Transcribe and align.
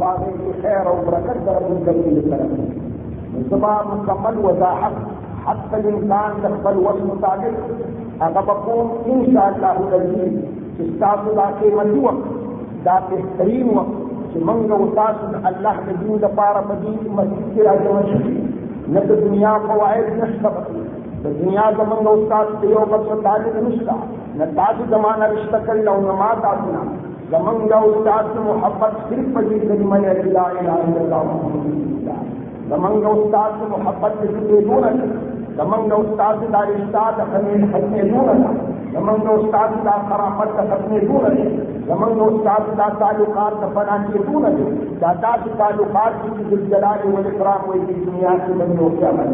باغې 0.00 0.32
کې 0.40 0.50
خیر 0.62 0.84
أو 0.90 0.96
برکت 1.06 1.38
در 1.46 1.60
موږ 1.68 1.82
سره 2.30 2.46
زما 3.50 3.74
مکمل 3.90 4.36
وضاحت 4.46 4.96
حتى 5.46 5.76
الإنسان 5.76 6.30
تقبل 6.42 6.76
إن 9.12 9.20
شاء 9.32 9.48
الله 9.52 9.76
العزيز 9.86 10.34
چې 10.76 10.82
تاسو 11.00 11.34
دا 11.40 11.46
قیمتي 11.60 12.00
وخت 12.06 12.24
دا 12.84 12.96
بهترین 13.10 13.68
وخت 13.78 13.96
چې 14.32 14.38
موږ 14.48 14.58
الله 15.50 15.74
د 15.88 15.90
دین 16.02 16.16
لپاره 16.26 16.60
مسجد 16.70 17.44
کې 17.54 17.60
راځو 17.68 17.92
د 18.94 19.10
دنیا 19.24 19.58
فواید 19.66 20.06
نشته 20.22 20.50
د 21.24 21.26
دنیا 21.40 21.66
زمونږ 21.78 22.06
أو 22.10 22.16
تاسو 22.32 22.52
ته 22.60 22.66
یو 22.74 22.84
څه 22.92 23.14
تعلق 23.24 23.56
نشته 23.66 23.94
نه 24.38 24.46
تاسو 24.58 24.86
زمانه 24.94 25.26
رشتہ 25.32 25.58
کړل 25.66 25.88
أو 25.92 26.00
نه 26.04 26.14
ما 26.20 26.30
تاسو 26.44 26.66
نه 26.74 27.09
زمونږ 27.32 27.72
أو 27.78 27.88
تاسو 28.04 28.38
محبت 28.44 28.94
صرف 29.08 29.26
په 29.34 29.40
دې 29.48 29.58
کلمه 29.68 29.98
لا 30.04 30.46
إله 30.60 30.78
إلا 30.86 31.00
الله. 31.02 31.22
محمد 31.30 31.64
الله 31.66 32.18
زمونږ 32.70 33.00
أو 33.10 33.16
تاسو 33.34 33.62
محبت 33.74 34.12
دې 34.22 34.58
دونه 34.68 34.90
زمونږ 35.58 35.86
أو 35.96 36.02
تاسو 36.22 36.44
د 36.54 36.56
رشتہ 36.70 37.04
د 37.18 37.20
خمین 37.30 37.62
ختمې 37.72 38.02
دونه 38.10 38.34
زمونږ 38.94 39.22
أو 39.32 39.38
تاسو 39.54 39.78
د 39.86 39.90
خرافت 40.08 40.50
د 40.58 40.60
ختمې 40.70 41.00
دونه 41.08 41.30
زمونږ 41.88 42.14
أو 42.24 42.30
تاسو 42.48 42.70
د 42.80 42.82
تعلقات 43.02 43.54
د 43.62 43.64
فنا 43.74 43.96
کې 44.04 44.18
دونه 44.28 44.50
دا 45.02 45.10
تاسو 45.26 45.56
تعلقات 45.62 46.12
چې 46.22 46.28
د 46.50 46.52
جلال 46.70 46.98
أو 47.08 47.16
اکرام 47.32 47.62
وي 47.68 47.80
په 47.86 47.94
دنیا 48.06 48.34
کې 48.42 48.52
باندې 48.58 48.80
أو 48.82 48.88
قیامت 48.98 49.30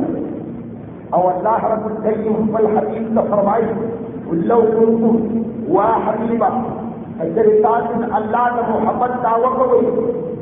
أو 1.16 1.22
الله 1.34 1.58
رب 1.72 1.84
الكريم 1.92 2.34
خپل 2.46 2.64
حبيب 2.76 3.04
ته 3.18 3.22
فرمایي 3.30 3.68
ولو 4.28 4.60
كنتم 4.76 5.14
وحبيبا 7.16 7.40
الشريطات 7.40 7.84
الله 8.18 8.44
د 8.56 8.58
محبت 8.70 9.12
دعوه 9.24 9.50
کوي 9.58 9.86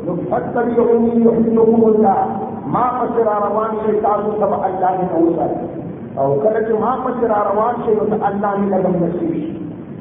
نو 0.06 0.12
فتبعوني 0.30 1.12
يحببكم 1.26 1.82
الله 1.90 2.20
ما 2.74 2.84
پسر 2.98 3.28
روان 3.46 3.70
شي 3.84 3.92
تاسو 4.06 4.32
سبا 4.40 4.56
الله 4.68 4.92
نه 5.02 5.16
وساتي 5.24 5.66
او 6.18 6.28
کله 6.42 6.60
چې 6.66 6.74
ما 6.84 6.92
پسر 7.04 7.30
روان 7.50 7.74
شي 7.84 7.94
نو 7.98 8.18
الله 8.28 8.52
نه 8.60 8.78
لګم 8.82 8.94
نصیب 9.04 9.32
شي 9.34 9.52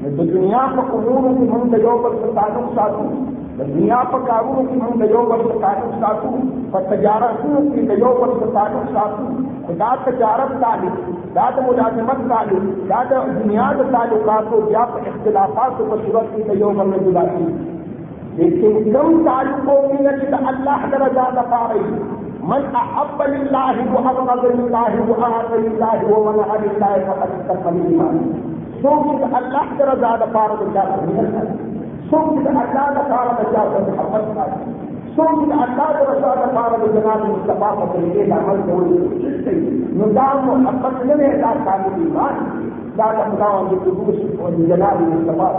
نو 0.02 0.08
د 0.18 0.32
دنیا 0.34 0.64
په 0.76 0.82
امور 0.98 1.24
کې 1.38 1.46
موږ 1.52 1.64
د 1.74 1.76
یو 1.86 1.98
بل 2.04 2.14
تعلق 2.40 2.68
ساتو 2.76 3.06
జ్ఞాపకాలు 3.58 4.54
దయోబలు 5.00 5.50
కాదు 5.64 5.88
సాకు 6.02 6.30
తజారత్ 6.90 7.48
దయోబలు 7.90 8.36
కాదు 8.56 8.80
సాకు 8.96 9.26
پر 9.68 9.98
تجارت 10.06 10.50
تعلق 10.62 10.96
داد 11.36 11.58
ملازمت 11.68 12.24
تعلق 12.30 12.64
داد 12.90 13.12
بنیاد 13.28 13.78
تعلقات 13.92 14.54
و 14.54 14.60
یا 14.72 14.82
اختلافات 15.04 15.78
کو 15.78 15.86
بصورت 15.86 16.36
کی 16.36 16.44
تجوبہ 16.44 16.84
میں 16.84 17.00
جدا 17.00 17.24
لیکن 18.38 18.92
کم 18.94 19.24
تعلقوں 19.26 19.78
کی 19.88 20.04
نجد 20.04 20.34
اللہ 20.42 20.86
درجہ 20.92 21.46
پا 21.50 21.62
رہی۔ 21.70 22.02
من 22.44 22.66
احب 22.76 23.22
للہ 23.28 23.76
و 23.90 24.02
ابغض 24.10 24.46
للہ 24.46 24.94
و 25.08 25.20
اعط 25.26 25.52
للہ 25.58 25.94
و 26.08 26.24
من 26.24 26.40
اعط 26.40 26.66
للہ 26.66 26.94
فقد 27.08 27.38
استقبل 27.38 27.80
ایمان 27.84 28.18
سو 28.82 28.98
اللہ 29.42 29.72
درجہ 29.80 30.32
پا 30.34 30.48
رہی 30.48 31.83
چې 32.44 32.50
الله 32.64 32.86
د 32.96 33.00
پاره 33.12 33.34
د 33.40 33.42
ځای 33.54 33.68
محبت 33.88 34.26
کوي 34.36 34.58
څوک 35.16 35.34
چې 35.48 35.56
الله 35.66 35.88
د 35.96 36.00
رضا 36.10 36.32
د 36.42 36.44
پاره 36.56 36.76
د 36.82 36.86
جناب 36.96 37.22
طریقې 37.94 38.24
د 38.30 38.34
عمل 38.42 38.60
کول 38.68 38.88
نو 39.98 40.06
دا 40.18 40.28
محبت 40.46 40.96
نه 41.10 41.16
دی 41.20 41.30
دا 41.44 41.52
کامل 41.66 41.94
ایمان 42.04 42.36
دا 42.98 43.08
د 43.18 43.20
خدای 43.32 43.54
أو 43.58 43.66
د 43.72 43.74
قدوس 43.84 44.20
أو 44.40 44.48
د 44.56 44.60
جناب 44.72 44.98
مصطفی 45.12 45.50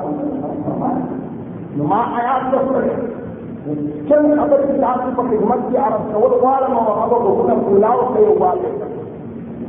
نو 1.77 1.83
ما 1.93 2.01
آیات 2.21 2.43
وسره 2.55 2.95
څنګه 4.09 4.33
خبر 4.41 4.59
چې 4.69 4.75
تاسو 4.85 5.09
په 5.17 5.23
خدمت 5.29 5.61
کې 5.69 5.77
عرب. 5.85 6.03
کول 6.13 6.33
غواړم 6.43 6.73
أو 6.81 6.93
هغه 7.01 7.17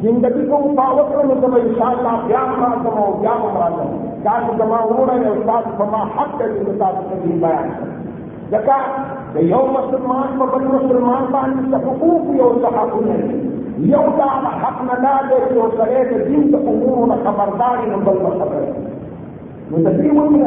زندگی 0.02 0.46
کو 0.46 0.58
مساوت 0.60 1.12
مطلب 1.16 1.26
میں 1.26 1.36
مطلب 1.36 1.56
ان 1.56 1.74
شاء 1.78 1.90
اللہ 1.90 2.28
کیا 2.28 2.46
مراسم 2.58 2.98
ہو 2.98 3.17
کیا 3.22 3.33
ممراسم 3.39 3.98
کیا 4.23 4.39
جمع 4.58 4.78
ہو 4.78 5.06
رہے 5.06 5.20
ہیں 5.20 5.32
استاد 5.32 5.61
سما 5.78 6.04
حق 6.16 6.38
کے 6.38 6.44
مطابق 6.67 7.14
بھی 7.14 7.32
بیان 7.32 7.70
جگہ 8.52 8.80
یو 9.39 9.66
مسلمان 9.66 10.38
کو 10.38 10.45
بڑی 10.45 10.66
مسلمان 10.66 11.26
کا 11.32 11.39
ان 11.39 11.72
کا 11.72 11.78
حقوق 11.78 12.36
یو 12.36 12.50
کا 12.61 12.67
حق 12.67 12.95
نہیں۔ 13.02 13.42
یو 13.78 14.02
کا 14.17 14.28
حق 14.64 14.84
نہ 14.84 15.00
نہ 15.02 15.16
دے 15.30 15.60
وہ 15.60 15.67
کرے 15.78 16.04
تو 16.04 16.20
جن 16.20 16.52
کا 16.52 16.58
امور 16.58 17.08
نہ 17.08 17.23
خبرداری 17.23 17.89
نہ 17.89 17.95
بل 17.95 18.22
مسئلہ 18.22 18.72
متقیم 19.72 20.16
من 20.16 20.34
کی 20.34 20.44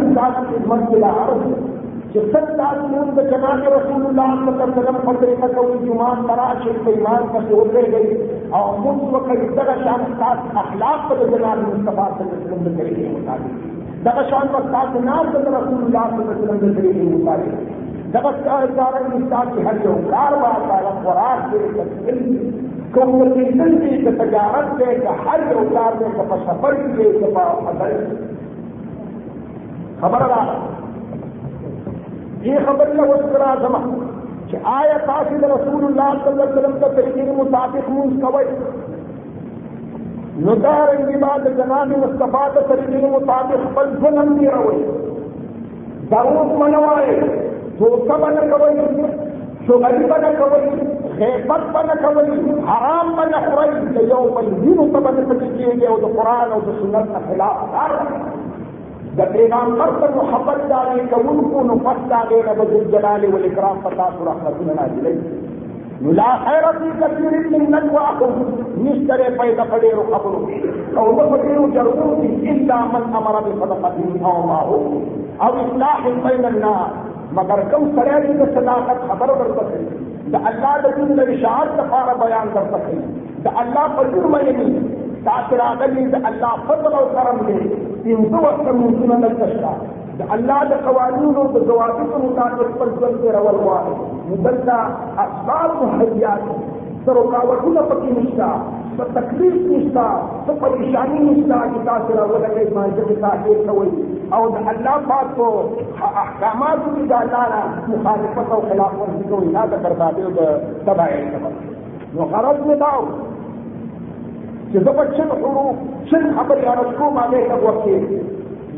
خدمت 0.46 0.90
کے 0.90 1.04
ہے۔ 1.04 1.77
کہ 2.12 2.20
سب 2.32 2.60
عموم 2.60 3.10
کے 3.14 3.22
جناب 3.22 3.62
رسول 3.68 4.06
اللہ 4.06 4.28
صلی 4.36 4.52
اللہ 4.52 4.62
علیہ 4.62 4.78
وسلم 4.78 4.98
فضل 5.00 5.34
قدر 5.40 5.58
ایمان 5.80 6.26
تراش 6.26 6.66
ان 6.66 6.76
ایمان 6.86 7.26
کا 7.32 7.38
زور 7.48 7.66
دے 7.66 7.82
گئی۔ 7.92 8.28
اور 8.50 8.78
اس 8.86 9.02
وقت 9.10 9.56
درا 9.56 9.74
شام 9.84 10.04
ساتھ 10.18 10.56
اخلاق 10.56 11.10
پر 11.10 11.26
جناب 11.26 11.58
مصطفیٰ 11.58 12.08
صلی 12.18 12.28
اللہ 12.28 12.30
علیہ 12.30 12.44
وسلم 12.44 12.64
کے 12.64 12.82
ذریعے 12.82 13.08
مطابق 13.08 14.04
درا 14.04 14.22
شام 14.30 14.46
پر 14.52 14.70
ساتھ 14.72 14.96
نام 15.04 15.32
صلی 15.32 15.42
رسول 15.42 15.84
اللہ 15.84 16.06
صلی 16.10 16.22
اللہ 16.22 16.24
علیہ 16.24 16.52
وسلم 16.52 16.58
کے 16.58 16.80
ذریعے 16.80 17.16
مطابق 17.16 17.76
دبستہ 18.14 18.48
ادارہ 18.48 19.02
انسان 19.12 19.48
کی 19.54 19.66
ہر 19.66 19.78
جو 19.82 19.94
کاروبار 20.10 20.68
کا 20.68 20.90
خوراک 21.02 21.50
سے 21.50 21.58
کمپٹیشن 22.92 23.78
کی 23.78 23.96
کہ 23.96 24.10
تجارت 24.10 24.78
سے 24.78 24.96
ہر 25.26 25.40
اوتار 25.56 26.00
میں 26.00 26.08
کہ 26.16 26.36
سفر 26.46 26.74
کیے 26.74 27.12
کہ 27.12 27.32
خبر 30.00 30.20
آ 30.20 30.26
رہا 30.26 30.77
یہ 32.42 32.66
خبر 32.66 32.92
نہ 32.94 33.02
ہو 33.02 33.16
سکرا 33.16 33.54
سما 33.60 33.78
کہ 34.50 34.58
آیا 34.72 34.96
تاثر 35.06 35.44
رسول 35.46 35.84
اللہ 35.84 36.12
صلی 36.14 36.30
اللہ 36.30 36.42
علیہ 36.42 36.52
وسلم 36.52 36.78
کا 36.78 36.88
طریقے 36.96 37.32
مطابق 37.32 37.90
منس 37.90 38.22
قوی 38.22 38.44
ندار 40.42 40.88
انگیباد 40.90 41.46
جناب 41.56 41.92
مصطفیٰ 41.98 42.46
کا 42.54 42.60
طریقے 42.68 43.10
مطابق 43.10 43.66
فلزنم 43.74 44.34
دیا 44.34 44.56
روئے 44.56 44.84
دروس 46.10 46.52
منوائے 46.58 47.18
دوسہ 47.78 48.18
بنا 48.18 48.44
تو 48.52 48.68
شغل 49.66 50.04
بنا 50.06 50.28
کوئی 50.38 50.68
خیبت 51.16 51.64
بنا 51.72 51.94
کوئی 52.04 52.38
حرام 52.68 53.12
بنا 53.16 53.40
کبئی 53.40 54.04
یو 54.04 54.22
پر 54.28 54.44
کوئی 54.44 54.68
یوم 54.68 54.94
نے 54.94 55.00
بنا 55.00 55.34
کیے 55.34 55.72
گئے 55.72 55.88
وہ 55.88 55.96
تو 55.96 56.12
قرآن 56.14 56.52
اور 56.52 56.60
تو 56.66 56.72
سنت 56.78 57.12
کا 57.12 57.20
خلاف 57.26 57.66
دار 57.72 57.96
پیغامبر 59.24 59.90
محبت 60.16 60.68
ڈالے 60.68 61.02
قبول 61.10 61.40
کو 61.52 61.62
نفت 61.62 62.08
ڈالے 62.08 62.42
ربد 62.42 62.72
الجلال 62.72 63.24
والاکرام 63.32 63.78
پتا 63.82 64.08
سورہ 64.18 64.48
رسولنا 64.48 64.84
علیہ 64.84 65.18
ملا 66.00 66.36
خیرت 66.44 67.00
کثیر 67.00 67.48
من 67.50 67.64
نجواکم 67.70 68.42
نشتر 68.76 69.20
پیدا 69.38 69.64
پڑے 69.70 69.90
رو 69.92 70.02
خبرو 70.02 70.46
قوم 70.94 71.36
فقیرو 71.36 71.66
جرؤوتی 71.74 72.50
الا 72.50 72.84
من 72.84 73.16
امر 73.16 73.40
بصدقت 73.40 74.22
او 74.22 74.46
معروف 74.46 75.42
او 75.42 75.46
اصلاح 75.46 76.08
بین 76.08 76.44
الناس۔ 76.44 77.08
مگر 77.32 77.60
کم 77.70 77.90
سرے 77.94 78.20
دی 78.20 78.44
صداقت 78.54 79.08
خبر 79.08 79.26
کر 79.26 79.50
سکے۔ 79.56 79.82
دا 80.32 80.38
اللہ 80.44 80.88
دین 80.96 81.16
دا 81.16 81.22
اشاعت 81.22 81.76
دا 81.78 82.12
بیان 82.12 82.48
کر 82.52 82.60
سکے۔ 82.70 83.00
دا 83.44 83.50
اللہ 83.56 83.96
پر 83.96 84.04
جرم 84.14 84.36
تاکہ 85.24 85.62
آگلی 85.62 86.04
دا 86.10 86.18
اللہ 86.28 86.56
فضل 86.66 86.94
و 86.98 87.04
کرم 87.14 87.38
دے 87.46 87.58
پینزو 88.02 88.42
وقت 88.44 88.66
موسیم 88.66 88.80
موسینا 88.80 89.18
نکشتا 89.26 89.72
دا 90.18 90.24
اللہ 90.36 90.64
دا 90.70 90.76
قوانین 90.84 91.36
و 91.36 91.46
دا 91.54 91.64
دوابی 91.68 92.08
کو 92.12 92.18
مطابق 92.24 92.78
پر 92.78 92.94
جل 93.00 93.16
کے 93.22 93.32
روال 93.38 93.54
رول 93.56 93.68
والے 93.68 93.94
مبلدہ 94.30 94.80
اسباب 95.24 95.82
محیات 95.82 96.50
سروکاوٹوں 97.04 97.82
پکی 97.90 98.10
نشتا 98.18 98.50
تو 98.96 99.04
تکلیف 99.12 99.54
نشتا 99.70 100.06
تو 100.46 100.54
پریشانی 100.60 101.18
نشتا 101.24 101.58
کہ 101.74 101.84
تاسو 101.86 102.16
راولګي 102.16 102.74
ما 102.74 102.86
چې 102.96 103.20
تاسو 103.20 103.54
کوي 103.68 103.90
او 104.36 104.42
دا 104.54 104.62
اللہ 104.70 104.96
پاک 105.08 105.36
کو 105.36 105.46
احکامات 106.08 106.84
کی 106.94 107.06
دا 107.12 107.22
لانا 107.30 107.60
مخالفت 107.88 108.52
و 108.56 108.60
خلاف 108.68 108.98
ورزي 109.02 109.28
کوي 109.30 109.52
دا 109.54 109.64
کرتا 109.86 110.10
دے 110.16 110.32
دا 110.40 110.50
تبعي 110.88 111.22
سبب 111.32 112.14
نو 112.14 112.26
غرض 112.34 112.66
نه 112.66 112.76
داو 112.82 113.06
په 114.98 115.04
چن 115.16 115.28
حروف 115.42 115.76
چن 116.10 116.24
خبرې 116.36 116.64
عرض 116.72 116.90
کوم 116.98 117.18
هغې 117.22 117.42
ته 117.48 117.56
وکړې 117.64 117.98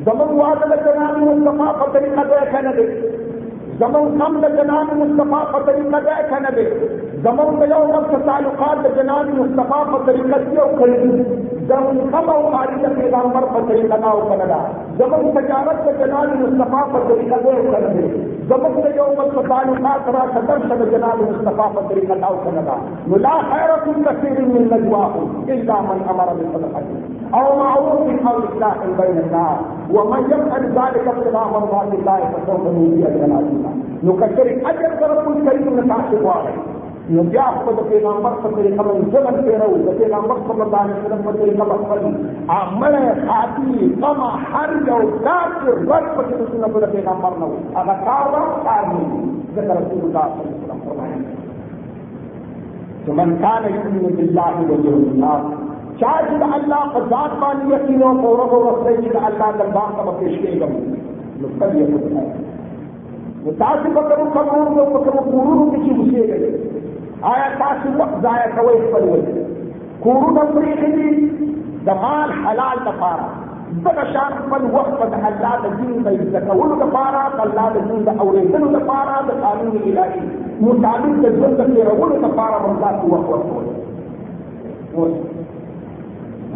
زمون 0.06 0.30
واده 0.40 0.66
د 0.72 0.74
جناب 0.84 1.16
مصطفی 1.60 2.10
په 2.18 3.19
زمون 3.80 4.18
کم 4.20 4.34
د 4.42 4.56
جناب 4.56 4.88
مصطفی 5.00 5.42
په 5.52 5.58
طریقه 5.66 6.00
دی 6.06 6.16
که 6.30 6.38
نه 6.46 6.50
دی 6.56 6.64
زمون 7.26 7.54
د 7.60 7.70
یو 7.72 7.78
وخت 7.92 8.10
تعلقات 8.26 8.82
د 8.86 8.96
جناب 8.98 9.30
مصطفی 9.38 9.78
په 9.92 10.00
طریقه 10.08 10.40
دی 10.48 10.58
أو 10.64 10.68
کړي 10.80 10.98
زمون 11.70 12.00
کم 12.14 12.28
أو 12.34 12.42
خارج 12.54 12.82
د 12.84 12.98
پیغمبر 12.98 13.46
په 13.54 13.62
طریقه 13.70 13.98
دا 14.04 14.10
أو 14.16 14.20
کنه 14.32 14.50
دا 14.52 14.60
زمون 15.00 15.32
تجارت 15.38 15.80
د 15.86 15.96
جناب 16.02 16.36
مصطفی 16.42 16.84
په 16.94 17.00
طریقه 17.08 17.40
دی 17.46 17.54
أو 17.54 17.64
کنه 17.72 17.94
دی 17.96 18.06
زمون 18.52 18.78
د 18.88 19.00
یو 19.00 19.08
وخت 19.22 19.40
تعلقات 19.54 20.12
را 20.18 20.26
قدم 20.36 20.68
د 20.84 20.94
جناب 20.94 21.24
مصطفی 21.30 21.70
په 21.78 21.88
طریقه 21.92 22.20
دا 22.24 22.32
أو 22.34 22.44
کنه 22.46 22.68
دا 22.70 22.78
نو 23.12 23.24
لا 23.28 23.34
خیر 23.52 23.76
فی 23.86 23.98
کثیر 24.08 24.40
من 24.52 24.70
نجواهم 24.74 25.52
الا 25.56 25.80
من 25.90 26.06
أمر 26.14 26.34
بصدقة 26.38 26.84
أو 27.40 27.58
معروف 27.58 28.28
أو 28.28 28.38
اصلاح 28.46 28.78
بین 29.02 29.18
الناس. 29.24 29.80
ومن 29.94 30.20
يفعل 30.30 30.64
ذلك 30.78 31.08
ابتغاء 31.08 31.46
مرضات 31.54 31.94
الله 31.98 32.18
فسوف 32.32 32.60
نؤتيه 32.66 33.06
اجرا 33.08 33.36
عظيما 33.36 33.69
نكثر 34.04 34.46
اجر 34.70 34.92
رب 35.10 35.26
الكريم 35.30 35.80
نتعشق 35.80 36.24
عليه 36.36 36.78
يرجع 37.10 37.44
خود 37.64 37.78
پیغمبر 37.90 38.34
صلی 38.42 38.66
اللہ 38.66 38.80
علیہ 38.80 38.80
وسلم 38.80 39.10
زمن 39.12 39.42
پہ 39.44 39.56
رہو، 39.56 39.76
تو 39.84 39.92
پیغمبر 39.98 40.36
الله 40.46 40.60
اللہ 40.60 40.82
علیہ 40.84 40.94
وسلم 40.94 41.22
پر 41.24 41.38
طریقہ 41.38 41.64
بخلی 41.70 42.10
عمل 42.56 42.96
خاطی 43.26 43.88
قما 44.00 44.28
ہر 44.52 44.74
یو 44.88 44.98
کار 45.24 45.56
کے 45.64 45.72
رد 45.80 46.06
پر 46.16 46.28
سنت 46.30 46.74
پر 46.74 46.86
پیغمبر 46.92 47.38
نہ 47.38 47.44
ہو۔ 47.44 47.56
اگر 47.82 48.04
کار 48.04 48.30
رہا 48.34 48.60
کار 48.64 48.86
نہیں 48.92 49.24
ذکر 49.54 49.70
رسول 49.70 50.04
اللہ 50.04 50.24
صلی 50.34 50.42
اللہ 50.42 50.44
علیہ 50.44 50.56
وسلم 50.56 50.80
فرمائے۔ 50.84 51.18
تو 53.06 53.12
من 53.12 53.34
کان 53.40 53.64
یؤمن 53.74 54.14
باللہ 54.14 54.54
والیوم 54.60 55.04
الاخر 55.14 55.68
چاہے 56.00 56.22
جب 56.30 56.54
اللہ 56.54 56.84
قضات 56.92 57.38
بانی 57.40 57.72
یقین 57.72 58.02
و 58.02 58.12
قورب 58.22 58.52
و 58.52 58.60
رسے 58.68 58.96
جب 59.02 59.16
اللہ 59.24 59.50
دربار 59.58 59.90
کا 59.96 60.10
پیش 60.20 60.38
کے 60.42 60.58
گم 60.60 60.78
نقطہ 61.42 61.76
یہ 61.76 61.84
ہے 62.16 62.24
نو 63.44 63.52
تاسو 63.60 63.90
په 63.96 64.02
کوم 64.08 64.32
کوم 64.36 64.80
په 64.94 65.00
کوم 65.04 65.18
کورونو 65.32 65.64
کې 65.72 65.92
چې 66.10 66.20
آیا 67.34 67.46
تاسو 67.60 67.92
وخت 68.00 68.16
ضایع 68.24 68.48
کوئ 68.56 68.74
خپل 68.82 69.06
وخت 69.12 69.30
کورونه 70.06 70.42
پرېښي 70.54 70.90
دي 70.96 71.10
د 71.86 72.02
مال 72.02 72.34
حلال 72.42 72.82
لپاره 72.88 73.26
دغه 73.86 74.04
شان 74.12 74.36
خپل 74.42 74.62
وخت 74.76 74.94
په 75.00 75.18
الله 75.30 75.54
د 75.64 75.66
دین 75.80 75.96
د 76.06 76.14
زده 76.20 76.40
کولو 76.46 76.78
لپاره 76.84 77.24
د 77.38 77.42
الله 77.46 77.66
د 77.76 77.88
دین 77.90 78.00
د 78.08 78.22
اورېدلو 78.24 78.70
لپاره 78.76 79.14
د 79.28 79.42
قانون 79.44 79.74
الهي 79.82 80.22
مطابق 80.68 81.14
د 81.24 81.36
ژوند 81.36 81.60
د 81.60 81.74
تېرولو 81.74 82.16
لپاره 82.26 82.56
هم 82.64 82.74
تاسو 82.84 83.12
وخت 83.14 83.28
ورکوئ 83.34 83.66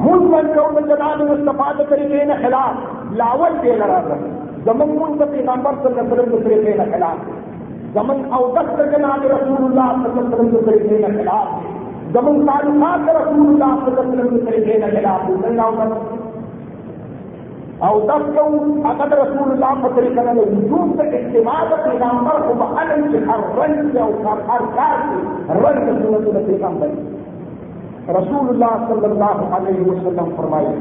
مونږ 0.04 0.22
من 0.36 0.46
کوم 0.54 0.78
د 0.78 0.88
جلال 0.92 1.20
مصطفی 1.26 1.68
د 1.80 1.82
طریقې 1.90 2.22
نه 2.30 2.36
خلاف 2.46 2.74
لاول 3.20 3.60
دی 3.64 3.76
لراځه 3.82 4.33
زمن 4.66 4.90
ملک 4.98 5.34
نمبر 5.46 5.72
صلی 5.82 5.98
اللہ 5.98 6.14
علیہ 6.14 6.34
وسلم 6.34 6.64
کے 6.64 6.84
خلاف 6.92 7.18
زمن 7.94 8.20
اوقت 8.38 8.76
کے 8.90 8.98
نام 9.00 9.22
رسول 9.22 9.64
اللہ 9.64 9.88
صلی 9.96 10.18
اللہ 10.18 10.34
علیہ 10.34 10.34
وسلم 10.34 10.50
کے 10.50 10.60
طریقے 10.66 11.10
خلاف 11.16 11.48
زمن 12.12 12.46
تعلقات 12.46 13.08
رسول 13.16 13.46
اللہ 13.46 13.72
صلی 13.84 13.96
اللہ 13.96 14.00
علیہ 14.00 14.24
وسلم 14.24 14.36
کے 14.36 14.44
طریقے 14.50 14.90
خلاف 14.96 15.28
ہے۔ 15.28 15.34
اللہ 15.48 15.62
عمر 15.62 15.88
کو 18.34 18.44
اگر 18.88 19.16
رسول 19.18 19.50
اللہ 19.50 19.72
کے 19.82 19.88
طریقے 19.94 20.26
وجود 20.40 21.00
سے 21.00 21.08
استعمال 21.18 21.74
کے 21.84 23.18
ہر 23.30 23.46
رنگ 23.58 23.88
سے 23.92 24.00
اور 24.00 24.44
ہر 24.50 24.68
کار 24.76 24.98
سے 25.08 25.58
رنگ 25.60 25.86
سنت 26.02 26.82
میں 26.82 26.92
رسول 28.18 28.48
اللہ 28.48 28.86
صلی 28.88 29.04
اللہ 29.04 29.56
علیہ 29.56 29.90
وسلم 29.90 30.34
فرمائے 30.36 30.74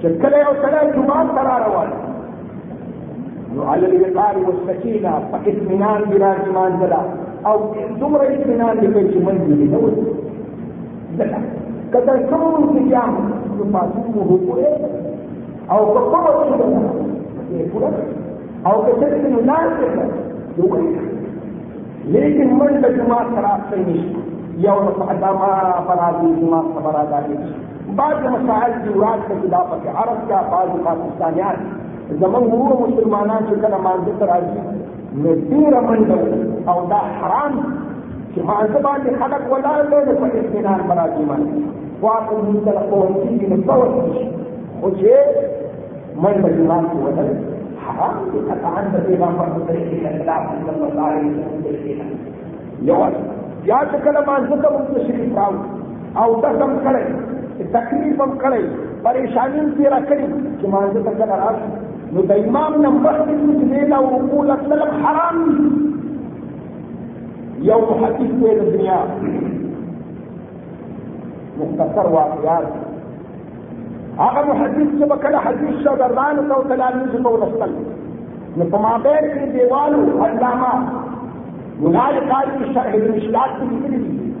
کہ 0.00 0.08
کلے 0.22 0.40
اور 0.42 0.54
کلے 0.62 0.90
جمعہ 0.92 1.22
کرا 1.34 1.58
رہا 1.58 1.82
ہے 1.82 2.16
لکه 3.56 3.98
چې 9.10 9.18
منځ 9.26 9.40
دې 9.48 9.66
نو 9.72 9.80
دلته 11.18 11.38
کله 11.92 12.12
کوم 12.30 12.62
چې 12.72 12.80
جام 12.90 13.12
نو 13.58 13.64
پاتو 13.72 14.00
هو 14.28 14.36
پوره 14.46 14.70
أو 15.70 15.80
په 15.94 16.00
کومه 16.10 16.30
څه 17.48 17.58
پوره 17.72 17.90
أو 18.66 18.76
که 18.84 18.92
څه 19.00 19.06
نو 19.32 19.40
نه 19.50 19.58
لیکن 22.14 22.48
من 22.58 22.72
نشي 23.88 24.16
یو 24.66 24.76
نو 24.84 24.90
ادمه 25.12 25.50
فرازي 25.88 26.28
جمعه 26.40 26.60
خبره 26.74 27.02
ده 27.10 27.18
بعض 27.98 28.16
مسائل 28.34 28.72
دی 28.84 28.90
ورات 28.98 29.20
کې 29.28 29.46
دا 29.52 29.60
په 29.70 29.76
عرب 30.00 30.18
کې 30.28 30.38
بعض 30.52 30.70
پاکستانيان 30.86 31.56
زمون 32.16 32.44
ورو 32.50 32.76
مسلمانان 32.88 33.42
چې 33.48 33.54
کله 33.62 33.78
مانځه 33.86 34.12
ته 34.20 34.26
راځي 34.32 34.60
نو 35.22 35.30
ډېره 35.50 35.80
منډه 35.88 36.18
او 36.70 36.76
دا 36.92 37.00
حرام 37.16 37.54
چې 38.32 38.40
مانځه 38.50 38.78
باندې 38.86 39.10
خلک 39.20 39.42
ولاړ 39.52 39.80
دی 40.06 40.14
په 40.20 40.26
اطمینان 40.40 40.80
باندې 40.88 41.22
باندې 41.30 41.52
واقع 42.02 42.36
موږ 42.46 42.58
ته 42.64 42.72
قوم 42.90 43.12
چې 43.38 43.46
نو 43.50 43.56
څور 43.66 43.86
خو 44.80 44.90
چې 44.98 45.12
منډه 46.22 46.48
جماعت 46.58 46.94
ولر 47.04 47.28
حرام 47.86 48.16
دي 48.30 48.40
قطعا 48.50 48.84
د 48.94 49.04
پیغمبر 49.08 49.50
په 49.56 49.60
طریقې 49.68 49.98
خلاف 50.18 50.42
صلی 50.68 50.86
الله 50.90 51.06
علیه 51.10 51.32
وسلم 51.64 52.10
یو 52.90 53.02
یا 53.70 53.80
چې 53.90 53.96
کله 54.04 54.20
مانځه 54.28 54.56
ته 54.62 54.68
موږ 54.74 54.86
تشریف 54.94 55.38
راو 55.38 55.54
او 56.22 56.40
دسم 56.46 56.72
کړي 56.84 57.04
تکلیف 57.76 58.20
هم 58.26 58.32
کړي 58.42 58.64
پریشانی 59.04 59.60
هم 59.60 59.70
تیرا 59.76 60.00
کړي 60.08 60.26
چې 60.60 60.66
مانځه 60.74 61.00
ته 61.06 61.12
کله 61.20 61.36
راشي 61.44 61.87
نو 62.12 62.22
د 62.28 62.32
امام 62.48 62.72
نه 62.82 62.90
مخکې 62.90 63.34
چې 63.44 63.64
دی 63.70 63.80
أو 63.96 64.04
رکوع 64.12 64.44
أصلا 64.54 64.86
حرام 65.00 65.38
یو 67.70 67.80
حدیث 68.02 68.30
دی 68.42 68.52
د 68.58 68.60
دنیا. 68.68 69.00
مختصر 71.58 72.06
واقعات. 72.14 72.66
هغه 74.20 74.40
محدث 74.50 74.88
چې 74.98 75.18
کله 75.24 75.38
حدیث 75.48 75.74
شاګردانو 75.84 76.42
ته 76.48 76.54
أو 76.54 76.62
تلاميذ 76.72 77.12
ته 77.16 77.28
ورسول 77.34 77.72
نو 78.56 78.64
په 78.72 78.78
مابین 78.86 79.24
کې 79.34 79.44
دیوالو 79.58 80.00
علامه. 80.28 80.72
منال 81.82 82.16
قاری 82.30 82.72
شرح 82.74 82.92
المشکلات 83.00 83.50
کې 83.58 83.64
لیکلي 83.72 83.98
دي. 84.06 84.32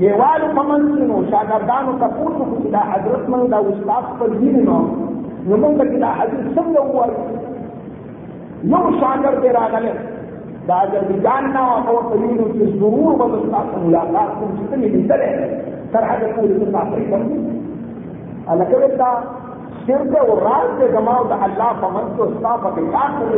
دیوالو 0.00 0.52
په 0.56 0.62
منځ 0.68 0.86
کې 0.96 1.04
نو 1.10 1.16
شاګردانو 1.32 1.92
ته 2.00 2.06
پوښتنه 2.18 2.70
دا 2.78 2.82
حضرت 2.92 3.28
من 3.34 3.50
دا 3.54 3.66
استاد 3.72 4.04
په 4.18 4.32
دین 4.38 4.64
نو. 4.70 4.80
موږ 5.48 5.74
کې 5.90 5.98
دا 6.04 6.10
حدیث 6.18 6.44
څنګه 6.56 6.80
وایي 6.94 7.16
یو 8.72 8.84
شاګرد 9.00 9.44
راغله 9.58 9.94
دا 10.68 10.76
اذربایجان 10.84 11.44
نه 11.56 11.64
أو 11.88 11.96
په 12.08 12.14
وینو 12.20 12.46
چې 12.54 12.64
ضرور 12.80 13.12
به 13.18 13.40
تاسو 13.54 13.82
ملاقات 13.86 14.30
کوم 14.38 14.50
چې 14.56 14.64
څنګه 14.70 14.88
لیدل 14.94 15.22
تر 15.92 16.02
هغه 16.10 16.28
پورې 16.36 16.54
تاسو 16.76 16.96
باندې 17.10 17.38
الکه 18.50 18.88
دا 19.02 19.10
شرک 19.86 20.14
أو 20.22 20.38
راز 20.46 20.68
د 20.80 20.92
جماع 20.94 21.18
د 21.32 21.44
الله 21.46 21.70
په 21.82 21.88
منځ 21.94 22.08
کې 22.16 22.22
استاد 22.28 22.58
په 22.64 22.70
کار 22.94 23.10
کوي 23.18 23.36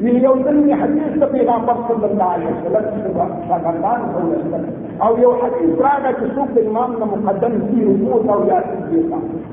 من 0.00 0.16
یو 0.24 0.34
ځل 0.46 0.58
حدیث 0.80 1.14
د 1.20 1.30
پیغمبر 1.30 1.78
صلی 1.86 2.06
الله 2.08 2.28
علیه 2.34 2.50
وسلم 2.56 3.30
شاګردان 3.48 4.00
أو 4.16 5.06
أو 5.06 5.12
یو 5.24 5.32
حدیث 5.40 5.72
راغی 5.86 6.12
چې 6.18 6.26
څوک 6.34 6.48
د 6.56 6.58
امام 6.70 6.98
نه 7.00 7.06
مقدم 7.14 7.56
دی 7.70 7.86
رکوع 7.88 8.20
أو 8.34 8.40
یا 8.50 8.60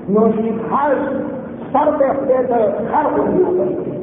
نوشی 0.10 0.50
سر 1.72 1.90
دیکھتے 2.00 2.34
ہر 2.94 3.06
ہونا 3.18 3.50
پڑے 3.58 3.94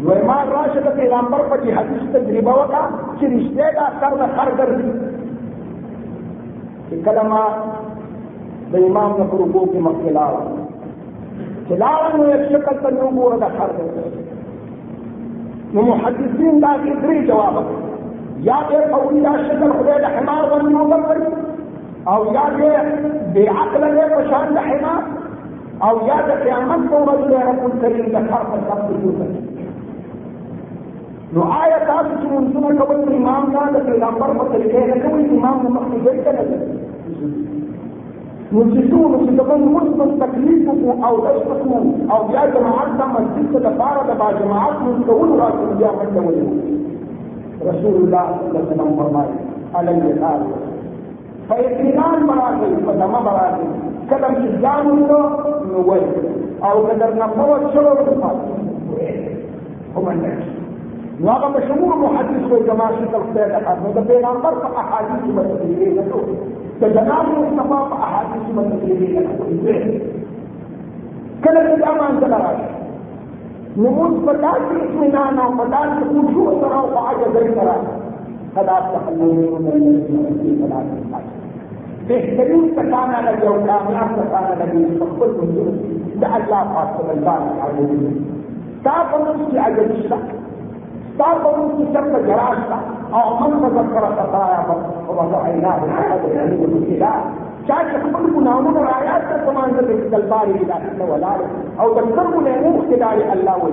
مہمان 0.00 0.48
راشد 0.48 0.86
پیغمبر 0.96 1.42
پر 1.48 1.60
جی 1.60 1.72
حدیث 1.72 2.12
تجربہ 2.12 2.50
ہوتا 2.50 2.88
کہ 3.20 3.26
رشتے 3.26 3.70
کا 3.74 4.26
سر 4.36 4.50
کر 4.56 4.70
دی۔ 4.70 4.90
امام 8.74 9.12
کرو 9.30 9.64
کی 9.66 9.78
مکے 9.78 10.10
لاڑا 10.10 12.08
نو 12.14 12.22
ایک 12.22 12.50
شکل 12.50 12.94
نو 12.94 13.08
گورا 13.16 13.36
دا 13.40 13.48
خر 13.58 13.70
نو 15.74 15.82
محدثین 15.82 16.62
دا 16.62 16.72
کی 16.84 16.90
دری 17.02 17.26
جواب 17.26 17.56
یا 18.46 18.56
ایک 18.70 18.92
اولیاء 18.92 19.36
شکل 19.48 19.70
خدا 19.78 19.96
دا 20.02 20.08
حمار 20.18 20.42
ونیو 20.52 20.84
بر 20.84 21.00
کری 21.08 21.43
أو 22.12 22.20
یا 22.36 22.44
دې 22.56 22.70
بے 23.34 23.44
عقل 23.58 23.82
له 23.96 24.06
په 24.14 24.22
شان 24.30 24.46
د 24.56 24.58
حمار 24.68 25.02
أو 25.88 25.94
یا 26.08 26.18
د 26.28 26.30
قیامت 26.44 26.82
په 26.90 26.96
ورځ 27.04 27.20
د 27.30 27.32
رب 27.46 27.62
کریم 27.84 28.08
د 28.16 28.18
خلق 28.30 28.50
سب 28.68 28.80
جوړ 29.02 29.18
نو 31.36 31.40
آیا 31.60 31.78
تاسو 31.86 32.10
چې 32.20 32.26
منځونه 32.32 32.70
کوي 32.88 33.16
امام 33.20 33.46
دا 33.54 33.62
د 33.76 33.86
پیغمبر 33.86 34.34
په 34.40 34.44
طریقې 34.50 34.82
نه 34.90 34.96
کوي 35.04 35.24
امام 35.38 35.56
نو 35.62 35.70
مخکې 35.76 35.98
ځای 36.04 36.18
ته 36.24 36.32
نو 38.52 38.60
چې 38.72 38.80
څو 38.90 39.00
نو 39.12 39.18
چې 39.24 39.32
دغه 39.40 39.56
مثبت 39.76 40.10
تکلیف 40.24 40.62
أو 41.08 41.14
دشت 41.24 41.48
أو 42.12 42.20
بیا 42.28 42.44
جماعت 42.58 42.92
د 43.00 43.10
مسجد 43.14 43.48
ته 43.54 43.64
لپاره 43.68 44.04
د 44.10 44.20
با 44.20 44.28
جماعت 44.42 44.84
نو 44.84 44.92
کول 45.08 45.34
راځي 45.40 45.66
بیا 45.80 45.90
ولې؟ 45.98 46.46
رسول 47.70 47.94
الله 48.02 48.26
صلی 48.38 48.48
الله 48.50 48.62
علیه 48.62 48.70
وسلم 48.70 48.96
فرمایي 49.02 49.34
علم 49.80 49.98
یقال 50.10 50.40
فاطمینان 51.48 52.26
براغی 52.28 52.70
فدما 52.86 53.20
براغی 53.28 53.68
کلم 54.10 54.34
چې 54.40 54.48
ځان 54.62 54.86
نو 55.10 55.20
نو 55.72 55.78
وای 55.88 56.04
أو 56.62 56.86
کدر 56.86 57.14
نه 57.20 57.26
په 57.36 57.42
پاتې 58.22 58.52
هم 59.96 60.08
نو 61.20 61.30
هغه 61.30 61.48
مشهور 61.56 61.96
محدث 62.02 62.46
کو 62.50 62.56
جماعت 62.68 62.94
شکل 63.00 63.20
خدای 63.26 63.48
ته 63.50 63.92
د 63.96 64.06
پیغمبر 64.06 64.52
په 64.62 64.68
احادیث 64.82 65.24
باندې 65.36 65.88
نه 65.96 66.04
كجناب 66.80 67.26
المصطفى 67.34 67.80
په 67.90 67.96
احادیث 68.06 68.46
باندې 68.56 68.76
کېږي 68.84 69.10
کله 71.44 71.60
چې 71.66 71.88
أمان 71.90 72.12
سره 72.20 72.38
راشي 72.44 72.70
نو 73.76 73.88
موږ 73.98 74.12
په 74.26 74.32
داسې 74.46 74.74
اطمینان 74.86 75.38
أو 75.44 75.50
په 75.60 75.64
داسې 75.76 76.00
خشوع 76.10 76.50
سره 76.60 76.76
أو 76.80 76.86
په 76.94 78.03
فلا 78.54 78.76
تحللوا 78.92 79.58
من 79.64 79.72
المسلمين 79.78 80.54
فلا 80.60 80.80
تحللوا 80.90 81.42
بهترین 82.08 82.64
کسانه 82.76 83.18
لګي 83.26 83.46
أو 83.48 83.58
کامیاب 83.66 84.10
کسانه 84.20 84.54
لګي 84.60 84.82
په 85.00 85.06
خپل 85.12 85.30
منځ 85.38 85.58
د 86.20 86.24
الله 86.38 86.62
پاک 86.74 86.88
په 86.96 87.14
بارک 87.26 87.62
عزیز 87.66 88.02
تا 88.84 88.96
په 89.10 89.16
موږ 89.24 89.38
کې 89.50 89.58
عجز 89.66 89.90
شته 90.02 90.18
تعرفوا 91.18 91.68
في 91.76 91.84
شرط 91.94 92.26
جراسة 92.26 92.78
أو 93.14 93.24
من 93.40 93.52
تذكر 93.62 94.04
خطايا 94.18 94.60
فوضعناه 95.06 95.76
بحسب 95.86 96.24
العلم 96.30 96.60
والابتلاء 96.60 97.18
چاہے 97.68 97.98
خپل 98.04 98.24
ګناهونو 98.36 98.80
رايات 98.86 99.22
ته 99.28 99.36
سامان 99.44 99.70
د 99.76 99.92
دلبار 100.14 100.50
الهي 100.54 101.06
ولا 101.12 101.34
أو 101.80 101.86
د 101.94 102.00
څرګو 102.16 102.40
له 102.46 102.54
مو 102.64 102.82
خدای 102.88 103.22
الله 103.34 103.56
وي 103.64 103.72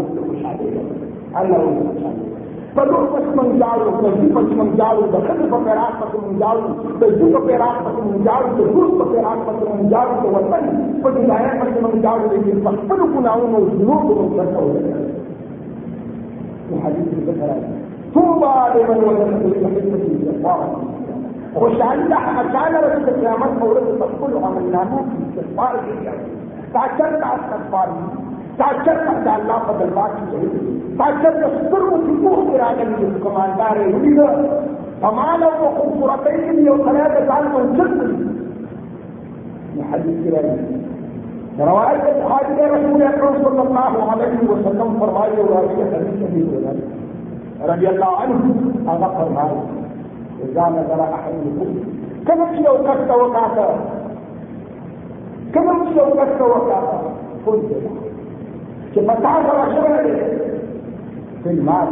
الله 1.42 1.60
وي 1.66 1.74
پدو 1.90 2.41
بدو 2.76 3.00
پچمنجارو 3.08 3.92
کہیں 3.94 4.30
پچمنجارو 4.36 5.08
بخت 5.12 5.42
بکرا 5.52 5.88
پچمنجارو 6.00 6.68
کہیں 7.00 7.34
بکرا 7.34 7.66
پچمنجارو 7.80 8.52
تو 8.58 8.66
دور 8.66 8.94
بکرا 9.00 9.34
جاؤ 9.90 10.20
تو 10.22 10.30
وطن 10.30 10.70
پچمایا 11.02 11.50
پچمنجارو 11.62 12.30
لیکن 12.32 12.62
پچپن 12.62 13.04
گناہوں 13.16 13.48
میں 13.48 13.62
ضرور 13.72 14.08
کو 14.08 14.30
کرتا 14.38 14.60
ہو 14.60 14.72
جائے 14.76 15.04
تو 16.70 16.80
حدیث 16.86 17.14
میں 17.14 17.26
بکرا 17.26 17.60
توبہ 18.14 18.56
لمن 18.70 19.04
وزن 19.04 19.38
بالحکمت 19.40 20.08
اللہ 20.26 20.64
خوشحالی 21.54 22.14
اچانک 22.14 22.84
رکھ 22.86 23.10
قیامت 23.12 23.62
عورت 23.62 23.88
سب 24.00 24.20
کو 24.20 24.28
عمل 24.46 24.72
ناموں 24.72 25.04
کی 25.08 25.24
کے 25.34 25.92
لیے 25.92 26.12
تاچر 26.72 27.20
کا 27.20 27.30
استغفار 27.32 27.90
تعشرت 28.62 28.88
على 28.88 29.22
استغفار 29.22 29.28
تعشرت 29.28 29.28
على 29.28 29.42
الله 29.42 29.54
قد 29.54 29.82
الباقي 29.82 30.22
تعشرت 31.00 31.44
السر 31.52 31.90
في 32.06 32.14
فوق 32.24 32.48
إرادة 32.56 32.84
من 32.84 33.16
الكماندار 33.16 33.78
يريد 33.78 34.20
فما 35.02 35.38
لو 35.42 35.52
خبصرتين 35.78 36.66
يوم 36.66 36.78
ثلاثة 36.78 37.34
عن 37.34 37.46
من 37.54 37.66
جد 37.78 38.00
حديث 39.92 40.18
كلامي 40.24 40.82
روایت 41.60 42.04
بخاری 42.04 42.54
میں 42.56 42.68
رسول 42.72 43.02
اکرم 43.04 43.34
صلی 43.44 43.60
اللہ 43.60 44.12
علیہ 44.12 44.50
وسلم 44.50 44.94
فرمائے 45.00 45.42
اور 45.42 45.52
حدیث 45.56 45.94
حدیث 45.94 46.50
رضی 47.70 47.88
اللہ 47.88 48.22
عنہ 48.26 48.36
هذا 48.90 49.10
فرمائے 49.18 49.58
اذا 50.46 50.70
نظر 50.76 51.02
احدكم 51.08 51.74
كما 52.28 52.46
لو 52.68 52.78
كفت 52.88 53.12
وكاتا 53.24 53.68
كما 55.54 55.74
لو 55.98 56.08
كفت 56.20 56.42
وكاتا 56.42 56.98
قلت 57.46 58.11
چې 58.94 59.00
مکان 59.10 59.40
سره 59.48 59.66
شوی 59.74 59.98
دی 60.06 60.14
فل 61.44 61.60
مال 61.68 61.92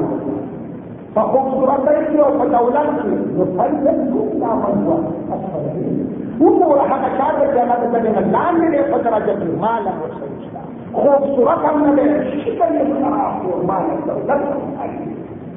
په 1.16 1.22
خوبصورتۍ 1.30 2.00
کې 2.10 2.20
او 2.26 2.32
په 2.40 2.46
دولت 2.56 2.90
کې 2.98 3.14
نو 3.36 3.46
فلسل 3.58 3.98
کوم 4.12 4.28
منوه 4.64 4.98
اسفل 5.36 6.20
وګوره 6.42 6.84
هغه 6.92 7.10
چا 7.18 7.28
دی 7.38 7.46
چې 7.54 7.60
هغه 7.62 7.76
د 7.82 7.86
کلمه 7.94 8.22
لاندې 8.36 8.68
دی 8.74 8.82
په 8.92 8.98
درجه 9.06 9.34
کې 9.40 9.50
مال 9.64 9.88
هم 9.88 9.98
ورسره 10.02 10.36
شته 10.46 10.62
خوبصورت 10.94 11.66
هم 11.70 11.78
نه 11.86 11.92
دی 11.98 12.08
شکل 12.44 12.72
یې 12.80 12.86
خراب 13.04 13.46
و 13.46 13.62
مال 13.72 13.86
دولت 14.10 14.42
هم 14.52 14.62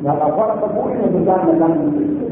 هغه 0.07 0.27
غوره 0.37 0.55
په 0.63 0.69
پوهې 0.75 0.97
نه 1.15 1.21
ځان 1.27 1.41
نه 1.49 1.55
لاندې 1.63 2.32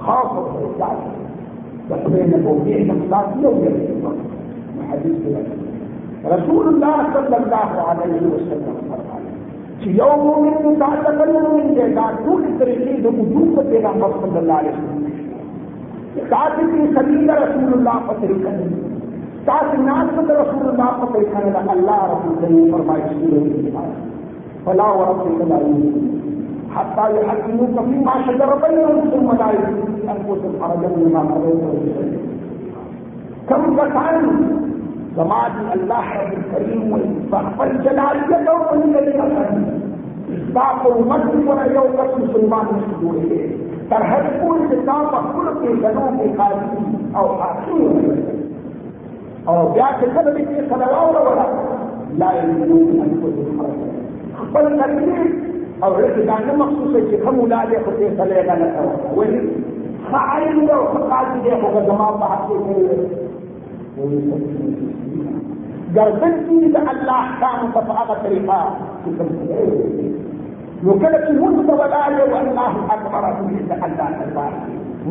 خاص 0.00 0.32
ہو 0.32 0.42
کے 0.48 0.72
جاتی 0.78 1.08
بچے 1.88 2.24
میں 2.24 2.40
وہ 2.44 2.54
بھی 2.60 2.78
نقصانیوں 2.84 3.52
کے 3.54 3.74
حدیث 4.90 5.16
کے 5.22 5.30
رسول 6.28 6.66
اللہ 6.66 7.02
صلی 7.12 7.34
اللہ 7.34 7.64
علیہ 7.86 8.26
وسلم 8.26 8.78
طریقے 12.58 13.92
مقصد 13.96 14.36
اللہ 14.36 14.52
علیہ 14.54 14.72
وسلم 14.72 15.06
سلیل 16.94 17.30
رسول 17.32 17.72
اللہ 17.72 18.00
پر 18.08 18.20
طریقہ 18.20 18.48
نہیں 18.50 18.86
رسول 20.32 20.68
اللہ 20.68 20.96
پر 21.00 21.12
طریقہ 21.12 21.44
نہیں 21.44 21.70
اللہ 21.70 22.00
رسول 22.06 22.70
سورہ 22.70 22.96
فلا 24.64 24.88
اللہ 25.44 25.58
حتى 26.76 27.04
يحكموك 27.20 27.84
فيما 27.84 28.14
شجر 28.26 28.50
بينهم 28.68 29.10
ثم 29.10 29.28
لا 29.40 29.48
يجدون 29.52 30.08
انفسهم 30.08 30.52
حرجا 30.62 30.88
مما 30.96 31.20
قضيت 31.20 32.20
كم 33.48 33.76
بكان 33.76 34.24
زمان 35.16 35.52
الله 35.74 36.06
رب 36.20 36.32
الكريم 36.38 36.90
فخبر 37.32 37.68
جلالية 37.84 38.50
ومن 38.50 38.94
الذي 38.94 39.78
باپ 40.54 40.86
امت 40.86 41.24
پر 41.46 41.58
یو 41.74 41.86
کس 41.96 42.12
مسلمان 42.18 42.66
نہیں 42.72 43.00
جوڑے 43.00 43.46
تر 43.88 44.02
ہر 44.10 44.28
کوئی 44.40 44.68
کتاب 44.70 45.14
کل 45.34 45.48
کے 45.62 45.74
گنوں 45.82 46.08
کے 46.18 46.28
قاضی 46.38 46.96
اور 47.20 47.30
حاکم 47.40 47.80
اور 49.44 49.70
بیا 49.74 49.90
کے 50.00 50.06
سب 50.14 50.36
کے 50.36 50.68
صلواو 50.70 51.12
ولا. 51.28 51.46
لا 52.18 52.32
يمكن 52.32 53.00
أن 53.00 53.10
تكون 53.20 53.68
بل 54.54 54.80
تكليف 54.80 55.48
أو 55.82 55.94
رجع 55.94 56.38
مخصوص 56.60 56.94
چې 57.10 57.16
کوم 57.24 57.36
لاله 57.50 57.78
خو 57.84 57.90
ته 57.98 58.06
سره 58.20 58.54
نه 58.60 58.68
کوي 58.76 59.18
ولی 59.18 59.40
خاين 60.12 60.70
أو 60.70 60.82
قاضي 61.10 61.40
دې 61.44 61.54
خو 61.62 61.82
زما 61.90 62.08
په 62.20 62.26
حق 62.32 62.42
کې 62.48 62.56
ګرځن 65.96 66.34
دي 66.48 66.58
د 66.74 66.78
الله 66.92 67.18
احکام 67.26 67.60
په 67.76 67.80
هغه 67.98 68.14
طریقه 68.24 68.58
چې 69.04 69.10
کوم 69.18 69.30
نو 70.86 70.92
کله 71.02 71.18
چې 71.26 71.32
موږ 71.40 71.54
ته 71.68 71.74
ولاړ 71.80 72.10
یو 72.18 72.36
الله 72.40 72.72
اکبر 72.96 73.24
دې 73.38 73.58
د 73.70 73.72
الله 73.86 74.08
اکبر 74.24 74.50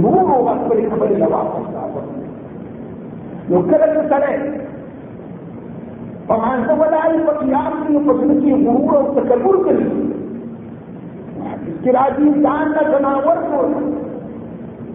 نور 0.04 0.22
أو 0.36 0.42
خپل 0.60 0.80
خبرې 0.92 1.16
لا 1.24 1.28
واپس 1.36 1.66
نو 3.50 3.58
کله 3.72 3.88
چې 3.94 4.02
سره 4.12 4.32
په 6.28 6.36
مانځه 6.44 6.74
ولاړ 6.82 7.12
په 7.28 7.34
قیام 7.42 7.74
کې 7.84 7.96
په 8.08 8.14
دې 8.20 8.32
کې 8.42 8.52
غرور 8.66 8.94
أو 8.98 9.06
تکبر 9.18 9.56
کوي 9.66 9.90
استراجي 11.46 12.28
ځان 12.46 12.66
نه 12.76 12.84
جناور 12.92 13.38
کو 13.52 13.62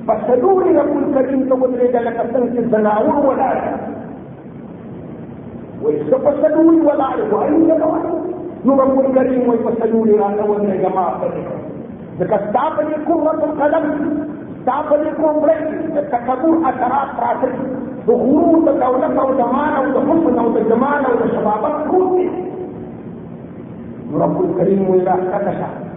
فسدوري 0.06 0.70
رب 0.76 0.94
الكريم 1.02 1.42
ته 1.49 1.54
ودرېږه 1.54 2.00
لکه 2.06 2.22
څنګه 2.32 2.49
چې 2.54 2.61
زناور 2.75 3.16
ولاړ 3.26 3.56
ويستفسدوا 5.82 6.72
ولا 6.88 7.04
عرفوا 7.04 7.46
نو 8.64 8.72
رب 8.82 8.96
الكريم 9.04 9.49
ويفسدوا 9.49 10.06
رانا 10.22 10.44
وأنا 10.50 10.75
جماعة 10.82 11.14
ځکه 12.18 12.37
ستا 12.46 12.64
په 12.76 12.82
دې 12.88 12.96
قوت 13.08 13.40
القلم 13.49 13.87
ستا 14.62 14.76
په 14.88 14.96
دې 15.02 15.11
قوت 15.20 15.50
د 15.94 15.99
تکبر 16.14 16.54
اثرات 16.70 17.08
پراته 17.18 17.49
د 18.06 18.11
غرور 18.22 18.58
د 18.66 18.70
دولت 18.82 19.14
أو 19.22 19.28
زمان 19.40 19.70
أو 19.78 19.87
د 19.96 19.99
حسن 20.08 20.38
أو 20.42 20.49
د 20.56 20.68
جمال 20.72 21.08
أو 21.11 21.14
د 21.22 21.32
شبابت 21.34 21.75
قوت 21.90 22.11
دي 22.16 22.26
رب 24.22 24.37
الكريم 24.44 24.82
وی 24.90 25.00
راکته 25.11 25.91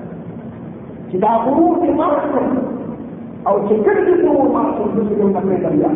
چې 1.15 1.21
دا 1.23 1.33
غرور 1.43 1.75
دې 1.81 1.91
مارسو 1.99 2.41
او 3.47 3.55
چې 3.67 3.75
کله 3.85 4.01
دې 4.07 4.15
غرور 4.23 4.47
مارسو 4.55 4.83
دې 4.95 5.15
نه 5.81 5.91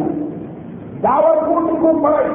دا 1.06 1.16
ورکوټ 1.26 1.66
کوم 1.82 1.96
پړای 2.04 2.28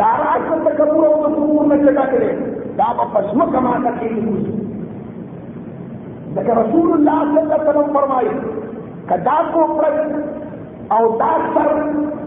دا 0.00 0.10
راځه 0.24 0.54
تکبر 0.66 1.06
او 1.06 1.16
غرور 1.22 1.62
نه 1.70 1.76
چټا 1.84 2.04
کړي. 2.12 2.30
دا 2.78 2.88
په 2.98 3.04
پښمه 3.14 3.44
کما 3.54 3.72
تا 3.84 3.92
کې 3.98 4.10
ځکه 6.36 6.52
رسول 6.60 6.88
الله 6.94 7.18
صلی 7.24 7.40
الله 7.40 7.56
علیه 7.56 7.68
وسلم 7.70 7.88
فرمایي 7.96 8.32
کدا 9.08 9.38
کو 9.52 9.60
پر 9.80 9.92
او 10.96 11.02
دا 11.20 11.34
سر 11.54 11.68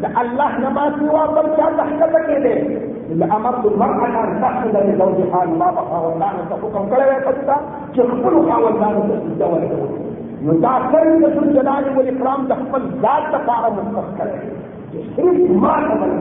د 0.04 0.06
الله 0.22 0.52
نما 0.66 0.86
سوا 1.00 1.24
بل 1.38 1.48
چا 1.58 1.68
تحت 1.80 2.16
کې 2.28 2.38
دي 2.46 2.56
لامر 3.24 3.56
المرأة 3.66 4.24
ان 4.24 4.32
تحت 4.46 4.64
لزوجها 4.76 5.42
ما 5.60 5.70
بقى 5.80 5.98
والله 6.06 6.32
حکم 6.64 6.84
کړی 6.92 7.06
وي 7.10 7.20
پتا 7.28 7.58
چې 7.98 8.04
خاوندانو 8.50 9.02
ته 9.10 9.16
سجده 9.26 9.48
ورکړي 9.52 9.98
نو 10.46 10.54
دا 10.66 10.74
سر 10.92 11.08
د 11.22 11.36
ذل 11.36 11.54
جلال 11.54 11.88
أو 11.92 12.02
اکرام 12.14 12.48
د 12.50 12.60
خپل 12.64 12.84
ذات 13.06 13.30
لپاره 13.36 13.68
مختص 13.78 14.10
کړي 14.18 14.58
صرف 15.16 15.38
ما 15.64 15.76
ته 15.86 15.94
بل 16.02 16.12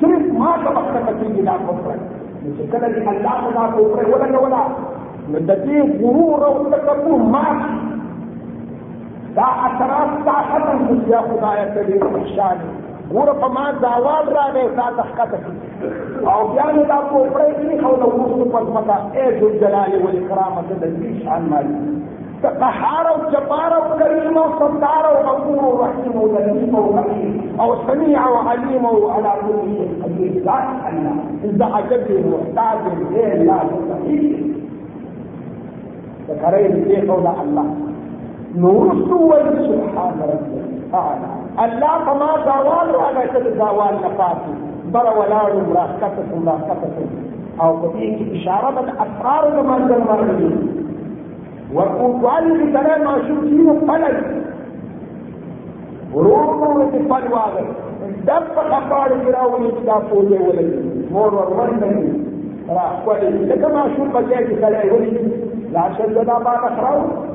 صرف 0.00 0.24
ما 0.40 0.50
ته 0.64 0.70
وخت 0.76 0.96
کېږي 1.20 1.42
دا 1.50 1.56
کوپر 1.66 1.96
چې 2.56 2.64
کله 2.72 2.86
چې 2.94 3.00
الله 3.12 3.36
تعالی 3.54 3.72
کوپر 3.76 4.04
ولا 4.14 4.42
ولا. 4.44 4.62
نو 5.32 5.38
دې 5.64 5.78
غرور 6.02 6.40
أو 6.46 6.54
تکبر 6.74 7.24
ما. 7.34 7.44
دا 9.34 9.48
اثرات 9.66 10.14
تا 10.28 10.38
ختم 10.52 10.78
یا 11.14 11.20
خدای 11.28 11.66
ته 11.74 11.82
دې 11.88 11.96
ګور 13.12 13.30
په 13.42 13.48
ما 13.54 13.64
داوال 13.84 14.28
راغی 14.38 14.66
تا 14.76 14.88
تحقیق 14.98 15.32
أو 16.32 16.40
بیا 16.52 16.66
نو 16.74 16.82
دا 16.90 16.98
کوپر 17.12 17.46
کې 17.58 17.82
خو 17.84 17.96
نو 18.02 18.10
وروسته 18.16 18.50
په 18.52 18.60
مکه 18.74 18.96
اے 19.18 19.30
ذو 19.40 19.48
جلال 19.62 19.96
و 20.02 20.12
اکرام 20.18 20.60
ته 20.68 20.74
د 20.82 20.84
دې 20.98 21.24
شان 21.24 21.48
مالي 21.54 21.80
قهار 22.44 23.06
وجبار 23.16 23.72
وكريم 23.86 24.36
وستار 24.36 25.04
وغفور 25.14 25.64
ورحيم 25.64 26.14
ولطيف 26.20 26.74
ورحيم 26.74 27.56
أو 27.60 27.74
سميع 27.88 28.28
وعليم 28.28 28.84
وعلى 28.84 29.32
كل 29.40 29.58
شيء 29.74 29.90
قدير 30.04 30.42
لا 30.44 30.58
الله 30.88 31.16
اذا 31.44 31.64
عجبه 31.64 32.24
محتاج 32.32 32.78
غير 33.12 33.42
لا 33.42 33.58
مستحيل 33.72 34.54
ذكرين 36.30 36.72
الشيخ 36.82 37.10
ولا 37.14 37.34
الله 37.42 37.66
نور 38.56 38.92
السور 38.92 39.38
سبحان 39.68 40.14
ربي 40.32 40.62
اعلى 40.94 41.39
الله 41.58 41.98
فما 42.06 42.30
زوال 42.44 42.96
ولا 42.96 43.26
تزاوال 43.26 43.94
نفاتي 44.04 44.54
بر 44.92 45.18
ولا 45.18 45.40
مراقبتكم 45.70 46.44
مراقبتكم 46.44 47.06
أو 47.60 47.76
بدي 47.76 48.40
اشاره 48.42 48.70
من 48.70 48.88
اسرار 48.88 49.62
ما 49.62 49.76
المرء 49.76 50.50
ورقوقوالي 51.74 52.54
في 52.58 52.72
سنة 52.72 53.04
ما 53.04 53.14
شوكينو 53.28 53.72
قلل 53.92 54.42
ورورو 56.14 56.90
في 56.90 56.98
فالواغر 56.98 57.66
دب 58.26 58.44
خبار 58.56 59.08
كراوني 59.26 59.70
كدا 59.70 59.94
فوجي 60.10 60.38
ولد 60.38 60.70
مور 61.12 61.34
ورور 61.34 61.70
بني 61.70 62.12
راح 62.68 62.92
قولي 63.06 63.44
لك 63.46 63.64
ما 63.74 63.84
شوك 63.96 64.06
بجاي 64.24 64.44
في 64.46 64.54
سنة 64.60 64.92
ولد 64.94 65.32
لا 65.72 65.82
شدنا 65.98 66.38
ما 66.38 66.54
نخراو 66.64 67.00
اغلاب 67.00 67.29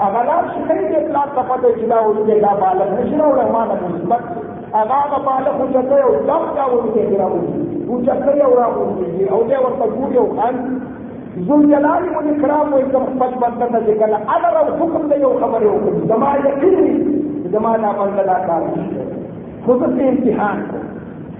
اغلب 0.00 0.44
شکری 0.54 0.84
એટલા 0.96 1.24
કપટ 1.34 1.64
એટલા 1.64 1.96
ઉલકેલા 2.10 2.54
બાલકૃષ્ણ 2.60 3.22
રમાન 3.40 3.70
મુસ્બત 3.82 4.24
ಅಗಾಗ 4.80 5.12
ಬಾಲಕು 5.26 5.64
ಜೊತೆ 5.72 5.96
ಉದ್ದಕ್ಕ 6.12 6.58
ಉಳಿಕೆಗಿರ 6.74 7.24
ಉಚ್ಚಕ್ರಿಯ 7.94 8.44
ಉರ 8.52 8.62
ಉಳಿಕೆ 8.82 9.24
ಅವನೇ 9.36 9.56
ಒಂದು 9.68 9.86
ಕೂಡಿಯವು 9.96 10.30
ಖಾನ್ 10.38 10.60
ذوالجلال 11.48 12.02
و 12.14 12.18
الاکرام 12.18 12.72
و 12.74 12.80
کوم 12.92 13.04
پد 13.20 13.34
بنده 13.42 13.66
ته 13.72 13.78
ذکر 13.86 14.10
اگر 14.34 14.56
اب 14.62 14.68
حکم 14.80 15.04
دی 15.10 15.20
یو 15.20 15.30
خبر 15.42 15.62
یو 15.62 15.76
زما 16.10 16.32
یقین 16.46 16.80
زما 17.52 17.72
نه 17.76 17.92
بنده 18.00 18.22
لا 18.22 18.58
خود 19.66 19.82
سے 19.96 20.08
امتحان 20.08 20.58
کو۔ 20.70 20.78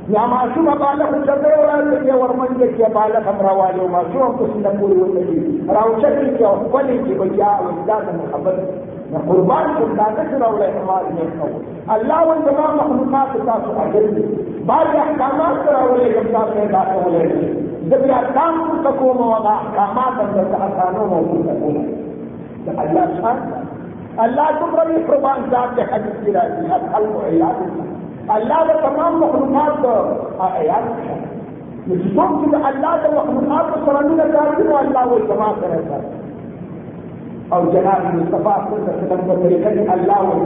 یا 0.08 0.22
معصوم 0.26 0.68
بالغ 0.78 1.10
ಚಟವಳಲ್ಲಿ 1.26 2.10
ವರ್ಮಂಜಕ್ಕೆ 2.20 2.86
ಬಾಲಕ 2.94 3.34
ರವಾಜು 3.46 3.84
ಮಾಸೂಮ್ 3.92 4.32
ಕುಸಿನ 4.38 4.70
ಪೂರ್ವದಲ್ಲಿ 4.78 5.36
ರಾವ್ 5.76 5.92
ಚಕ್ರಿಕೆ 6.02 6.48
ಕೊಲಿಕ್ಕೆ 6.72 7.14
ಬಯ್ಯ 7.20 7.42
ಇದ್ದಾದ 7.74 8.08
ಮುಹಬ್ಬತ್ 8.20 8.64
قربان 9.20 9.66
کنڈانے 9.78 10.22
سے 10.28 10.36
روڑے 10.38 10.66
ہمارے 10.74 11.10
میں 11.16 11.48
اللہ 11.94 12.20
و 12.28 12.34
تمام 12.46 12.76
محمودات 12.76 13.34
کا 13.66 13.82
اجر 13.82 14.06
دے 14.12 14.22
بعض 14.66 14.94
احکامات 14.96 15.58
سے 15.64 15.72
روڑے 15.72 16.08
جمتا 16.12 16.44
سے 16.52 16.66
داخل 16.72 17.02
ہو 17.02 17.10
جائے 17.10 17.50
جب 17.90 18.06
یہ 18.06 18.14
احکام 18.14 18.58
کو 18.60 18.78
تکو 18.82 19.12
مولا 19.14 19.54
احکامات 19.58 20.20
اندر 20.20 20.50
کا 20.52 20.64
احسانوں 20.64 21.06
موجود 21.06 21.46
تکو 21.48 21.72
تو 22.64 22.80
اللہ 22.80 23.14
شان. 23.18 23.44
اللہ 24.18 24.50
تم 24.60 24.76
ربی 24.80 25.02
قربان 25.06 25.48
صاحب 25.50 25.76
کے 25.76 25.88
حدیث 25.92 26.24
کی 26.24 26.32
راضی 26.32 26.70
ہے 26.70 26.78
خلق 26.92 27.16
و 27.16 27.26
عیاد 27.26 27.60
اللہ 27.62 27.91
اللہ 28.28 28.64
نے 28.66 28.72
تمام 28.82 29.20
مخلوقات 29.20 29.82
کو 29.82 29.94
کیا 30.58 30.80
جسم 31.86 32.44
کی 32.44 32.56
اللہ 32.64 32.96
کے 33.02 33.08
مخلوقات 33.14 33.74
کو 33.74 33.80
سرانی 33.86 34.16
کا 34.16 34.28
چاہتی 34.32 34.66
ہوں 34.66 34.78
اللہ 34.78 35.06
وہ 35.06 35.18
جمع 35.18 35.52
کرے 35.60 35.80
گا۔ 35.88 36.00
اور 37.48 37.62
جناب 37.72 38.14
مصطفیٰ 38.14 38.68
صلی 38.68 38.76
اللہ 38.76 38.90
علیہ 38.90 39.06
وسلم 39.06 39.26
کو 39.26 39.42
طریقے 39.42 39.90
اللہ 39.92 40.20
وہ 40.20 40.44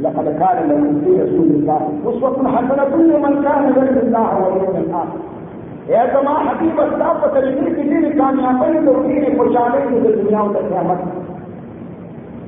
لقد 0.00 0.28
كان 0.38 0.56
لكم 0.68 1.00
في 1.04 1.22
رسول 1.22 1.48
الله 1.50 1.80
أسوة 2.06 2.36
حسنة 2.54 2.96
لمن 2.96 3.42
كان 3.42 3.64
يرجو 3.64 4.00
الله 4.00 4.28
واليوم 4.42 4.76
الآخر 4.76 5.30
اے 5.86 6.02
زما 6.12 6.34
حبیب 6.46 6.80
استا 6.80 7.12
په 7.20 7.26
طریقې 7.34 7.68
کې 7.74 7.82
ډېرې 7.90 8.10
کامیابۍ 8.18 8.88
او 8.88 9.02
ډېرې 9.02 9.36
خوشحالۍ 9.38 9.84
د 9.90 10.22
دنیا 10.22 10.40
او 10.40 10.48
د 10.48 10.56
قیامت۔ 10.68 11.31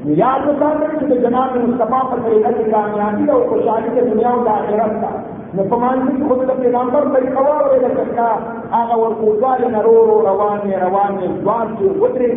یا 0.06 0.32
اللہ 0.32 0.72
کرے 0.80 1.06
کہ 1.08 1.18
جناب 1.20 1.54
مصطفیٰ 1.56 2.00
پر 2.10 2.18
طریقہ 2.24 2.48
کی 2.56 2.70
کامیابی 2.70 3.30
اور 3.34 3.46
خوشحالی 3.48 3.94
کے 3.94 4.00
دنیا 4.08 4.32
و 4.34 4.48
آخرت 4.54 5.00
کا۔ 5.02 5.12
نفمانسی 5.58 6.22
خود 6.28 6.46
کا 6.48 6.54
پیغمبر 6.60 7.04
طریقہ 7.14 7.44
اور 7.52 7.74
لکه 7.84 8.04
کا 8.16 8.28
هغه 8.72 8.98
ورکوزال 9.02 9.64
نرو 9.76 9.94
رو 10.10 10.18
روان 10.26 10.70
روان 10.84 11.16
ځوان 11.22 11.72
چې 11.78 11.84
ودرې 12.02 12.32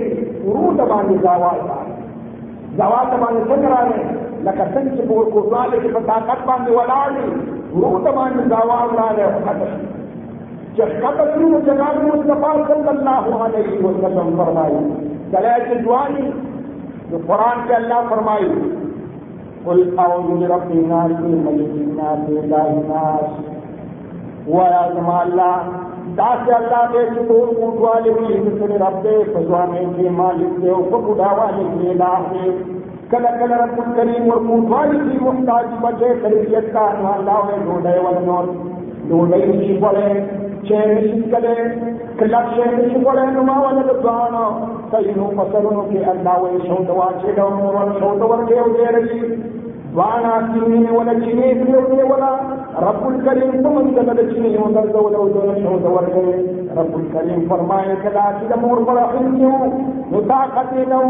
ورو 0.45 0.73
د 0.79 0.89
باندې 0.91 1.15
زوال 1.25 1.59
زوال 2.79 3.05
د 3.11 3.15
باندې 3.23 3.41
څنګه 3.49 3.67
راغی 3.75 4.01
لکه 4.47 4.63
څنګه 4.73 4.91
چې 4.97 5.03
ورکوزال 5.11 5.69
کې 5.71 5.89
په 5.95 6.01
طاقت 6.11 6.39
باندې 6.49 6.71
ولاړ 6.79 7.07
دی 7.15 7.27
ورو 7.77 7.99
د 8.05 8.09
باندې 8.17 8.41
زوال 8.53 8.89
راغی 8.99 9.27
چې 10.77 10.83
خطر 11.03 11.27
نو 11.41 11.59
جناب 11.69 11.95
مصطفی 12.07 12.57
صلی 12.73 12.91
الله 12.97 13.45
علیه 13.45 13.69
وسلم 13.85 14.27
فرمایي 14.41 14.81
کله 15.31 15.53
چې 15.67 15.75
ځواني 15.85 16.25
جو 17.09 17.17
قرآن 17.27 17.67
کے 17.67 17.73
اللہ 17.73 18.07
فرمائی 18.09 18.47
کل 19.65 19.81
رب 20.43 20.69
الناس 20.69 21.11
کی 21.19 21.33
الناس 21.33 22.29
الہ 22.29 22.61
الناس۔ 22.61 24.47
وہ 24.47 24.63
آزما 24.75 25.19
اللہ، 25.19 25.69
داس 26.17 26.49
اللہ 26.55 26.85
کے 26.91 27.05
سکون 27.15 27.49
اونٹ 27.57 27.79
والے 27.79 28.13
بھی 28.13 28.33
ہندسن 28.33 28.71
رب 28.83 29.03
دے 29.03 29.15
فضوانے 29.33 29.83
کے 29.95 30.09
مالک 30.09 30.61
دے 30.61 30.73
خود 30.89 31.09
اڑاوانے 31.09 31.63
کے 31.73 31.93
لا 31.93 32.13
دے 32.31 32.51
کل 33.09 33.27
کل 33.39 33.51
رب 33.53 33.81
کریم 33.95 34.31
اور 34.31 34.49
اونٹ 34.49 34.69
والے 34.69 34.99
کی 35.03 35.17
مختاج 35.21 35.65
بچے 35.81 36.13
خریدیت 36.21 36.73
کا 36.73 36.85
اللہ 37.13 37.43
ہوئے 37.43 37.57
ڈھونڈے 37.63 37.97
والے 37.99 38.76
نشي 39.09 39.73
خوړلی 39.81 40.15
چې 40.67 40.75
نشي 40.93 41.19
کلی 41.33 41.55
کلک 42.19 42.45
شی 42.55 42.65
نشي 42.71 42.97
خوړلی 43.03 43.31
نو 43.35 43.43
ما 43.49 43.57
ور 43.63 43.75
شوده 47.99 48.25
ورکې 48.31 48.55
أو 48.63 48.69
دی 48.77 48.85
رشي 48.97 49.21
وانا 49.97 50.31
كنين 50.53 50.89
ولا 50.89 51.13
كلمين 51.13 51.65
في 51.65 51.71
يومي 51.71 52.03
ولا 52.03 52.31
رب 52.87 53.03
الكريم 53.09 53.51
فمن 53.63 53.85
دم 53.95 54.09
دچني 54.17 54.57
و 54.57 54.67
درد 54.75 54.95
و 54.95 55.09
دو 55.09 55.27
دو 55.27 55.41
شو 55.61 55.97
رب 56.77 56.95
الكريم 56.97 57.47
فرمائے 57.49 57.95
کلا 58.01 58.25
کی 58.39 58.59
مور 58.61 58.81
بڑا 58.89 59.05
خنیو 59.13 59.53
نتا 60.11 60.43
کتے 60.55 60.85
نو. 60.89 61.01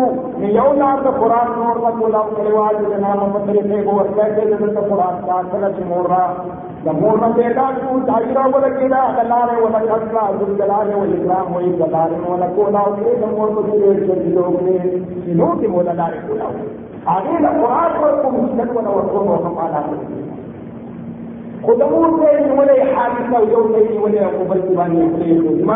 یو 0.53 0.71
لار 0.79 1.09
قران 1.19 1.51
نور 1.57 1.81
دا 1.83 1.91
کولا 1.99 2.21
کلواج 2.37 2.79
دے 2.85 3.01
نام 3.01 3.25
پتری 3.33 3.65
تے 3.67 3.83
گو 3.85 3.97
تے 4.15 4.29
دے 4.37 4.45
دا 4.55 4.87
قران 4.89 5.21
دا 5.27 5.41
کلا 5.51 5.71
چ 5.77 5.91
مور 5.91 6.09
را 6.13 6.23
دا 6.85 6.91
مور 7.01 7.21
نہ 7.25 7.33
دے 7.35 7.53
دا 7.59 7.69
کو 7.81 7.99
دایرا 8.07 8.47
ولا 8.55 8.73
کیدا 8.79 9.03
اللہ 9.25 9.45
نے 9.51 9.61
ولا 9.61 9.85
کلا 9.85 10.27
ذل 10.39 10.57
جلال 10.63 10.93
و 10.95 11.03
اکرام 11.03 11.55
ولا 12.31 12.51
کولا 12.55 12.87
او 12.87 12.95
دے 13.03 13.21
مور 13.37 13.55
کو 13.55 13.69
دے 13.69 13.93
دے 13.93 14.35
لوگ 14.35 14.61
نے 14.63 14.77
نو 15.41 15.55
تے 15.61 16.86
قران 17.59 17.93
ورکو 18.03 18.27
مسلک 18.31 18.69
ولا 18.77 18.91
ورکو 18.95 19.19
هم 19.43 19.53
اعلی 19.65 19.97
خدمون 21.67 22.11
ولې 22.57 22.77
حادثه 22.95 23.37
یو 23.51 23.61
دې 23.73 23.83
ولې 24.03 24.19
أو 24.25 24.43
بل 24.49 24.61
باندې 24.79 25.03
پرې 25.13 25.29
ما 25.67 25.75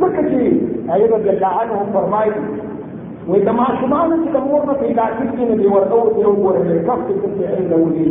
ځکه 0.00 0.20
چې 0.30 0.40
ایوب 0.94 1.12
رضی 1.16 1.30
الله 1.34 1.52
عنه 1.60 1.74
د 4.34 4.36
مور 4.46 4.62
نه 4.70 4.74
پیدا 4.84 5.06
کیږي 5.18 5.44
نو 5.50 5.54
دی 5.60 5.68
ورته 5.74 5.94
أو 5.94 6.00
یو 6.24 6.32
ګورې 6.42 6.76
کفت 6.88 7.08
کې 7.36 7.44
عند 7.56 7.72
ولي 7.82 8.08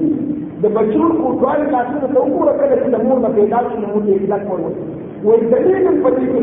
د 0.63 0.65
بچو 0.77 1.05
کو 1.21 1.27
ټول 1.41 1.59
تاسو 1.73 1.95
ته 2.03 2.07
وګوره 2.19 2.53
کله 2.59 2.75
چې 2.83 2.89
د 2.95 2.97
مور 3.07 3.17
نه 3.25 3.29
پیدا 3.39 3.59
شي 3.69 3.77
نو 3.81 3.87
دې 4.05 4.15
کلک 4.23 4.43
ورو 4.51 4.69
وې 5.25 5.37
دلیل 5.53 5.85
په 6.03 6.09
دې 6.17 6.25
کې 6.31 6.39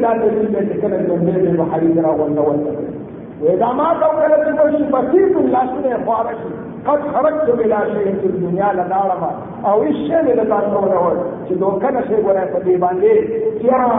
اعدامات 3.50 4.02
او 4.02 4.12
کله 4.16 4.36
چې 4.44 4.52
به 4.58 4.64
شي 4.76 4.84
بسیط 4.94 5.36
لاسونه 5.54 6.04
خواره 6.04 6.32
شي 6.40 6.50
قد 6.86 7.00
خرجت 7.14 7.50
بلا 7.58 7.80
شيء 7.94 8.14
في 8.20 8.26
الدنيا 8.26 8.72
لدارما 8.72 9.30
او 9.64 9.82
هیڅ 9.82 9.96
شی 10.06 10.18
نه 10.26 10.34
لته 10.34 10.60
کول 10.74 10.92
ول 11.04 11.18
چې 11.48 11.52
دوکه 11.52 11.90
نشي 11.90 12.16
ګورای 12.24 12.46
په 12.52 12.58
دې 12.64 12.76
باندې 12.84 13.12
چیرې 13.60 13.90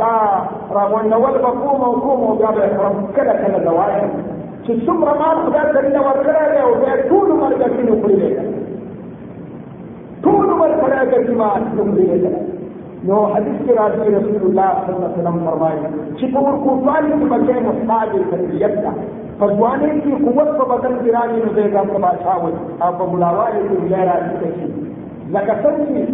دا 0.00 0.14
راغونډول 0.76 1.34
به 1.44 1.50
کوم 1.62 1.80
او 1.88 1.92
کوم 2.04 2.20
او 2.28 2.36
بیا 2.36 2.50
به 2.50 2.64
کله 3.16 3.32
کله 3.42 3.58
دوایم 3.64 4.10
چې 4.64 4.72
څومره 4.86 5.12
مال 5.20 5.36
خدای 5.44 5.72
درنه 5.74 6.00
ورکړی 6.06 6.44
دی 6.52 6.60
او 6.66 6.72
بیا 6.80 6.94
ټول 7.08 7.28
مرګ 7.42 7.62
کې 7.74 7.82
نه 7.88 7.94
کړی 8.02 8.16
دی 8.22 8.30
ټول 10.24 10.46
مرګ 10.60 10.74
خدای 10.82 11.06
درنه 11.12 11.46
ورکړی 11.76 12.06
دی 12.22 12.32
جو 13.04 13.16
حدیث 13.26 13.62
کے 13.66 13.74
راضی 13.74 14.10
رسول 14.10 14.42
اللہ 14.42 14.74
صلی 14.80 14.94
اللہ 14.94 15.06
علیہ 15.06 15.14
وسلم 15.14 15.38
فرمائے 15.46 15.88
شکور 16.20 16.58
خوشحالی 16.64 17.18
کے 17.20 17.30
بچے 17.30 17.60
محتاج 17.62 18.12
خیریت 18.30 18.76
کا 18.82 18.92
فضوانے 19.38 19.88
کی 20.00 20.18
قوت 20.18 20.50
کو 20.58 20.66
بدل 20.66 20.94
گرانی 21.06 21.40
مجھے 21.44 21.64
گا 21.72 21.82
کا 21.88 21.98
بادشاہ 21.98 22.38
ہو 22.42 22.50
آپ 22.88 23.00
بلاوا 23.04 23.48
لے 23.54 23.62
کے 23.68 23.80
غیر 23.86 24.06
راضی 24.06 24.36
کیسی 24.42 24.70
لکسن 25.30 25.84
کی 25.86 26.04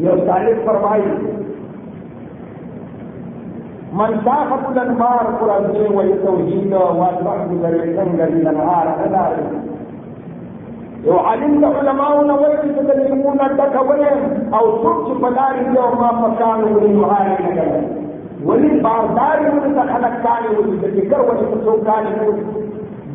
یہ 0.00 0.24
تعریف 0.26 0.64
فرمائی 0.66 1.16
منصاف 3.92 4.52
الانوار 4.66 5.32
قرآن 5.40 5.64
و 5.88 6.02
توحید 6.16 6.72
و 6.74 7.02
البحر 7.02 7.46
در 7.62 7.78
سنگ 7.94 8.20
الانوار 8.22 8.92
ادا 8.98 9.24
یو 11.06 11.18
عالم 11.30 11.52
د 11.62 11.74
علماو 11.80 12.22
نه 12.28 12.34
وایي 12.38 12.56
چې 12.60 12.82
د 12.86 12.90
لیمونه 13.00 13.44
ټکولې 13.58 14.08
او 14.56 14.64
څوک 14.82 14.96
چې 15.06 15.14
په 15.22 15.28
لارې 15.36 15.62
دي 15.68 15.78
او 15.82 15.90
ما 16.00 16.08
په 16.20 16.30
کان 16.40 16.62
وړي 16.70 16.90
نو 16.96 17.04
هغه 17.10 17.36
نه 17.42 17.50
کوي 17.58 17.82
ولې 18.46 18.72
باردار 18.86 19.44
یو 19.44 19.52
د 19.76 19.92
خلک 19.92 20.16
کان 20.24 20.42
وړي 20.54 20.74
د 20.82 20.86
فکر 20.96 21.20
ولې 21.28 21.44
په 21.52 21.58
څوک 21.64 21.78
کان 21.90 22.04
وړي 22.14 22.44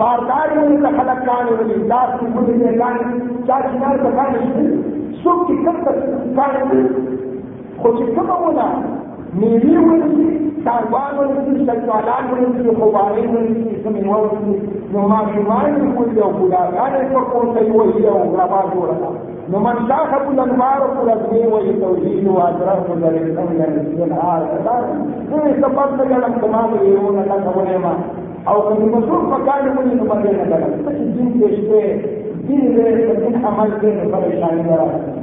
باردار 0.02 0.56
یو 0.58 0.66
د 0.86 0.96
خلک 1.00 1.20
کان 1.30 1.46
وړي 1.52 1.78
دا 1.92 2.02
څه 2.16 2.26
په 2.34 2.42
دې 2.48 2.72
کان 2.82 2.96
چا 3.48 3.58
چې 3.68 3.76
نه 3.82 4.12
کان 4.18 4.32
شي 4.46 4.64
څوک 5.24 5.40
چې 5.48 5.56
کله 5.66 5.92
کان 6.38 6.56
وړي 6.68 6.84
خو 7.82 7.90
چې 7.98 8.06
کومه 8.16 8.36
ونه 8.44 8.68
میوې 9.40 9.76
ونیسي 9.88 10.28
چاربان 10.66 11.12
ونیسي 11.20 11.66
شجالان 11.68 12.24
ونیسي 12.32 12.76
خوبانۍ 12.80 13.28
ونیسي 13.34 13.76
څه 13.84 13.90
میوه 13.96 14.18
ونیسي 14.24 14.56
نو 14.94 15.08
ماشومان 15.14 15.70
یې 15.78 15.88
کولي 15.98 16.20
او 16.26 16.32
بوډاګان 16.38 16.92
یې 16.98 17.06
په 17.14 17.22
کور 17.32 17.46
ته 17.54 17.62
یوهي 17.70 18.04
او 18.14 18.20
غربا 18.34 18.62
جوړه 18.74 18.96
ده 19.04 19.10
نو 19.54 19.60
من 19.66 19.80
شاخب 19.88 20.28
الانوار 20.34 20.84
قرآن 20.98 21.48
وهي 21.54 21.74
توحيد 21.80 22.28
وأدركت 22.28 22.90
للإنسان 23.02 23.48
من 23.56 24.04
النهار 24.04 24.46
كتار 24.52 24.84
نو 25.30 25.38
سبب 25.64 25.90
لك 26.02 26.12
لك 26.24 26.36
تمام 26.46 26.70
يقولون 26.76 27.20
لك 27.32 27.58
ونعمة 27.58 27.94
او 28.48 28.62
که 28.62 28.86
مسعود 28.96 29.24
مکان 29.34 29.76
کوي 29.76 29.96
نو 29.96 30.06
باندې 30.10 30.32
نه 30.40 30.46
لګي 30.52 30.72
چې 30.86 31.04
دین 31.16 31.30
دې 31.40 31.50
شته 31.58 31.82
دین 32.48 32.62
دې 32.76 32.88
په 33.42 33.48
عمل 33.48 33.70
کې 33.82 33.90
پریشانی 34.14 34.64
راځي 34.70 35.23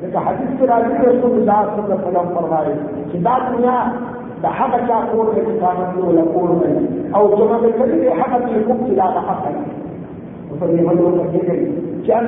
لیکن 0.00 0.16
حدیث 0.16 0.60
کے 0.60 0.66
راجی 0.66 1.08
رسول 1.08 1.30
اللہ 1.30 1.64
صلی 1.76 1.92
اللہ 1.92 2.08
علیہ 2.08 2.18
فرمائے 2.34 2.74
کتاب 3.12 3.40
دنیا 3.52 3.90
حق 4.48 4.74
اچھا 4.74 5.00
کور 5.12 5.34
کے 5.34 5.40
کسان 5.40 5.90
کی 5.94 6.00
ولا 6.00 6.22
کور 6.32 6.48
میں 6.48 6.96
جو 7.12 7.36
جمع 7.36 7.58
کلی 7.78 8.00
دے 8.00 8.08
حق 8.08 8.48
کی 8.48 8.60
خوب 8.66 8.86
کی 8.86 8.94
لا 8.94 9.04
حق 9.04 9.46
ہے۔ 9.46 9.52
فدی 10.58 10.84
مدو 10.84 11.10
کا 11.10 11.38
کیا 12.04 12.20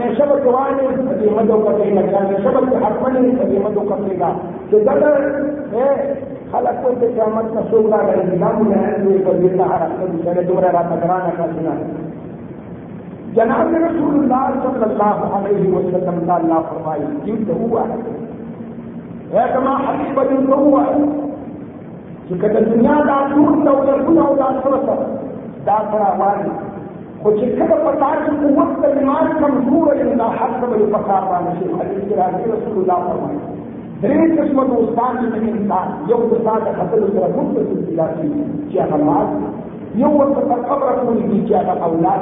کا 1.65 1.73
گا 1.73 2.07
کیا 2.07 2.19
میں 2.31 2.39
شب 2.43 2.71
کے 2.71 2.77
حق 2.77 3.09
میں 3.09 3.23
کا 3.89 3.95
گا۔ 4.21 4.33
کہ 4.71 4.77
ہے، 5.73 6.15
خلق 6.53 6.83
کو 6.83 6.91
قیامت 7.01 7.55
کا 7.55 7.61
سوگا 7.71 7.97
گئے 8.07 8.37
ہے 8.71 8.99
جو 9.03 9.11
ایک 9.11 9.43
دیتا 9.43 9.81
دوسرے 10.13 10.43
دوبارہ 10.43 10.67
رات 10.67 10.93
جناب 13.35 13.75
رسول 13.83 14.15
اللہ 14.19 14.47
صلی 14.63 14.85
اللہ 14.85 15.37
علیہ 15.39 15.73
وسلم 15.75 16.17
کا 16.27 16.35
اللہ 16.35 16.63
فرمائی 16.69 17.37
تو 17.49 17.59
ہوا 17.59 17.85
ہے؟ 17.91 19.45
کما 19.55 19.75
جن 20.31 20.47
تو 20.51 20.57
ہوا 20.63 20.83
ہے؟ 20.87 21.05
کہ 22.29 22.39
کہتے 22.41 22.65
دنیا 22.65 22.97
دا 23.09 23.21
دور 23.35 23.61
تو 23.67 23.77
در 23.87 24.03
گنا 24.09 24.27
دا 24.41 24.49
سرسا 24.65 24.97
دا 25.67 25.79
سرا 25.93 26.11
والی 26.19 26.51
خو 27.23 27.31
چې 27.39 27.47
کله 27.61 27.77
په 27.85 27.93
تاسو 28.03 28.35
قوت 28.43 28.77
د 28.83 28.99
ایمان 28.99 29.33
کمزور 29.41 29.89
دی 29.97 30.13
دا 30.21 30.29
حق 30.37 30.61
به 30.61 30.77
په 30.93 31.01
کار 31.09 31.25
باندې 31.31 31.53
شي 31.59 31.67
حدیث 31.81 32.05
کې 32.09 32.15
راځي 32.21 32.45
رسول 32.53 32.77
الله 32.83 32.99
فرمایي 33.09 33.41
درې 34.03 34.39
قسمه 34.39 34.65
دوستان 34.75 35.13
دي 35.23 35.51
انسان 35.55 35.89
یو 36.13 36.21
د 36.31 36.45
ساده 36.47 36.71
خپل 36.79 37.03
سره 37.15 37.29
متصل 37.37 37.83
دي 37.87 37.95
چې 38.71 38.79
هغه 38.83 38.99
یو 39.99 40.11
ورته 40.19 40.41
په 40.51 40.57
قبر 40.69 40.93
کوي 41.05 41.39
چې 41.47 41.55
هغه 41.55 41.75
اولاد 41.89 42.21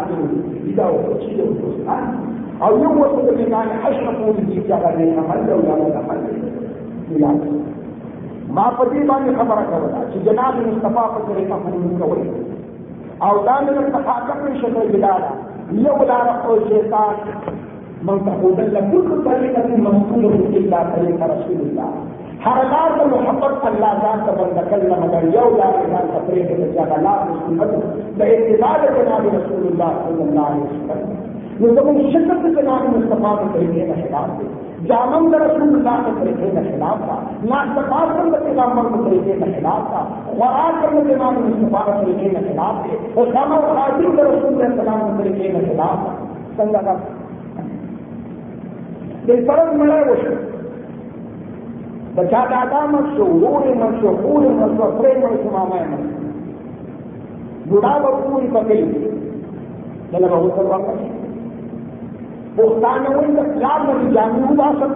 دي 0.64 0.72
دا 0.76 0.86
او 0.88 0.98
چې 1.20 1.28
یو 1.40 1.48
دوستان 1.60 2.04
او 2.64 2.70
یو 2.84 2.92
ورته 3.00 3.20
په 3.26 3.32
میدان 3.40 3.68
حشر 3.82 4.14
کوي 4.20 4.42
چې 4.52 4.72
هغه 4.72 4.90
نه 4.98 5.04
عمل 5.20 5.50
او 5.52 5.60
یا 5.66 5.74
عمل 7.30 7.50
ما 8.56 8.66
په 8.78 8.84
دې 8.90 9.00
باندې 9.10 9.30
خبره 9.38 9.62
کوله 9.70 10.00
چې 10.10 10.18
جناب 10.26 10.54
مصطفی 10.66 11.06
په 11.14 11.20
طریقه 11.28 11.56
باندې 11.64 11.90
کوي 12.00 12.22
او 13.26 13.34
دا 13.46 13.56
مې 13.66 13.92
تحقق 13.94 14.40
شته 14.60 14.82
بلاله 14.92 15.30
یو 15.86 15.96
لا 16.10 16.18
رقو 16.28 16.54
شیطان 16.68 17.14
من 18.02 18.18
تقول 18.26 18.58
لكل 18.74 19.24
طريقة 19.24 19.76
مقصودة 19.76 20.34
إلا 20.58 20.78
طريق 20.96 21.20
رسول 21.32 21.58
الله 21.66 21.90
حرکات 22.46 23.06
محبت 23.06 23.66
اللہ 23.66 23.92
جان 24.02 24.20
کا 24.26 24.32
بند 24.32 24.70
کلم 24.70 24.92
اگر 24.92 25.24
یو 25.24 25.56
لا 25.56 25.64
انسان 25.64 26.06
خطرے 26.14 26.42
کے 26.42 26.54
بچہ 26.54 26.88
کا 26.88 27.00
لاکھ 27.00 27.32
سنت 27.46 28.22
اعتماد 28.22 28.96
کے 28.96 29.02
نام 29.02 29.26
رسول 29.26 29.66
اللہ 29.66 29.90
صلی 30.04 30.22
اللہ 30.22 30.40
علیہ 30.40 30.64
وسلم۔ 30.64 31.28
نظم 31.60 32.10
شدت 32.10 32.58
نام 32.64 32.86
مصطفیٰ 32.96 33.38
کے 33.38 33.44
طریقے 33.52 33.86
کا 33.86 33.92
خلاف 33.94 34.40
دے 34.40 34.44
جامم 34.86 35.34
رسول 35.34 35.62
اللہ 35.62 36.02
کے 36.06 36.10
طریقے 36.20 36.50
کا 36.50 36.60
خلاف 36.60 36.98
تھا۔ 37.04 37.16
ناشتفاق 37.44 38.16
کرنا 38.16 38.38
پیغامبر 38.44 38.88
کے 38.92 39.10
طریقے 39.10 39.32
کا 39.38 39.46
خلاف 39.58 39.88
تھا۔ 39.88 40.04
خوراک 40.26 40.82
کرنا 40.82 41.00
نام 41.18 41.34
مصطفیٰ 41.34 41.84
کے 41.86 42.04
طریقے 42.04 42.28
کا 42.28 42.40
خلاف 42.52 42.74
تھے 42.84 43.22
اسامہ 43.22 43.54
خاطر 43.54 44.26
رسول 44.26 44.62
السلام 44.64 45.00
کے 45.00 45.22
طریقے 45.22 45.48
کا 45.48 45.58
خلاف 45.58 46.04
تھا۔ 46.04 46.14
سنگا 46.56 46.80
کا 46.80 46.94
بے 49.26 49.36
فرق 49.46 49.74
ملا 49.74 49.94
وہ 49.94 50.14
د 52.18 52.22
چا 52.30 52.38
ډاډا 52.50 52.80
مړ 52.92 53.04
شو 53.16 53.24
ورور 53.32 53.62
یې 53.66 53.74
مړ 53.80 53.92
شو 54.00 54.10
خور 54.20 54.40
یې 54.46 54.52
مړ 54.60 54.70
شو 54.76 54.86
خره 54.94 55.10
یې 55.12 55.18
مړ 55.22 55.32
شو 55.42 55.50
ماما 55.56 55.76
یې 55.80 55.86
مړ 55.90 56.00
شو 56.06 56.18
بوډا 57.68 57.92
به 58.02 58.10
پورې 58.22 58.48
پکې 58.54 58.78
دله 60.12 60.28
به 60.32 60.36
غسل 60.44 60.66
ورکړي 60.72 61.06
پښتانه 62.56 63.08
وایي 63.16 63.32
د 63.38 63.40
پلار 63.54 63.80
نه 63.88 63.94
جامې 64.14 64.42
وباسم 64.50 64.92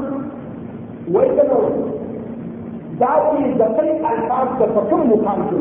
وایي 1.15 1.31
که 1.37 1.45
نه 1.51 1.59
دا 3.03 3.13
وایي 3.25 3.53
د 3.61 3.71
خپل 3.75 3.87
الفاظ 4.13 4.49
د 4.61 4.73
په 4.75 4.83
کوم 4.91 5.05
مقام 5.13 5.45
کې 5.49 5.61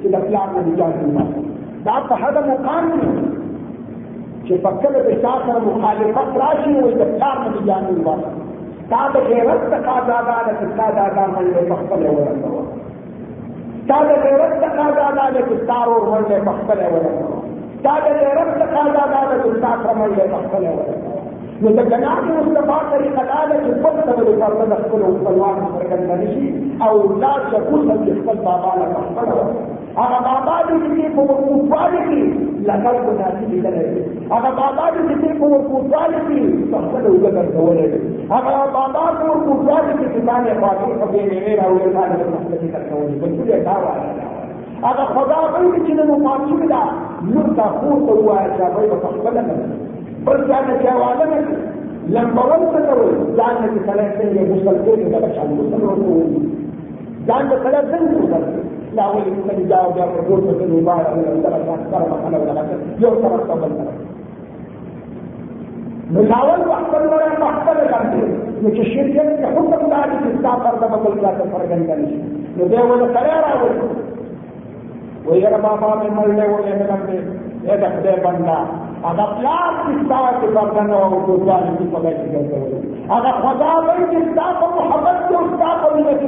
چې 0.00 0.06
د 0.14 0.16
پلار 0.26 0.48
نه 0.56 0.76
جامې 0.78 1.04
وباسم 1.08 1.44
دا 1.88 1.96
په 2.10 2.20
هغه 2.22 2.44
مقام 2.52 2.84
کې 2.92 3.08
چې 4.46 4.54
په 4.64 4.70
کله 4.82 5.00
د 5.08 5.10
چا 5.26 5.34
سره 5.46 5.66
مخالفت 5.70 6.40
راشي 6.44 6.76
وایي 6.78 6.94
د 7.02 7.12
پلار 7.16 7.36
نه 7.46 7.66
جامې 7.68 7.94
وباسم 7.98 8.39
تا 8.90 9.00
د 9.14 9.26
غیرت 9.30 9.62
تقاضا 9.74 10.18
ده 10.28 10.52
چې 10.60 10.66
تا 10.78 10.86
دا 10.98 11.06
دا 11.16 11.24
باندې 11.34 11.62
پخپل 11.72 12.02
ورکړو 12.06 12.62
تا 13.90 13.98
د 14.08 14.10
غیرت 14.24 14.54
تقاضا 14.64 15.08
ده 15.16 15.42
چې 15.48 15.56
تا 15.70 15.80
ور 15.90 16.02
باندې 16.10 16.36
پخپل 16.48 16.80
ورکړو 16.94 17.38
تا 17.84 17.94
د 18.06 18.18
غیرت 18.22 18.50
تقاضا 18.62 19.04
ده 19.12 19.36
چې 19.42 19.50
تا 19.64 19.72
کومل 19.84 20.16
پخپل 20.34 20.66
ورکړو 20.70 21.10
نو 21.62 21.70
د 21.76 21.88
جناب 21.92 22.28
مصطفی 22.34 22.76
طریقه 22.92 23.22
دا 23.30 23.40
ده 23.48 23.56
چې 23.64 23.72
په 23.82 23.90
څه 24.04 24.12
د 24.18 24.30
فرض 24.42 24.60
د 24.72 24.74
خپل 24.84 25.02
خپلوان 25.16 25.56
څرګند 25.74 26.10
نشي 26.20 26.46
أو 26.86 26.94
لا 27.24 27.32
شکوس 27.50 27.90
د 27.90 28.14
خپل 28.20 28.40
بابا 28.46 28.72
له 28.80 28.86
خپل 29.08 29.28
هغه 29.98 30.18
بابا 30.28 30.56
دې 30.68 30.76
چې 30.96 31.06
په 31.14 31.22
وقوفوالي 31.30 32.00
کې 32.08 32.22
لکه 32.68 32.90
په 33.04 33.12
ناسي 33.20 33.44
لیدل 33.52 33.76
هغه 34.32 34.50
بابا 34.60 34.86
دې 34.94 35.14
چې 35.22 35.30
په 35.40 35.46
وقوفوالي 35.54 36.20
کې 36.26 36.38
خپل 36.84 37.04
وګړه 37.12 37.30
ګرځولې 37.36 37.86
هغه 38.32 38.52
بابا 38.76 39.04
په 39.18 39.24
وقوفوالي 39.32 39.92
کې 39.98 40.06
چې 40.12 40.20
باندې 40.28 40.52
خاطر 40.60 40.90
په 41.00 41.06
دې 41.12 41.22
نه 41.30 41.56
راوړل 41.60 41.90
باندې 41.96 42.16
خپل 42.30 42.54
کې 42.60 42.68
تکولې 42.74 43.16
بل 43.20 43.30
څه 43.36 43.56
دا 43.68 43.76
وایي 43.84 44.10
هغه 44.84 45.04
خدا 45.14 45.40
به 45.52 45.58
چې 45.86 45.92
نو 45.98 46.14
پاتې 46.24 46.66
دا 46.72 46.82
نو 47.32 47.42
تاسو 47.58 47.88
ته 48.06 48.12
وایي 48.28 48.48
چې 48.56 48.64
به 48.90 48.96
خپل 49.16 49.34
نه 49.48 49.54
بل 50.24 50.38
ځا 50.48 50.58
نه 50.68 50.74
چاواله 50.84 51.24
نه 51.32 51.38
لمبول 52.14 52.62
څه 52.72 52.80
کوي 52.88 53.10
ځان 53.38 53.54
نه 53.62 53.80
سره 53.86 54.04
څنګه 54.18 54.42
مسل 54.50 54.76
کوي 54.84 55.04
دا 55.12 55.18
چې 55.34 55.42
مسل 55.58 55.82
ورته 55.88 56.14
ځان 57.28 57.42
نه 57.50 57.56
سره 57.64 57.80
څنګه 57.92 58.79
لا 58.94 59.08
ولي 59.08 59.30
ممكن 59.30 59.60
يجاوب 59.60 59.96
يا 59.96 60.04
رسول 60.04 60.40
في 60.58 60.64
المبارك 60.64 61.08
من 61.16 61.24
السلف 61.24 61.68
أكثر 61.68 62.08
ما 62.10 62.38
ولا 62.38 62.52
لكن 62.60 62.78
يوم 63.04 63.14
ترى 63.14 63.42
قبل 63.50 63.70
من 66.10 66.32
أول 66.32 66.68
وقت 66.68 66.94
ولا 66.94 67.38
محتل 67.40 67.78
لكن 67.92 68.38
مش 68.64 68.78
الشركة 68.80 69.22
يحط 69.40 69.84
ذلك 69.84 70.34
تستعبر 70.36 70.74
ده 70.80 70.86
بقول 70.86 71.22
لا 71.22 71.30
تفرق 71.30 71.72
عن 71.72 72.06
نبي 72.58 72.76
ولا 72.82 73.06
كلام 73.06 73.62
ولا 73.62 73.82
ويرى 75.26 75.62
بابا 75.62 75.94
من 75.94 76.16
ملة 76.16 76.54
ولا 76.54 76.74
من 76.74 77.30
هذا 77.68 77.88
خدای 77.96 78.16
بندا. 78.20 78.58
هغه 79.04 79.26
پلار 79.38 79.72
چې 79.80 80.92
أو 80.92 81.20
ګوزار 81.26 81.62
دي 81.78 81.84
په 81.92 81.98
دې 82.04 82.12
کې 82.20 82.28
کوي 82.50 82.78
هغه 83.10 83.30
خدا 83.42 83.72
به 83.84 83.92
چې 84.10 84.18
محبت 84.78 85.18
أو 85.36 85.44
تاسو 85.62 85.88
نه 85.96 86.12
چې 86.20 86.26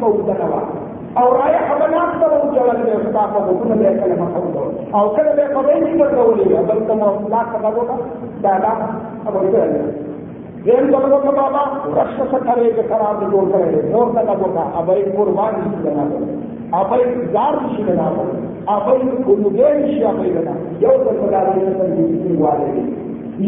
په 0.00 0.06
ودنوا 0.06 0.60
او 1.18 1.32
رايح 1.32 1.74
بنا 1.74 1.98
اكثر 2.04 2.46
وجلل 2.46 2.82
به 2.82 3.08
استاقه 3.08 3.50
وكنا 3.50 3.74
به 3.74 4.00
كلمة 4.00 4.26
حوله 4.34 4.72
او 4.94 5.10
كنا 5.10 5.32
به 5.36 5.46
قبين 5.56 5.84
كبر 5.94 6.18
قولي 6.18 6.44
بل 6.44 6.78
كما 6.88 7.18
لا 7.30 7.42
تقرر 7.52 7.98
دادا 8.42 8.72
ابو 9.26 9.38
كلمة 9.38 9.84
زين 10.64 10.86
دلو 10.90 11.18
کا 11.24 11.30
بابا. 11.30 11.62
رش 11.96 12.20
سکھرے 12.30 12.70
کے 12.76 12.82
قرار 12.88 13.22
جوڑ 13.30 13.44
کرے 13.52 13.80
اور 13.96 14.12
تک 14.12 14.28
ابو 14.34 14.46
کا 14.54 14.62
ابھی 14.80 15.02
قربان 15.16 15.60
کی 15.64 15.88
لنا 15.88 16.04
ابھی 16.78 17.04
زار 17.32 17.58
کی 17.68 17.82
لنا 17.88 18.06
ابھی 18.74 19.10
کنگین 19.26 19.86
کی 19.86 20.04
ابھی 20.12 20.30
لنا 20.36 20.54
یو 20.84 20.96
دل 21.04 21.20
بدارے 21.20 21.58
نے 21.58 21.74
تنظیم 21.80 22.40
والے 22.42 22.86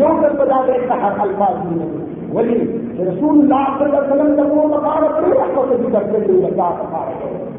یو 0.02 0.12
دل 0.22 0.36
بدارے 0.42 0.78
کا 0.88 1.06
حق 1.06 1.20
الفاظ 1.28 1.64
نہیں 1.70 2.04
ولی 2.34 2.54
رسول 3.08 3.34
الله 3.40 3.66
صلی 3.78 3.86
الله 3.86 3.98
علیه 3.98 4.12
وسلم 4.12 4.36
دغه 4.36 4.66
مقام 4.66 5.02
په 5.16 5.28
رحمت 5.40 5.68
کې 5.68 5.76
ذکر 5.82 6.02
کړی 6.12 6.26
دی 6.26 6.50
دا 6.56 7.55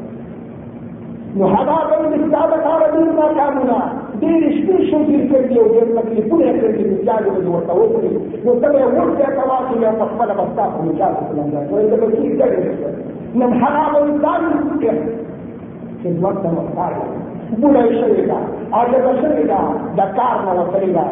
نو 1.36 1.46
هغه 1.54 1.76
د 1.90 1.92
استاد 2.18 2.52
کار 2.66 2.82
دې 2.94 3.02
ما 3.18 3.26
کامونه 3.38 3.78
ډېر 4.20 4.42
شپې 4.56 4.76
شو 4.90 4.98
دې 5.08 5.18
کړی 5.30 5.56
أو 5.60 5.66
ډېر 5.74 5.86
تکلیفونه 5.98 6.52
کړی 6.60 6.72
چې 6.78 7.06
چاله 7.06 7.30
دې 7.36 7.48
ورته 7.54 7.72
وکړي 7.80 8.10
نو 8.44 8.52
ته 8.60 8.68
یې 8.78 8.86
ورته 8.96 9.26
تواصل 9.38 9.82
یو 9.86 9.94
په 10.00 10.06
خپل 10.12 10.28
بستا 10.40 10.64
په 10.74 10.80
مجال 10.88 11.12
سلام 11.30 11.48
دا 11.54 11.60
نو 11.70 11.76
دې 11.90 11.96
به 12.00 12.06
کېږي 12.16 12.48
نن 13.40 13.50
هغه 13.62 13.98
انسان 14.02 14.42
چې 16.02 16.08
وخت 16.24 16.44
مختار 16.58 16.92
بوله 17.60 17.82
شوی 18.00 18.26
دا 18.30 18.38
اجازه 18.80 19.12
شوی 19.22 19.44
دا 19.52 19.60
د 19.98 20.14
کار 20.18 20.36
نه 20.46 20.52
وتلی 20.60 20.92
دا 20.98 21.06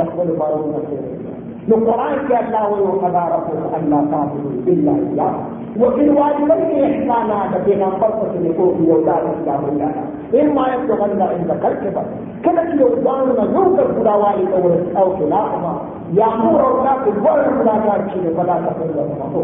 دخل 0.00 0.28
بارون 0.38 1.21
جو 1.68 1.76
قرآن 1.76 2.26
کہتا 2.28 2.64
ہے 2.64 2.68
وہ 2.68 2.98
خدا 3.00 3.28
رکھو 3.28 3.74
اللہ 3.74 4.10
صاحب 4.10 4.28
اللہ 4.66 5.30
وہ 5.76 5.86
ان 5.94 6.08
والدین 6.08 6.68
کے 6.68 6.80
احسانات 6.86 7.64
کے 7.64 7.74
نام 7.74 7.90
پر 8.00 8.08
پتنے 8.08 8.48
کو 8.56 8.74
بھی 8.76 8.90
ادارت 8.90 9.44
کا 9.44 9.56
ہو 9.62 9.78
جانا 9.78 10.02
ان 10.32 10.54
مائن 10.54 10.86
کو 10.86 10.94
بندہ 11.02 11.24
ان 11.24 11.44
کا 11.48 11.54
کر 11.54 11.74
کے 11.74 11.88
بس 11.90 12.08
کلک 12.42 12.80
یہ 12.80 12.84
اداروں 12.84 13.26
میں 13.26 13.52
نور 13.52 13.76
کر 13.76 14.00
خدا 14.00 14.14
والی 14.14 14.44
کو 14.50 15.00
او 15.00 15.10
کے 15.18 15.24
ہوا 15.24 15.76
یا 16.08 16.26
مور 16.36 16.60
اور 16.60 16.84
نہ 16.84 17.04
کہ 17.04 17.10
بڑا 17.10 17.42
خدا 17.42 17.78
کا 17.84 17.92
اچھی 17.92 18.20
نے 18.20 18.30
ملاقات 18.30 18.78
کا 18.78 18.84
بنا 18.84 19.14
کر 19.18 19.34
ہو 19.34 19.42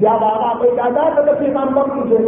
یا 0.00 0.12
بابا، 0.12 0.58
کوئی 0.58 0.70
دادا 0.76 1.20
تو 1.20 1.32
کے 1.38 1.46
نام 1.46 1.68
پر 1.74 1.82
کیجیے 1.94 2.18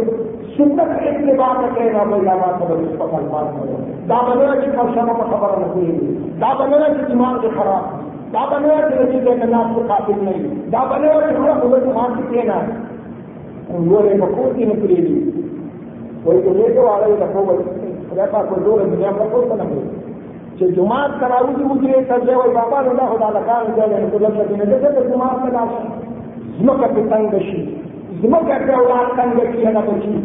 سنت 0.57 0.99
کے 0.99 1.09
اتنے 1.09 1.33
بات 1.33 1.55
کا 1.55 1.79
کہنا 1.79 2.03
کوئی 2.09 2.21
دادا 2.21 2.51
کو 2.59 2.73
اس 2.73 2.99
پر 2.99 3.05
بات 3.11 3.45
کرو۔ 3.53 3.77
دا 4.09 4.15
بنونا 4.29 4.55
کی 4.55 4.71
خبر 4.71 4.89
سما 4.95 5.13
پر 5.13 5.37
خبر 5.37 5.75
نہیں۔ 5.75 6.39
دا 6.41 6.53
بنونا 6.59 6.87
کی 6.87 7.13
دماغ 7.13 7.41
کے 7.41 7.47
خراب 7.55 8.08
دابنور 8.33 8.83
رسی 8.93 9.19
جگنات 9.19 9.75
کو 9.75 9.83
قابل 9.87 10.23
نہیں 10.25 10.55
دابنور 10.71 11.27
ہمارا 11.29 11.53
بزرگ 11.63 11.87
مان 11.95 12.17
سکے 12.17 12.41
نا 12.47 12.59
انہوں 13.69 14.03
نے 14.03 14.17
مقبول 14.19 14.53
کی 14.57 14.65
نکلی 14.71 14.95
لی 14.97 15.19
کوئی 16.23 16.41
تو 16.43 16.53
لے 16.53 16.73
تو 16.75 16.87
آ 16.89 16.99
رہے 16.99 17.15
رکھو 17.23 17.57
రేపా 18.17 18.39
కొద్దు 18.49 18.77
జ్ఞాపకం 18.91 19.73
జుమాత్ 20.75 21.13
కరావుకి 21.19 21.65
ఉద్రే 21.73 21.99
సర్జే 22.07 22.33
వై 22.37 22.47
బాబా 22.55 22.79
నిన్న 22.85 23.01
హుదా 23.11 23.27
లకాన్ 23.35 23.67
జైన 23.75 24.05
కులత 24.13 24.47
దిన 24.49 24.63
జతే 24.71 25.01
జుమాత్ 25.09 25.41
కరావు 25.43 25.77
زمکه 26.59 26.87
په 26.93 27.01
تنگ 27.11 27.33
شي 27.41 27.59
زمکه 28.21 28.55
په 28.67 28.73
اولاد 28.79 29.07
تنگ 29.17 29.37
ہے 29.39 29.71
نہ 29.75 29.81
بچي 29.87 30.15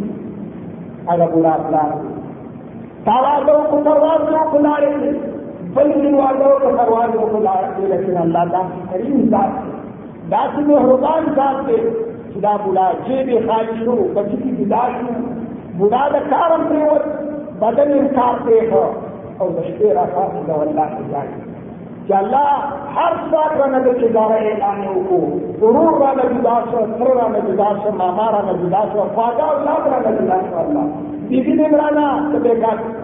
اگر 1.12 1.28
ګورا 1.34 1.52
اپنا 1.58 1.82
تالا 3.06 3.34
دو 3.46 3.56
کو 3.70 3.76
پرواز 3.84 4.24
دو 4.28 4.40
کو 4.50 4.58
لاړې 4.66 4.90
بلکہ 5.74 6.14
والوں 6.14 6.58
سروازوں 6.60 7.26
کو 7.26 7.38
لاڑتے 7.38 7.86
لیکن 7.86 8.16
اللہ 8.16 8.38
تعالیٰ 8.38 8.68
کریم 8.90 9.28
ذات 9.30 9.62
کے 9.64 9.70
داس 10.30 10.58
مہربان 10.58 11.24
ذات 11.36 11.66
کے 11.66 11.76
خدا 12.34 12.56
بلا 12.64 12.92
جیب 13.06 13.46
خواہش 13.46 13.86
ہو 13.86 14.06
بچی 14.14 14.36
کی 14.36 14.64
گداش 14.64 15.02
ہو۔ 15.02 15.24
بلا 15.78 16.08
دکارم 16.08 16.62
پریوت 16.68 17.22
بدن 17.62 17.92
انکار 17.92 18.46
پہ 18.46 18.60
ہو۔ 18.72 18.92
اور 19.38 19.48
بشتے 19.48 19.94
رکھا 19.94 20.20
خدا 20.20 20.52
اللہ 20.52 20.98
کے 20.98 21.02
جائے 21.10 21.28
کہ 22.06 22.12
اللہ 22.12 22.74
ہر 22.96 23.12
سال 23.30 23.58
کا 23.58 23.66
نظر 23.66 23.92
کے 23.92 24.08
جا 24.08 24.28
رہے 24.28 24.54
لانوں 24.58 25.02
کو 25.08 25.16
غرور 25.60 26.00
والا 26.00 26.22
گداش 26.22 26.74
ہو 26.74 26.80
سروا 26.98 27.28
میں 27.28 27.40
گداش 27.48 27.86
ہو 27.86 27.90
مامارا 27.96 28.40
میں 28.44 28.52
گداش 28.52 28.94
ہو 28.94 29.04
خواجہ 29.14 29.42
اللہ 29.42 30.00
کا 30.04 30.10
گداش 30.10 30.52
ہو، 30.52 30.58
اللہ۔ 30.58 31.14
بیبی 31.28 31.52
نے 31.52 31.62
بنانا 31.62 32.28
تو 32.32 32.38
بیکار 32.38 33.03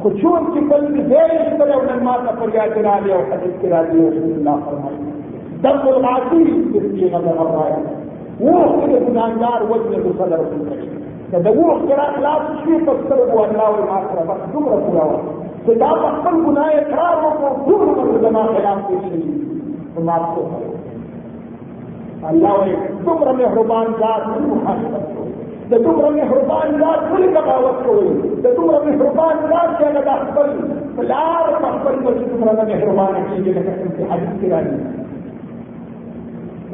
خو 0.00 0.08
چون 0.20 0.40
چې 0.52 0.60
بل 0.70 0.82
دې 0.94 1.02
ځای 1.10 1.30
سره 1.58 1.74
او 1.74 2.00
ما 2.08 2.16
ته 2.24 2.32
فریاد 2.40 2.74
راځي 2.88 3.10
او 3.16 3.22
حدیث 3.30 3.54
کې 3.60 3.66
راځي 3.74 3.98
رسول 4.16 4.32
الله 4.38 4.56
فرمایي. 4.66 5.00
دم 5.62 5.78
العاصي 5.92 6.42
چې 6.96 7.04
غضب 7.12 7.38
راځي. 7.58 8.06
وو 8.40 8.56
چې 8.80 8.96
ګناګار 9.06 9.60
وجه 9.70 9.98
د 10.04 10.08
صدر 10.18 10.40
کوي 10.50 10.88
دا 11.30 11.38
د 11.44 11.48
وو 11.58 11.68
کرا 11.88 12.06
خلاص 12.16 12.42
شي 12.62 12.74
په 12.86 12.92
سترګو 13.02 13.38
الله 13.44 13.66
او 13.68 13.84
ما 13.90 13.98
سره 14.08 14.22
بس 14.30 14.40
دومره 14.52 14.76
پورا 14.86 15.04
و 15.10 15.14
چې 15.64 15.72
دا 15.82 15.90
په 16.02 16.08
خپل 16.16 16.34
ګناه 16.46 16.70
اقرار 16.80 17.16
وکړو 17.22 17.50
ټول 17.66 17.80
مرګ 17.96 18.14
زما 18.24 18.42
خلاف 18.56 18.78
ته 18.88 18.96
شي. 19.06 19.20
ما 20.08 20.16
څه 20.32 20.42
الله 22.32 22.52
وي 22.60 22.74
دومره 23.06 23.32
مهربان 23.40 23.86
ذات 24.02 24.22
محاسبه 24.50 25.00
د 25.14 25.25
دتومرمی 25.70 26.24
ಹುಡುಕಾಡಿದಾರ್ 26.30 27.00
ಕುಲಿಕ 27.06 27.36
ಬಾವತ್ಕೊಳ್ಳಿ 27.46 28.10
ದತುಮರಮಿ 28.42 28.92
ಹುಡುಕಾಡಿದಾರ್ 28.98 29.72
ಕೇಳದ 29.80 30.10
ಹಬ್ಬಲಿ 30.18 30.58
ಎಲ್ಲಾರ 31.00 31.48
ಮಕ್ಕಳು 31.64 32.12
کی 32.18 32.36
ಮೆಹರುಮಾನ 32.68 33.16
ಕೀಗೆ 33.30 33.64
ಹರಿಸಿರಾಗಿ 34.12 34.76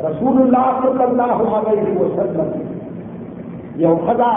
رسول 0.05 0.37
اللہ 0.38 0.68
صلی 0.83 1.02
اللہ 1.02 1.40
علیہ 1.57 1.90
وسلم 1.96 2.48
یہ 3.81 4.00
خدا 4.07 4.31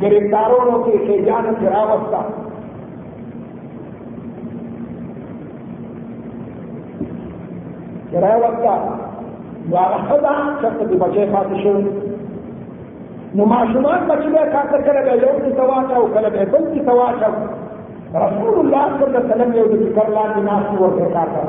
گرفتاروں 0.00 0.74
کے 0.84 0.96
خیجان 1.06 1.46
گراوت 1.60 2.02
کا 2.10 2.20
گراوت 8.12 8.58
کا 8.64 8.74
واخدا 9.70 10.34
شخص 10.60 10.92
بچے 10.96 11.24
پاتشن 11.32 11.88
نو 13.36 13.44
ماشومان 13.52 14.06
بچي 14.10 14.28
به 14.34 14.44
کاته 14.54 14.78
کړه 14.86 15.00
به 15.06 15.14
یو 15.24 15.32
څه 15.42 15.50
تواچا 15.60 15.96
او 16.02 16.06
کله 16.14 16.28
به 16.34 16.44
بل 16.52 16.62
څه 16.74 16.80
تواچا 16.90 17.28
رسول 18.26 18.54
الله 18.60 18.84
صلی 18.98 19.04
الله 19.06 19.18
علیه 19.18 19.34
وسلم 19.34 19.50
یو 19.58 19.66
د 19.72 19.74
ذکر 19.82 20.06
لاندې 20.16 20.40
ناس 20.48 20.64
ورته 20.80 21.06
کاته 21.16 21.42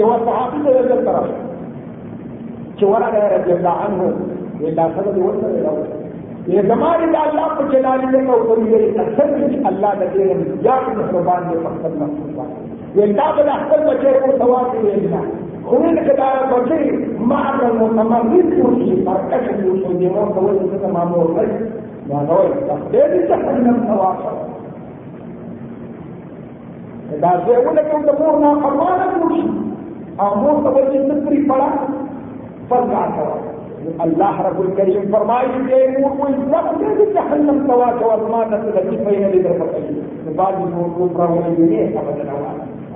یو 0.00 0.10
صحابي 0.26 0.58
ته 0.64 0.70
یې 0.70 1.04
طرف 1.06 1.26
چې 2.76 2.84
ورغه 2.92 3.22
رضی 3.36 3.52
الله 3.52 3.74
عنه 3.84 4.12
یې 4.60 4.70
دا 4.78 4.86
سره 4.96 5.12
دی 5.14 5.20
ورته 5.20 5.98
یہ 6.48 6.62
زمانے 6.68 7.06
کا 7.12 7.22
اللہ 7.28 7.48
کو 7.56 7.64
جلانے 7.72 8.20
کا 8.26 8.32
اوپر 8.32 8.60
یہ 8.68 9.00
اکثر 9.00 9.32
اللہ 9.70 9.98
کا 9.98 10.06
دے 10.14 10.28
یا 10.66 10.76
مہربان 10.86 11.50
یہ 11.52 11.66
مقصد 11.66 11.96
محسوس 12.02 12.79
اکثر 12.98 13.86
بچے 13.86 14.18
کو 14.20 14.32
ثواب 14.38 14.82
دے 14.82 14.96
هناك 15.72 16.06
كذا 16.06 16.28
بشيء 16.52 17.18
معنى 17.20 17.66
المتمرد 17.66 18.52
يوشي 18.58 19.04
فرقش 19.04 19.46
يوشي 19.64 19.92
ديمون 19.98 20.32
طويل 20.36 20.58
كذا 20.72 20.92
معمول 20.92 21.26
غير 21.36 21.70
ما 22.08 22.26
تواصل 23.88 24.36
إذا 27.12 27.42
سيقول 27.46 27.76
لك 27.76 27.94
أنت 27.94 28.20
مورنا 28.20 28.50
قروانا 28.50 29.06
يوشي 29.22 29.42
أو 30.20 30.34
مور 30.34 30.70
طويل 30.70 31.46
فلا 31.48 31.68
تواصل 32.70 33.50
الله 34.04 34.42
رب 34.42 34.60
الكريم 34.62 35.12
فرمائي 35.12 35.46
کہ 35.68 35.76
مور 35.98 36.10
کو 36.18 36.26
اسلام 36.26 36.66
دے 36.80 37.06
جہنم 37.14 37.66
تواصل 37.68 38.22
وما 38.24 38.44
نسل 38.50 38.96
بين 39.04 39.28
لدرجه 39.28 40.34
بعد 40.36 40.54
الموت 40.64 41.16
راهو 41.16 41.40
نه 41.58 42.00
ابدا 42.00 42.79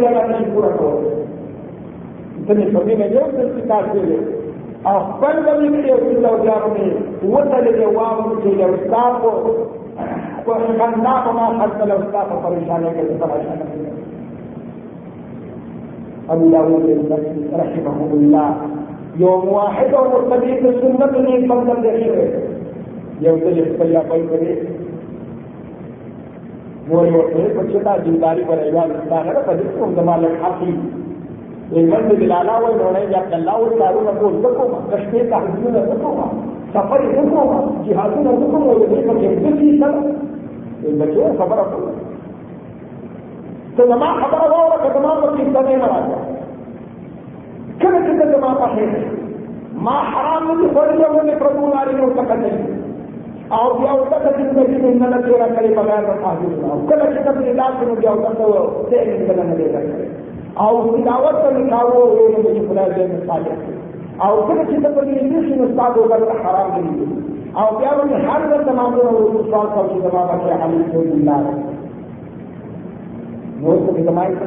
دې 0.00 0.08
نه 0.14 0.22
نشي 0.30 0.50
پورا 0.54 0.70
کول 0.78 1.04
دې 2.58 2.66
په 2.74 2.80
دې 2.86 2.94
نه 3.00 3.06
یو 3.16 3.26
څه 3.36 3.42
تاسو 3.72 3.98
دې 4.08 4.18
أو 4.88 4.98
خپل 5.10 5.34
به 5.44 5.52
مې 5.60 5.68
کړی 5.74 5.90
أو 5.92 6.00
څه 6.22 6.28
وجارو 6.34 6.68
مې 6.74 6.88
وتلې 7.32 7.72
جواب 7.80 8.16
چې 8.42 8.48
یو 8.62 8.70
استاد 8.74 9.12
کو 9.22 9.30
کو 10.44 10.52
خندا 10.78 11.14
په 11.24 11.30
ما 11.38 11.46
خپل 11.74 11.90
استاد 11.98 12.26
په 12.30 12.36
پریشانه 12.44 12.88
کې 12.96 13.04
پریشانه 13.22 13.66
أبو 16.34 16.44
داود 16.50 16.86
رحمه 17.58 17.98
الله. 18.14 18.48
يوم 19.18 19.48
واحد 19.48 19.94
ومرتدي 19.94 20.58
السنة 20.58 21.18
من 21.26 21.52
قبل 21.52 21.86
الشرك 21.86 22.32
يوم 23.20 23.38
تجد 23.44 23.78
فلا 23.78 24.00
کوئی 24.08 24.26
کرے 24.30 24.54
مور 24.54 24.54
ورته 24.54 24.54
پچتا 24.54 24.54
دینداری 24.54 24.54
پر 24.56 24.64
ایوان 24.64 24.85
ستانه 29.06 29.32
په 29.46 29.52
دې 29.58 29.66
کوم 29.78 29.90
زمانه 29.98 30.28
حقي 30.42 30.72
المن 31.78 32.08
بلالا 32.20 32.54
وای 32.64 32.74
نو 32.80 32.90
نه 32.96 33.00
یا 33.14 33.22
الله 33.38 33.58
کارونه 33.80 34.12
ټول 34.20 34.34
وکړو 34.44 34.78
کشته 34.90 35.18
تحجونه 35.32 35.80
وکړو 35.88 36.26
سفر 36.74 37.00
وکړو 37.16 37.44
جهادونه 37.86 38.30
وکړو 38.30 38.70
دې 38.90 39.00
په 39.08 39.12
کې 39.20 39.28
دې 39.58 39.70
سره 39.80 40.00
بچو 41.00 41.24
خبره 41.42 41.64
کوله 41.72 41.92
ته 43.76 43.82
زما 43.92 44.10
خبره 44.22 44.46
وره 44.52 44.78
که 44.82 44.88
زما 44.98 45.12
په 45.20 45.28
کې 45.36 45.44
څه 45.54 45.60
نه 45.82 45.86
راځي 45.92 46.18
کله 47.80 47.98
چې 48.06 48.12
زما 48.34 48.50
په 48.60 48.66
ما 49.84 49.96
حرام 50.10 50.44
أو 50.50 51.22
نه 51.22 51.34
پردو 51.40 51.66
لاري 51.74 51.92
نو 51.96 52.06
تکته 52.18 52.50
او 53.54 53.66
بیا 53.78 53.92
وتا 53.94 54.18
چې 54.36 54.42
موږ 54.54 54.68
دې 54.70 54.90
نه 55.00 55.08
نه 55.10 55.18
تیرا 55.24 55.46
کړی 55.56 55.70
بغیر 55.78 56.02
د 56.06 56.12
حاضر 56.22 56.50
او 56.70 56.78
کله 56.88 57.04
چې 57.12 57.20
تاسو 57.26 57.42
علاج 57.50 57.72
کوو 57.80 57.98
بیا 58.00 58.12
وتا 58.14 58.30
ته 58.38 58.46
څه 58.90 59.32
نه 59.38 59.44
نه 59.48 59.54
او 60.64 60.72
تلاوت 60.94 61.36
ته 61.42 61.48
نکاو 61.58 62.00
ویل 62.14 62.34
چې 62.46 62.62
خدای 62.68 62.88
دې 62.96 63.04
مثال 63.12 63.42
او 64.24 64.32
کله 64.48 64.62
چې 64.68 64.76
ته 64.82 64.88
په 64.96 65.02
دې 65.08 65.18
کې 65.30 65.54
نو 65.60 65.66
تاسو 65.80 65.98
وګورئ 66.02 66.36
حرام 66.44 66.68
دي 66.74 66.94
او 67.60 67.68
بیا 67.78 67.92
ونه 67.98 68.16
هر 68.28 68.40
څه 68.50 68.58
تمام 68.70 68.92
او 69.00 69.10
سوال 69.50 69.68
کوي 69.74 69.88
چې 69.90 69.98
زما 70.06 70.22
بچي 70.30 70.48
حلال 70.62 70.82
کوي 70.92 71.10
الله 71.16 71.38
نو 73.60 73.70
څه 73.84 73.90
دې 73.96 74.12
مای 74.16 74.30
څه 74.38 74.46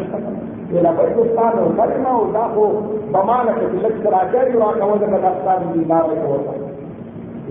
ولا 0.74 0.92
په 0.98 1.04
استاد 1.22 1.54
او 1.62 1.70
کلمه 1.78 2.12
او 2.18 2.26
دا 2.34 2.44
خو 2.56 2.66
بمانه 3.14 3.52
چې 3.60 3.66
لږ 3.84 3.96
راځي 4.16 4.40
او 4.54 4.60
راکوه 4.64 4.98
د 4.98 5.26
استاد 5.32 5.60
دې 5.74 5.84
نه 5.92 5.98
راځي 6.02 6.69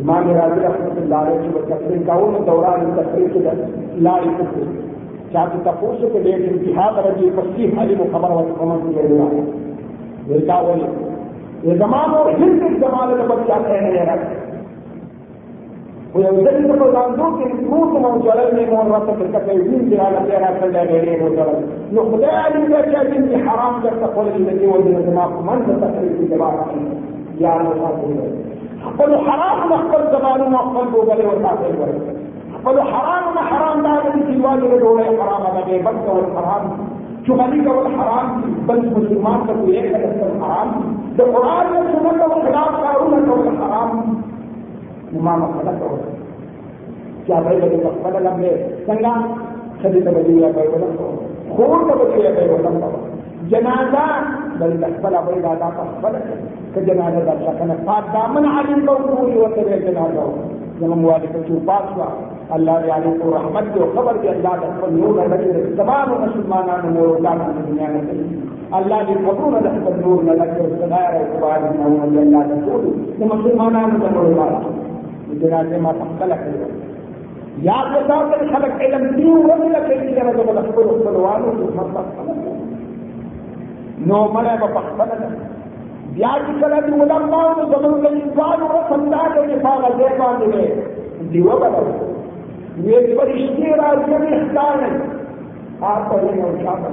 امام 0.03 0.31
راضي 0.41 0.61
رحمت 0.67 0.99
الله 1.03 1.19
علیه 1.23 1.39
چې 1.45 1.71
تقریر 1.73 2.03
کاوه 2.09 2.45
دوران 2.51 2.87
تقریر 3.01 3.29
کې 3.33 3.41
لارې 4.07 4.31
کوي 4.39 4.67
چاته 5.33 5.59
تاسو 5.65 5.87
کې 6.13 6.21
دې 6.25 6.33
انتها 6.51 6.87
درجه 6.97 7.29
پسې 7.37 7.77
حالي 7.77 7.95
خبر 8.13 8.31
أو 8.39 8.45
کومه 8.59 8.77
کوي 8.85 9.43
ورتا 10.31 10.57
ولي 10.69 10.89
یہ 11.65 11.75
زمان 11.79 12.13
اور 12.15 12.27
ہند 12.41 12.61
زمانے 12.81 13.15
میں 13.19 13.25
بچہ 13.29 13.55
کہنے 13.67 13.91
لگا 13.93 14.17
وہ 16.13 16.21
یوزل 16.25 16.67
کو 16.81 16.87
ځاندو 16.93 17.31
کې 17.39 17.47
موږ 17.71 17.97
مو 18.05 18.11
جلل 18.27 18.53
نه 18.59 18.67
مو 18.69 18.83
راته 18.93 19.17
کې 19.19 19.41
کوي 19.47 19.65
دین 19.71 19.89
دی 19.91 19.97
هغه 20.03 20.21
ته 20.29 20.39
راځي 20.45 20.69
دا 20.77 20.85
غیر 20.91 21.09
مو 21.23 21.29
جلل 21.39 21.65
نو 21.97 22.05
خدای 22.13 22.37
علي 22.43 22.63
دا 22.69 22.83
چې 22.85 23.11
دین 23.11 23.49
حرام 23.49 23.81
ده 23.87 23.91
تقول 24.05 24.31
ولې 24.37 25.03
زما 25.09 25.27
په 25.33 25.41
من 25.49 25.67
تقریر 25.67 26.13
کې 26.19 26.25
جواب 26.35 27.43
یا 27.47 27.57
نو 27.67 27.75
تاسو 27.83 28.48
ಒಂದು 28.87 29.17
ಹರಾಮ್ 29.17 29.71
ಮಕ್ಕಳ 29.71 30.03
ಜಮಾನು 30.05 30.45
ಮಕ್ಕಳು 30.51 31.01
ಹೋಗಲೇ 31.01 31.27
ಹೊರಟಾಗಿ 31.27 31.81
ಒಂದು 32.67 32.81
ಹರಾಮನ 32.81 33.39
ಹರಾಮ್ದಾರದಲ್ಲಿ 33.51 34.33
ಜೀವಾಗಲೇ 34.33 34.79
ನೋಡೆ 34.79 35.03
ಹರಾಮ್ 35.03 35.47
ಅಲ್ಲದೆ 35.47 35.83
ಬಂದ 35.83 36.09
ಒಂದು 36.09 36.39
ಹರಾಮ್ 36.39 36.71
چمانی 37.29 37.65
کا 37.65 37.73
وہ 37.73 37.83
حرام 37.95 38.29
تھی 38.41 38.53
بند 38.67 38.85
مسلمان 38.85 39.47
کا 39.47 39.53
کوئی 39.53 39.77
ایک 39.77 39.95
حرام۔ 40.43 40.71
تھی 41.17 41.25
قرآن 41.33 41.73
میں 41.73 41.83
سنت 41.93 42.19
کا 42.19 42.25
وہ 42.25 42.41
خلاف 42.43 42.69
قانون 42.69 43.15
ہے 43.15 43.65
حرام۔ 43.65 44.15
تھی 45.11 45.19
امام 45.19 45.45
غلط 45.45 45.83
کیا 47.27 47.41
بھائی 47.41 47.61
بڑے 47.61 47.77
مقبل 47.85 48.23
لمبے 48.23 48.57
سنگا، 48.87 49.15
سبھی 49.83 50.01
توجہ 50.01 50.31
یا 50.31 50.51
بھائی 50.55 50.69
بدل 50.69 50.97
ہو 50.99 51.11
خون 51.57 51.89
توجہ 51.89 52.19
یا 52.19 52.31
بھائی 52.31 52.49
بدل 52.49 52.83
ہو 52.83 52.91
جنازہ، 53.51 54.07
بل 54.59 54.73
فلا 55.03 55.21
بل 55.27 55.43
دادا 55.43 55.69
کا 55.77 55.85
فرق 56.01 56.27
ہے 56.31 56.41
کہ 56.75 56.81
جنازہ 56.87 57.25
دا 57.27 57.35
شکن 57.45 57.71
پاک 57.85 58.13
دامن 58.15 58.47
عالم 58.47 58.87
کو 58.87 58.95
پوری 59.05 59.39
ہوتا 59.39 59.71
ہے 59.71 59.79
جنازہ 59.81 60.19
ہو. 60.19 60.49
جنم 60.81 61.05
والے 61.05 61.27
کو 61.33 61.43
چوپاس 61.49 61.97
ہوا. 61.97 62.09
اللہ 62.57 62.79
نے 62.83 62.91
عالم 62.91 63.17
کو 63.21 63.31
رحمت 63.31 63.75
دو 63.75 63.87
خبر 63.95 64.17
کے 64.23 64.29
اللہ 64.29 64.55
کا 64.61 64.69
پر 64.81 64.89
نور 64.91 65.17
نہ 65.17 65.25
لگے 65.35 65.65
تمام 65.77 66.13
مسلمان 66.21 66.71
آنے 66.71 66.91
مور 66.91 67.15
اللہ 67.17 67.43
کی 67.47 67.65
دنیا 67.67 67.89
میں 67.89 68.03
اللہ 68.79 69.03
کی 69.07 69.15
خبروں 69.25 69.51
نہ 69.51 69.61
لگ 69.67 69.77
پر 69.87 69.99
نور 70.05 70.23
نہ 70.25 70.37
لگے 70.39 70.69
سدایا 70.79 71.13
ہے 71.13 71.19
اقبال 71.25 71.67
نہ 71.67 71.83
ہو 71.83 71.97
اللہ 72.03 72.47
کا 72.49 72.61
چھوڑ 72.65 72.81
یہ 73.21 73.61
آنے 73.67 73.83
نے 73.89 74.13
مور 74.15 74.25
اللہ 74.25 74.71
جنازہ 75.43 75.83
میں 75.87 75.93
پکا 75.99 76.27
لگے 76.33 76.71
یاد 77.67 77.93
بتاؤ 77.95 78.29
کہ 78.31 78.47
خلق 78.55 78.81
علم 78.87 79.07
دیو 79.17 79.35
وہ 79.43 79.59
کہ 79.89 80.01
جنازہ 80.07 80.43
کو 80.43 80.53
لفظ 80.53 80.75
کو 80.75 81.11
لوانوں 81.11 81.53
کو 81.59 82.58
نومره 84.07 84.57
په 84.61 84.81
خپل 84.91 85.09
ده 85.21 85.29
بیا 86.15 86.33
چې 86.45 86.53
کله 86.61 86.79
دې 86.87 86.93
علماء 87.03 87.47
او 87.59 87.65
د 87.73 88.07
انسان 88.13 88.59
او 88.69 88.79
سمدار 88.91 89.31
کې 89.35 89.57
فاغه 89.65 89.91
دې 89.99 90.11
باندې 90.21 90.97
دیو 91.33 91.59
بدل 91.63 91.87
یہ 92.89 93.07
فرشتے 93.19 93.71
راجیہ 93.79 94.19
میں 94.19 94.35
اختار 94.41 94.83
ہے 94.83 94.91
آپ 95.93 96.11
پر 96.11 96.25
یہ 96.25 96.43
اوشا 96.49 96.75
کر 96.83 96.93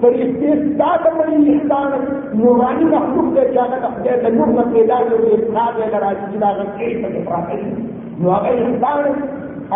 فرشتے 0.00 0.54
سات 0.78 1.06
بڑی 1.18 1.52
اختار 1.52 1.94
نورانی 2.40 2.84
مخلوق 2.94 3.34
دے 3.36 3.44
جانا 3.54 3.76
اپنے 3.88 4.16
تنور 4.22 4.52
میں 4.56 4.64
پیدا 4.72 4.98
جو 5.10 5.16
کہ 5.22 5.34
اختار 5.38 5.78
دے 5.78 5.90
کر 5.92 6.02
آج 6.08 6.16
کی 6.32 6.38
لاگت 6.44 6.78
کے 6.78 6.92
سکے 7.02 7.22
پراتے 7.28 7.60
ہیں 7.62 7.74
نو 8.18 8.30
اگر 8.38 8.62
اختار 8.66 9.04
ہے 9.06 9.14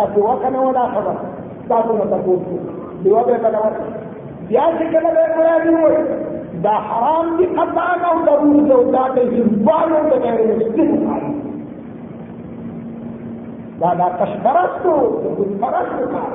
آپ 0.03 0.15
کو 0.15 0.27
وقت 0.27 0.51
نہ 0.51 0.57
ہونا 0.57 0.85
خبر. 0.93 1.23
ساتھ 1.67 1.87
میں 1.87 2.05
تقوض 2.11 2.45
کو 2.49 2.57
دیو 3.03 3.23
بے 3.27 3.37
کنا 3.43 3.67
بیا 4.51 4.63
چې 4.77 4.85
کله 4.93 5.09
به 5.15 5.23
مرادي 5.35 5.73
وي 5.75 5.95
دا 6.63 6.71
حرام 6.87 7.27
دي 7.37 7.45
قطعا 7.57 7.93
أو 8.07 8.15
ضروري 8.25 8.71
أو 8.77 8.81
دا 8.95 9.03
د 9.15 9.19
ځوانو 9.35 9.99
د 10.09 10.13
غیر 10.23 10.39
مسلم 10.49 10.89
دا 13.83 13.91
دا 13.99 14.07
تشبرستو 14.21 14.95
د 15.23 15.25
ګل 15.37 15.53
پرستو 15.61 16.09
کار 16.15 16.33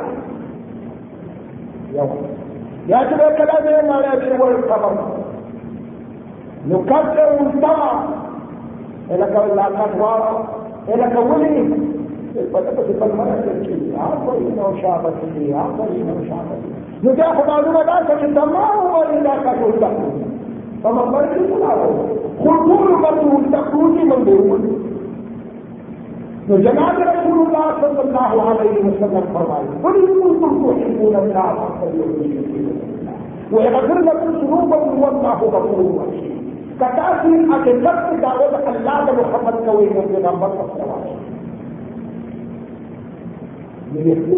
یو 1.96 2.08
یا 2.92 3.00
چې 3.08 3.14
کله 3.38 3.56
به 3.66 3.82
مرادي 3.90 4.30
وي 4.40 4.56
خبر. 4.70 4.94
کته 6.88 7.24
ولتا 7.34 7.74
الکه 9.10 9.40
الله 9.44 9.68
کټوارا 9.78 10.32
الکه 10.94 11.20
ولي. 11.28 11.66
پته 12.52 12.70
په 12.76 12.82
خپل 12.88 13.10
مرسته 13.20 13.52
کې 13.64 13.74
هغه 14.00 14.32
نو 14.56 14.72
شابه 14.80 15.10
دي 15.36 15.52
هغه 15.52 15.84
نو 16.08 16.16
شابه 16.30 16.75
معلومه 17.48 17.82
ده 17.88 17.96
چې 18.20 18.26
تمام 18.34 18.78
ولې 18.94 19.18
دا 19.24 19.34
کار 19.44 19.56
تکو 19.80 20.10
فما 20.82 21.02
فرق 21.12 21.32
ټول 22.44 22.90
مرسول 23.04 23.42
تکو 23.52 23.80
دي 23.94 24.02
من 24.10 24.20
دی 24.26 24.36
نو 26.48 26.54
جناب 26.64 26.98
رسول 27.06 27.38
الله 27.46 27.66
صلی 27.82 28.00
الله 28.06 28.30
علیه 28.50 28.76
وسلم 28.88 29.24
فرمایي 29.34 29.68
قل 29.84 29.94
ان 30.02 30.10
كنتم 30.22 30.52
تحبون 30.66 31.14
الله 31.16 31.48
ويغفر 33.52 33.98
لكم 34.08 34.28
ذنوبكم 34.36 34.92
والله 35.02 35.38
غفور 35.54 35.84
رحيم. 35.98 36.36
کتاسي 36.80 37.32
حقیقت 37.50 37.98
دعوت 38.22 38.54
الله 38.72 38.96
د 39.06 39.08
محمد 39.18 39.56
کوي 39.66 39.86
نو 39.96 40.00
پیغمبر 40.12 40.48
صلی 40.58 40.82
الله 40.82 40.98
علیه 41.02 41.16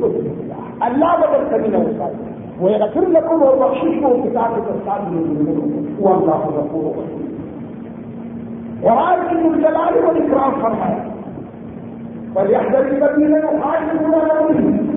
وسلم. 0.00 0.36
الله. 0.88 1.12
بدل 1.22 1.42
کمینه 1.50 1.78
وساتي 1.78 2.37
ويغفر 2.62 3.08
لكم 3.08 3.42
ويبخشكم 3.42 4.24
كتاب 4.24 4.50
الإسلام 4.54 5.02
والله 6.00 6.42
غفور 6.56 6.92
رحيم 6.92 7.28
ورأيت 8.82 9.32
الجلال 9.32 10.06
والإكرام 10.06 10.52
فرمايا 10.52 11.10
فليحذر 12.34 12.80
الذين 12.80 13.36
يحاربون 13.36 14.14
امره 14.14 14.88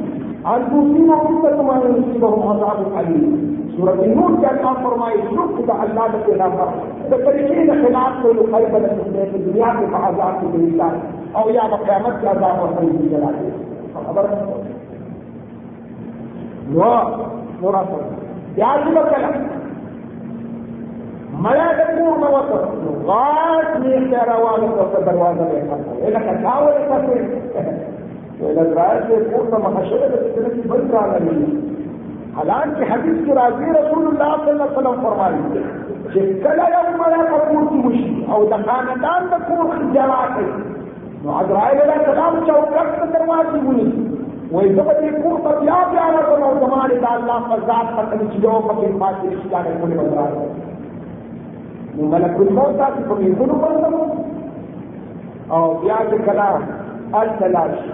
أن 0.48 0.62
تصيبهم 0.68 1.68
ما 1.68 1.76
يصيبهم 1.78 2.50
عذاب 2.50 2.80
أليم. 3.00 3.52
سورة 3.78 4.04
النور 4.04 4.34
کے 4.40 4.48
اللہ 4.48 4.74
فرمائے 4.84 5.18
شرک 5.28 5.60
کا 5.68 5.76
اللہ 5.82 6.08
کے 6.14 6.34
کے 7.48 7.78
خلاف 7.82 8.18
کوئی 8.22 8.46
خیر 8.52 8.66
بدل 8.74 8.96
سکتے 8.98 9.22
ہیں 9.22 9.40
دنیا 9.46 9.70
کے 9.78 9.86
عذاب 10.00 10.42
کی 10.42 10.48
دلیل 10.54 10.82
اور 10.82 11.52
یا 11.52 11.68
قیامت 11.76 12.26
عذاب 12.34 12.60
اور 12.64 12.74
خرید 12.78 13.12
جلا 13.12 13.32
خبر 14.08 14.30
نو 16.74 16.90
کور 21.98 22.16
نو 22.22 22.28
وته 22.36 22.60
نو 22.84 22.92
غاټ 23.08 23.70
می 23.84 23.94
روانه 24.32 24.70
په 24.94 25.00
دروازة 25.08 25.44
به 25.52 25.60
کړه 25.70 26.10
لکه 26.16 26.34
کاوه 26.44 26.72
تاسو 26.90 27.14
ولا 28.42 28.64
دراسه 28.64 29.16
کور 29.32 29.46
ته 29.52 29.58
مخشره 29.66 30.08
د 30.12 30.16
څه 30.34 30.42
کې 30.54 30.64
بل 30.72 30.82
راغلی 30.96 31.40
حالانکه 32.38 32.84
حدیث 32.92 33.18
کې 33.26 33.34
راځي 33.40 33.68
رسول 33.80 34.04
الله 34.12 34.32
صلی 34.38 34.52
الله 34.52 34.68
علیه 34.68 34.78
وسلم 34.78 34.98
فرمایي 35.06 35.42
چې 36.14 36.22
کله 36.44 36.66
یو 36.76 36.86
ملک 37.02 37.30
کور 37.50 37.64
کې 37.70 37.80
وشي 37.86 38.12
أو 38.34 38.40
د 38.54 38.56
خاندان 38.70 39.22
د 39.34 39.36
کور 39.50 39.66
خجلا 39.76 40.22
کوي 40.36 40.54
نو 41.24 41.30
عزرائیل 41.42 41.80
علیه 41.86 42.00
السلام 42.00 42.34
چوکټ 42.48 42.90
ته 43.14 43.20
وہ 44.52 44.62
سمجھے 44.62 45.22
کون 45.24 45.42
سب 45.42 45.64
یاد 45.64 45.94
یاد 45.94 46.28
کرو 46.28 46.54
زمانے 46.60 46.96
کا 46.96 47.14
اللہ 47.14 47.40
پر 47.50 47.60
ذات 47.66 47.98
پر 47.98 48.04
کبھی 48.12 48.28
چیزوں 48.32 48.68
پر 48.68 48.74
بھی 48.74 48.98
بات 48.98 49.22
کی 49.22 49.28
رشتہ 49.28 49.56
نے 49.64 49.70
کوئی 49.82 49.94
بتا 49.94 50.26
رہے 50.26 50.48
میں 51.96 52.20
نے 52.20 52.26
کچھ 52.38 52.50
بہت 52.54 52.76
تھا 52.76 52.90
کہ 52.98 53.04
کبھی 53.10 53.34
گرو 53.40 53.54
بن 53.54 53.82
سکوں۔ 53.82 54.24
اور 55.48 55.76
بیاج 55.76 56.16
کلا 56.26 56.58
التلاش۔ 57.12 57.92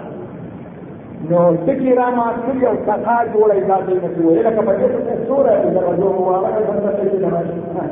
نو 1.30 1.52
ذکر 1.66 1.94
راما 1.96 2.32
سوریا 2.46 2.70
کتھا 2.86 3.24
جوڑے 3.24 3.60
جاتے 3.60 3.92
ہیں 3.92 4.08
تو 4.16 4.32
یہ 4.32 4.42
لگا 4.42 4.60
بچے 4.60 4.88
تو 4.88 5.24
سورہ 5.28 5.50
ہے، 5.50 5.70
جب 5.74 5.96
جو 5.96 6.02
ہوا 6.02 6.48
ہے 6.48 6.60
بندہ 6.68 6.90
سے 7.02 7.16
جمع 7.16 7.38
ہے۔ 7.38 7.90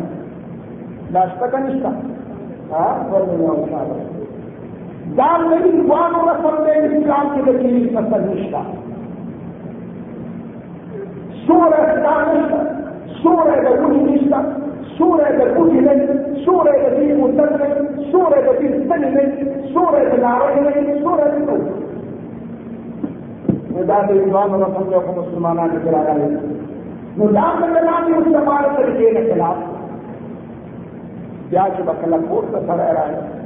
لاش 1.11 1.29
تک 1.39 1.55
نشتا 1.55 1.89
ہاں 2.71 3.13
فرمایا 3.13 3.51
اللہ 3.51 4.16
نو 5.07 5.17
شاده 5.17 5.39
دا 5.41 5.57
نبی 5.57 5.71
دوانو 5.71 6.19
رسول 6.31 6.57
دې 6.67 6.75
اسلام 6.99 7.27
کې 7.35 7.41
د 7.47 7.49
کلی 7.59 7.83
فصل 7.95 8.23
نشته 8.31 8.61
سورې 11.47 11.83
دا 12.07 12.17
نشته 12.29 12.61
سورې 13.23 13.57
د 13.65 13.69
ونی 13.83 14.01
نشته 14.09 14.39
سورې 14.99 15.29
د 15.39 15.41
بوټي 15.57 15.81
نه 15.81 15.95
سورې 16.45 16.75
د 16.83 16.87
دې 16.97 17.07
متنه 17.21 17.67
سورې 18.13 18.41
د 18.47 18.49
دې 18.59 18.69
ستنې 18.85 19.09
نه 19.15 19.23
سورې 19.75 20.03
د 20.11 20.15
لارې 20.25 20.59
نه 20.65 20.71
سورې 21.03 21.27
د 21.35 21.51
نو 23.77 23.81
دا 23.85 23.99
د 24.09 24.11
ایمان 24.11 24.51
رسول 24.51 24.83
الله 24.87 25.05
مسلمانانو 25.17 25.77
کې 25.83 25.91
راغلي 25.95 26.29
نو 27.17 27.25
دا 27.27 27.47
څنګه 27.61 27.81
نه 27.85 27.95
مسلمانانو 32.91 33.46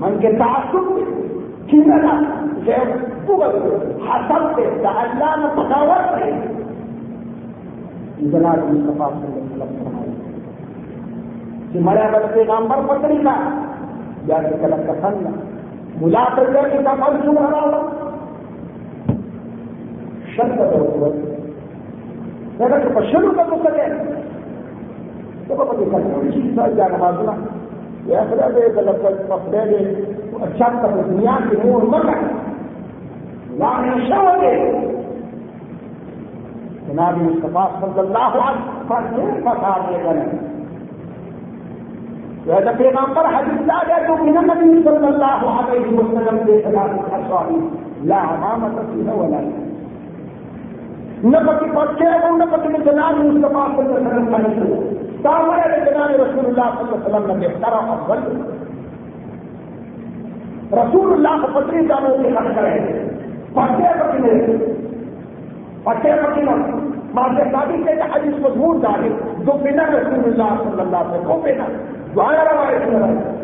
من 0.00 0.18
کے 0.20 0.28
تعصب 0.38 0.86
سے 0.90 1.04
کھیلنا 1.68 2.12
حسب 4.04 4.44
سے 4.54 4.64
اللہ 4.82 5.34
میں 5.36 5.50
بغاوت 5.56 6.06
سے 6.14 6.30
جناب 8.26 8.62
کہ 11.72 11.80
مرا 11.80 12.06
نام 12.48 12.68
پر 12.68 12.86
پتری 12.88 13.18
کا 13.24 13.34
یا 14.26 14.40
کہ 14.42 14.56
کلب 14.62 14.86
کا 14.86 14.94
فن 15.02 15.22
ملا 16.00 16.24
کر 16.36 16.50
کے 16.70 16.82
کا 16.84 16.94
فن 16.96 17.20
سن 17.20 17.36
رہا 17.38 17.60
ہو 17.60 17.80
شرط 20.32 20.58
ضرورت 22.58 23.10
شروع 23.10 23.32
کر 23.34 23.56
سکے 23.58 23.88
تو 25.46 25.54
پتہ 25.56 25.90
کرنا 25.92 26.30
چیز 26.32 26.76
جانا 26.76 26.96
معذرہ 26.96 27.34
ځان 28.08 28.16
حاضر 28.16 28.16
یا 28.16 28.24
خدای 28.30 28.52
دې 28.52 28.68
د 28.74 28.78
لفظ 28.78 29.16
په 29.28 29.36
دې 29.52 29.86
اچھا 30.42 30.68
په 30.82 30.88
دنیا 30.88 31.36
کې 31.50 31.66
نور 31.66 31.82
مکه 31.82 32.16
لا 33.58 33.80
نشوه 33.80 34.34
جناب 36.88 37.14
مصطفی 37.16 37.64
صلی 37.80 38.00
الله 38.00 38.32
علیه 38.42 38.62
وسلم 38.90 39.42
فقط 39.44 39.80
دې 39.90 40.50
وهذا 42.46 42.72
پیغمبر 42.72 43.26
حدیث 43.26 43.58
لا 43.66 43.80
جاء 43.88 44.22
من 44.22 44.36
النبي 44.38 44.84
صلى 44.84 45.08
الله 45.08 45.40
عليه 45.58 45.86
وسلم 45.98 46.36
بثلاث 46.46 46.92
اصحابه 47.12 47.60
لا 48.04 48.20
امامة 48.34 48.76
فيها 48.94 49.14
ولا 49.14 49.40
نبكي 51.24 51.68
بچے 51.70 52.06
أو 52.24 52.36
نبكي 52.36 52.82
جناب 52.84 53.14
مصطفى 53.14 53.64
صلى 53.76 53.96
الله 53.98 54.36
عليه 54.36 54.48
وسلم. 54.48 54.99
سامنے 55.22 55.78
جناب 55.80 56.10
رسول 56.12 56.46
اللہ 56.46 56.68
صلی 56.74 56.94
اللہ 56.94 57.16
علیہ 57.16 57.16
وسلم 57.16 57.38
نے 57.38 57.48
بہترا 57.48 57.80
اول 57.88 58.20
رسول 60.74 61.12
اللہ 61.12 61.42
کو 61.42 61.48
پتری 61.54 61.86
جانوں 61.86 62.16
کی 62.18 62.36
حق 62.36 62.54
کریں 62.54 62.74
پٹے 63.54 63.92
پکنے 63.98 64.32
پٹے 65.84 66.14
پکنا 66.22 67.26
کے 67.30 67.44
شادی 67.50 67.82
سے 67.84 67.94
کہ 67.94 68.08
حدیث 68.12 68.38
مضمون 68.40 68.80
ڈالے 68.80 69.08
جو 69.40 69.58
بنا 69.60 69.86
رسول 69.88 70.24
اللہ 70.24 70.56
صلی 70.60 70.80
اللہ 70.80 70.96
علیہ 70.96 71.10
وسلم 71.10 71.26
کو 71.26 71.40
بنا 71.44 71.68
دوارا 72.14 72.44
روایے 72.44 72.78
ہمارے 72.84 73.38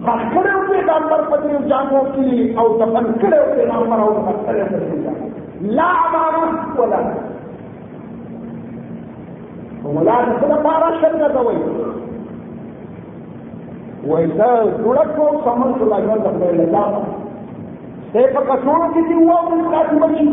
سنگھ 0.00 0.32
کھڑے 0.32 0.50
ہوتے 0.52 0.80
نام 0.86 1.08
پر 1.10 1.22
پتنی 1.28 1.58
جانوں 1.68 2.04
کی 2.14 2.52
اور 2.56 2.78
دفن 2.78 3.12
کھڑے 3.20 3.38
ہوتے 3.38 3.64
نام 3.66 3.90
پر 3.90 4.00
اور 4.00 4.42
کھڑے 4.44 4.62
ہوتے 4.62 5.72
لا 5.72 5.92
ہمارا 6.00 6.44
بولا 6.74 6.98
ولا 9.84 10.18
څه 10.40 10.56
پارا 10.64 10.90
څنګه 11.02 11.28
دوی 11.36 11.58
وایدا 14.10 14.50
ټولکو 14.82 15.24
لا 15.90 15.98
یو 16.06 16.16
د 16.24 16.26
خپل 16.36 16.60
الله 16.64 16.88
ته 18.12 18.22
په 18.34 18.40
کڅوړو 18.48 18.86
کې 18.94 19.02
دی 19.08 19.16
وو 19.20 19.38
په 19.48 19.54
تاسو 19.74 19.94
باندې 20.02 20.24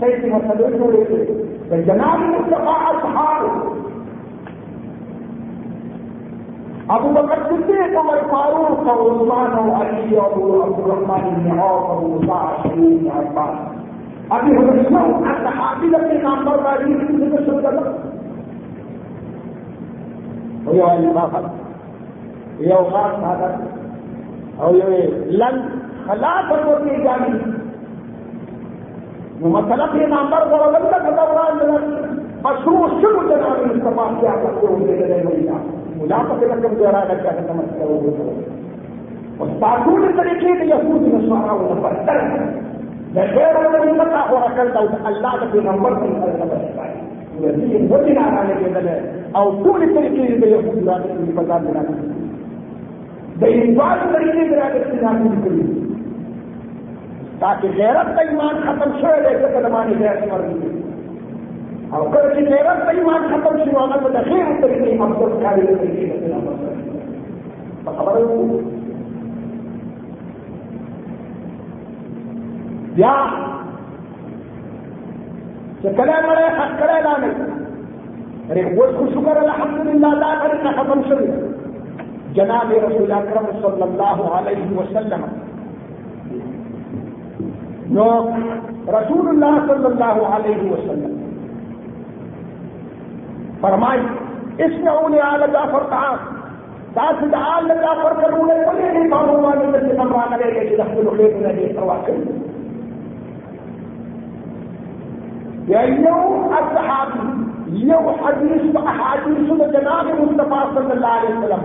سید 0.00 0.22
مسلې 0.32 0.68
جوړې 0.78 1.02
دي 1.10 1.78
جناب 1.86 2.18
مصطفی 2.34 2.74
اصحاب 2.90 3.42
أبو 6.94 7.08
بکر 7.14 7.40
صدیق 7.48 7.94
عمر 8.00 8.18
فاروق 8.32 8.88
اور 8.90 9.00
عثمان 9.12 9.54
اور 9.60 9.70
علی 9.78 10.16
اور 10.24 10.34
عبد 10.66 10.80
الرحمن 10.82 11.24
بن 11.38 11.58
عوف 11.58 11.86
موسی 12.02 12.36
شریف 12.62 13.00
بن 13.00 13.08
عباس. 13.20 13.56
ابھی 14.36 14.52
حضرت 14.56 14.92
الصحابی 14.92 15.88
اپنے 15.94 16.20
نام 16.22 16.44
پر 16.46 16.62
راضی 16.66 16.92
کسی 17.00 17.30
سے 17.30 17.44
شروع 17.46 17.60
ويوم 20.66 20.90
الفاخر 20.90 21.44
ويوم 22.60 22.86
الفاخر 22.86 23.50
او 24.60 24.72
لن 25.26 25.60
خلاف 26.06 26.52
وفي 26.52 27.02
جانب 27.02 27.54
ممثلت 29.40 29.94
یہ 29.94 30.06
نامبر 30.06 30.44
کو 30.50 30.62
الگ 30.64 30.84
تک 30.90 31.08
مشروع 32.44 32.86
شروع 33.00 33.22
جناب 33.28 33.62
استعمال 33.74 34.14
کیا 34.20 34.30
کرتے 34.42 34.66
ہوں 34.66 34.80
گے 34.80 34.94
ملاقات 35.96 36.42
رقم 36.42 36.58
مطلب 36.58 36.78
جو 36.78 36.90
رہا 36.92 37.14
کیا 37.22 37.30
سمجھتے 37.46 37.84
ہوں 37.84 38.00
گے 38.04 38.44
اور 39.38 39.48
تعلق 39.60 40.16
طریقے 40.16 40.58
سے 40.58 40.66
یہود 40.66 41.02
نشوارا 41.02 41.52
ہونا 41.52 41.80
بہتر 41.80 42.20
ہے۔ 42.20 42.44
جیسے 43.14 43.44
بڑے 43.54 43.92
ملتا 43.92 44.24
ہو 44.30 44.36
رکھتا 44.44 44.80
اللہ 45.04 45.44
کے 45.52 45.60
نمبر 45.60 45.92
سے 46.00 47.15
وزیر 47.42 47.80
وجه 47.92 48.12
نه 48.18 48.24
رانه 48.34 48.54
کېدله 48.60 48.96
او 49.38 49.44
ټولې 49.64 49.86
طریقې 49.96 50.24
د 50.42 50.44
یهود 50.54 50.88
راغلي 50.88 51.32
په 51.38 51.42
ځان 51.48 51.62
بنا 51.66 51.82
د 53.40 53.42
ایمان 53.56 53.98
طریقې 54.14 54.44
د 54.50 54.52
راغلي 54.62 54.98
نامې 55.04 55.34
کړې 55.44 55.64
تاکي 57.40 57.68
غیرت 57.78 58.08
ته 58.16 58.22
ایمان 58.28 58.56
ختم 58.66 58.90
شوی 59.00 59.18
دی 59.24 59.34
که 59.40 59.60
د 59.64 59.66
معنی 59.74 59.94
غیرت 60.02 60.22
مرګي 60.32 60.70
او 61.94 62.02
کله 62.12 62.28
چې 62.34 62.42
غیرت 62.52 62.78
ته 62.86 62.92
ایمان 63.00 63.22
ختم 63.32 63.54
شو 63.64 63.76
هغه 63.82 63.96
په 64.04 64.08
خیر 64.30 64.46
طریقې 64.62 64.92
مقصد 65.02 65.32
کاری 65.42 65.64
کوي 65.66 66.04
په 67.84 67.90
خبره 67.98 68.20
یا 72.96 73.16
كلام 75.92 76.32
لا 76.32 76.40
يحق 76.40 76.78
كلام 76.78 77.02
لا 77.04 77.26
نجد 77.26 78.78
وادخل 78.78 79.08
شكر 79.14 79.36
الحمد 79.36 79.86
لله 79.86 80.14
لا 80.14 80.30
غير 80.42 80.54
ختم 80.76 81.00
شريف 81.08 81.34
جناب 82.34 82.72
رسول 82.72 83.12
اکرم 83.12 83.46
صلی 83.62 83.82
اللہ 83.82 84.22
علیہ 84.38 84.78
وسلم۔ 84.78 85.24
نو 87.90 88.30
رسول 88.88 89.28
اللہ 89.28 89.72
صلی 89.72 89.84
اللہ 89.84 90.26
علیہ 90.36 90.72
وسلم۔ 90.72 91.16
فرمائی، 93.60 94.00
اس 94.58 94.72
میں 94.78 94.92
انہیں 94.92 95.20
آل 95.20 95.40
جعفر 95.52 95.88
کہا 95.88 96.16
تاکہ 96.94 97.36
آل 97.54 97.68
جعفر 97.68 98.12
کروں 98.22 98.46
نے 98.46 98.54
مجھے 98.54 98.92
نہیں، 98.92 99.08
معلوم 99.08 99.46
ہے 99.46 99.78
کہ 99.80 99.96
سمرا 99.96 100.36
کرے 100.36 100.54
گا 100.54 100.60
کہ 100.60 100.74
رسول 100.74 101.16
خیر 101.16 101.46
نے 101.46 101.62
یہ 101.62 101.72
پرواہ 101.76 101.98
کری 102.06 102.45
یعنی 105.66 106.02
یو 106.02 106.48
اصحاب 106.52 107.08
یو 107.66 108.08
حدیث 108.08 108.76
و 108.76 108.78
احادیث 108.78 109.50
و 109.50 109.56
جناب 109.56 110.06
مصطفیٰ 110.20 110.74
صلی 110.74 110.90
اللہ 110.90 111.06
علیہ 111.06 111.38
وسلم۔ 111.38 111.62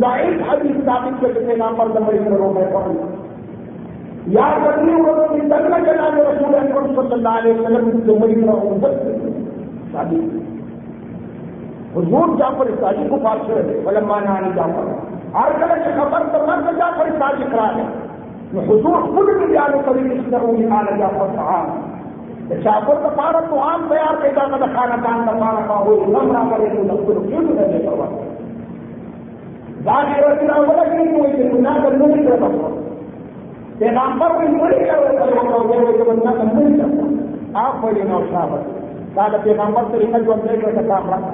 ضعیف 0.00 0.52
حدیث 0.52 0.84
ثابت 0.84 1.20
کے 1.20 1.28
جتنے 1.28 1.56
نام 1.56 1.74
پر 1.76 1.86
نمبر 1.86 2.16
کروں 2.16 2.52
میں 2.52 2.66
پڑھوں 2.72 2.94
یا 4.26 4.58
کرنی 4.64 4.92
ہو 4.92 5.14
تو 5.14 5.34
دن 5.34 5.48
جنگ 5.48 5.84
جناب 5.84 6.20
رسول 6.20 6.54
اکرم 6.54 6.86
صلی 6.86 7.12
اللہ 7.12 7.28
علیہ 7.28 7.60
وسلم، 7.60 7.86
اس 7.86 8.04
کی 8.04 8.16
عمری 8.16 8.46
رہو 8.46 8.78
شادی۔ 9.92 10.28
حضور 11.96 12.36
جعفر 12.38 12.70
صادق 12.80 13.10
کو 13.10 13.16
فاصلے 13.22 13.62
دے 13.62 13.80
ولما 13.84 14.18
نانی 14.20 14.50
جعفر۔ 14.56 14.86
ہر 15.34 15.52
کلے 15.60 15.80
کی 15.84 16.00
خبر 16.00 16.22
تو 16.32 16.46
مرد 16.46 16.78
جعفر 16.78 17.08
صادق 17.18 17.52
کرا 17.52 17.70
لے۔ 17.76 17.82
حضور 18.58 19.02
خود 19.02 19.26
بھی 19.38 19.52
جانے 19.52 19.76
کبھی 19.84 20.18
اس 20.18 20.28
نے 20.28 20.66
آنا 20.66 20.96
جعفر 20.96 21.26
صاحب 21.34 21.93
شاپر 22.44 22.94
کا 23.02 23.08
پارا 23.08 23.40
تو 23.40 23.58
عام 23.58 23.86
تیار 23.88 24.20
کے 24.22 24.30
کا 24.30 24.46
کھانا 24.46 24.96
کام 25.02 25.26
کروانا 25.26 25.60
کا 25.68 25.74
ہو 25.76 25.94
نمرا 26.06 26.42
کرے 26.50 26.68
تو 26.68 26.82
سب 26.88 27.06
کو 27.06 27.20
کیوں 27.20 27.42
نہیں 27.42 27.56
کرنے 27.56 27.78
کروا 27.78 28.06
باقی 29.84 30.20
اور 30.22 30.34
کتاب 30.36 30.66
بڑا 30.66 30.84
کیوں 30.84 31.06
کوئی 31.06 31.32
کہ 31.32 31.60
نہ 31.60 31.72
کرنے 31.82 32.06
نہیں 32.06 32.26
کرتا 32.26 32.46
ہوں 32.46 32.82
پیغمبر 33.78 34.34
کو 34.34 34.42
نہیں 34.42 34.84
کرتا 34.84 35.56
ہوں 35.56 35.92
کہ 35.92 36.10
بندہ 36.10 36.34
کم 36.34 36.58
نہیں 36.58 36.78
کرتا 36.78 37.62
آپ 37.62 37.80
کو 37.80 37.90
یہ 37.96 38.04
نوشنا 38.08 38.44
بس 38.44 38.68
تاکہ 39.14 39.44
پیغمبر 39.44 39.90
طریقہ 39.92 40.18
جو 40.18 40.32
ہم 40.32 40.60
کر 40.60 40.76
سکتا 40.76 40.98
ہم 40.98 41.10
رکھا 41.10 41.32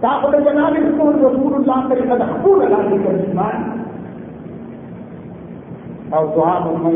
تاکہ 0.00 0.38
جناب 0.40 0.76
رسول 0.78 1.54
اللہ 1.54 1.88
طریقہ 1.90 2.22
حقوق 2.24 2.62
اللہ 2.62 2.88
کی 2.90 2.98
کرمان 3.04 3.72
اور 6.10 6.26
دعا 6.36 6.58
میں 6.58 6.92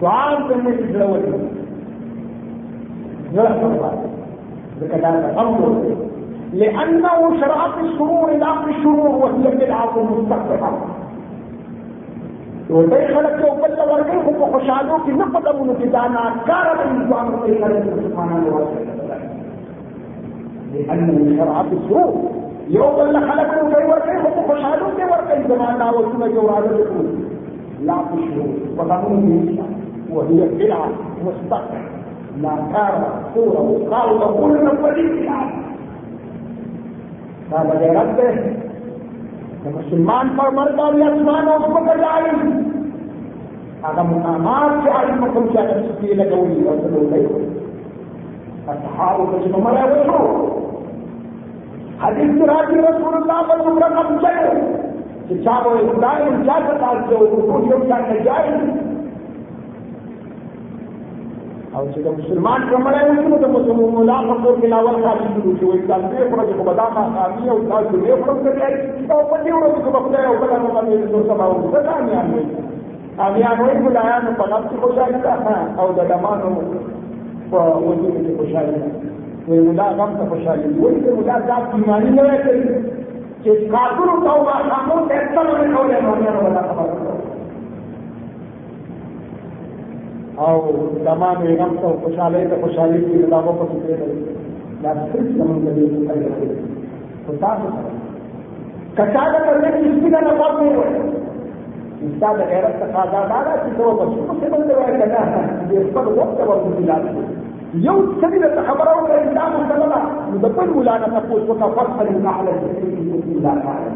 دعا 0.00 0.22
میں 0.56 0.72
ضرورت 0.72 1.28
ہے 1.28 1.59
الزواج 3.30 4.10
لأنه 6.52 7.40
شرعت 7.40 7.78
الشرور 7.84 8.30
لا 8.32 8.62
في 8.64 8.70
الشرور 8.70 9.08
وهي 9.08 9.56
بدعة 9.56 10.02
مستقبحة 10.02 10.72
وبي 12.70 13.06
خلق 13.14 13.36
يو 13.46 13.54
بل 13.62 13.80
ورغيه 13.90 14.26
وخشالو 14.40 14.98
في 14.98 15.10
نقدمون 15.12 15.74
في 15.74 15.86
دانا 15.86 16.34
كارا 16.46 16.72
الإنسان 16.84 17.26
في 17.46 17.64
خلق 17.64 17.84
سبحانه 18.04 18.46
وتعالى. 18.54 19.20
لأنه 20.74 21.36
شرعت 21.36 21.66
الشرور. 21.72 22.14
يو 22.70 22.86
بل 22.96 23.30
خلق 23.30 23.50
يو 23.58 23.66
بي 23.66 23.84
ورغيه 23.90 24.22
وخشالو 24.38 24.86
في 24.96 25.02
ورغيه 25.04 25.48
زمانا 25.48 25.90
وسنة 25.90 26.26
جوارة 26.26 26.86
لا 27.84 27.94
في 28.08 28.14
الشرور 28.14 28.54
وقانون 28.78 29.58
وهي 30.12 30.48
بدعة 30.48 30.88
مستقبحة 31.26 31.99
ما 32.42 32.54
كان 32.72 32.92
مقصورا 33.02 33.62
قالوا 33.90 34.18
تقول 34.18 34.52
من 34.64 34.76
قال 37.50 37.68
لي 37.80 37.88
ربه 37.90 38.34
مسلمان 39.76 40.28
پر 40.36 40.50
مرد 40.54 40.78
اور 40.80 40.92
مسلمانوں 40.94 41.56
کو 41.62 41.80
بجائیں 41.86 42.36
اگر 43.82 44.02
مقامات 44.10 44.84
سے 44.84 44.90
عالم 44.90 45.24
کو 45.34 45.40
کیا 45.48 45.64
کر 45.70 45.80
سکتی 45.82 46.14
لگوئی 46.14 46.66
اور 46.68 46.76
چلو 46.84 47.02
گئی 47.10 47.26
اصحاب 48.74 49.16
کو 49.30 49.38
جو 49.46 49.62
مرا 49.64 49.84
وہ 49.90 50.20
حدیث 52.02 52.42
راجی 52.50 52.78
رسول 52.80 53.14
اللہ 53.16 53.42
پر 53.48 53.64
مکرم 53.66 54.16
چلے 54.22 54.50
کہ 55.28 55.42
چاہو 55.44 55.74
ایک 55.80 55.90
دائم 56.02 56.42
جا 56.44 56.58
سکتا 56.68 56.90
ہے 56.90 57.00
جو 57.10 57.18
ان 57.26 57.48
کو 57.48 57.58
کیا 57.84 57.98
جائے 58.24 58.54
او 61.76 61.82
چې 61.92 62.00
د 62.04 62.08
مسلمان 62.18 62.60
کومه 62.68 62.90
نه 62.94 63.36
د 63.42 63.50
مسلمان 63.56 63.90
مولا 63.96 64.14
په 64.28 64.34
کور 64.44 64.54
کې 64.60 64.68
لاول 64.72 64.96
خاص 65.02 65.20
دي 65.34 65.52
چې 65.58 65.64
وایي 65.66 65.82
تاسو 65.90 66.08
یې 66.18 66.24
پر 66.30 66.40
دې 66.46 66.64
بدا 66.68 66.86
ما 66.94 67.04
خامي 67.16 67.50
او 67.52 67.58
تاسو 67.72 68.00
یې 68.06 68.14
پر 68.22 68.34
دې 68.44 69.12
او 69.12 69.20
په 69.30 69.36
دې 69.44 69.52
ورځ 69.58 69.74
کې 69.84 69.90
په 69.94 70.00
خدای 70.04 70.24
او 70.30 70.34
بل 70.40 70.50
نه 70.64 70.70
باندې 70.74 70.94
د 71.12 71.16
سبا 71.28 71.46
او 71.50 71.70
د 71.74 71.86
کامیان 71.88 72.26
وي 72.34 72.44
کامیان 73.20 73.62
وي 73.62 73.76
ګلایان 73.84 74.26
په 74.40 74.48
نفس 74.52 74.66
کې 74.70 74.76
خوشاله 74.82 75.18
ده 75.46 75.56
او 75.80 75.86
د 75.98 76.10
دمانو 76.10 76.50
په 77.50 77.60
وجود 77.86 78.14
کې 78.24 78.32
خوشاله 78.40 78.72
ده. 78.78 78.90
وي 79.48 79.60
مولا 79.68 79.86
غم 80.00 80.16
ته 80.18 80.28
خوشاله 80.32 80.66
دي 80.72 80.80
وایي 80.80 80.98
چې 81.04 81.10
مولا 81.20 81.36
ذات 81.52 81.74
ایمانی 81.78 82.10
نه 82.18 82.38
کوي 82.46 82.64
چې 83.44 83.50
کافر 83.76 84.10
او 84.14 84.18
توبه 84.26 84.58
خامو 84.70 84.98
ته 85.08 85.22
څه 85.34 85.42
نه 85.46 85.74
کولای 85.76 86.02
نو 86.08 86.18
نه 86.24 86.40
ولا 86.48 86.62
خبره 86.72 86.99
اور 90.40 90.68
تمام 91.04 91.42
ایگم 91.42 91.74
کو 91.80 91.88
خوشحالی 92.02 92.44
تو 92.50 92.56
خوشحالی 92.60 92.98
کی 93.04 93.22
کتابوں 93.22 93.52
کو 93.52 93.66
سکے 93.72 93.96
کچا 98.96 99.24
کا 99.32 99.38
کرنے 99.38 99.70
کی 99.72 99.88
اس 99.88 99.98
کی 100.04 100.10
کا 100.10 100.20
نفاذ 100.20 100.62
نہیں 100.62 100.74
ہو 100.74 100.84
اس 102.00 102.14
کا 102.20 102.32
غیرت 102.38 102.78
کا 102.80 102.86
خاصا 102.92 103.26
دادا 103.30 103.56
کسروں 103.56 103.92
کو 103.96 104.04
شروع 104.14 104.38
سے 104.40 104.50
بندے 104.50 104.74
ہوئے 104.74 104.98
کچا 104.98 105.22
یہ 105.70 105.92
سب 105.92 106.08
وقت 106.18 106.40
وقت 106.46 106.76
کی 106.78 106.84
جاتی 106.84 107.16
ہے۔ 107.18 107.28
يوم 107.74 108.06
سبيل 108.20 108.44
الخبر 108.44 108.88
أو 108.88 109.06
الإسلام 109.06 109.52
سببا 109.68 109.98
يدبر 110.34 110.70
ولا 110.76 110.94
نتقول 110.98 111.50
وتفصل 111.50 112.06
النحل 112.06 112.48
الذي 112.48 113.34
لا 113.42 113.54
تعلم 113.64 113.94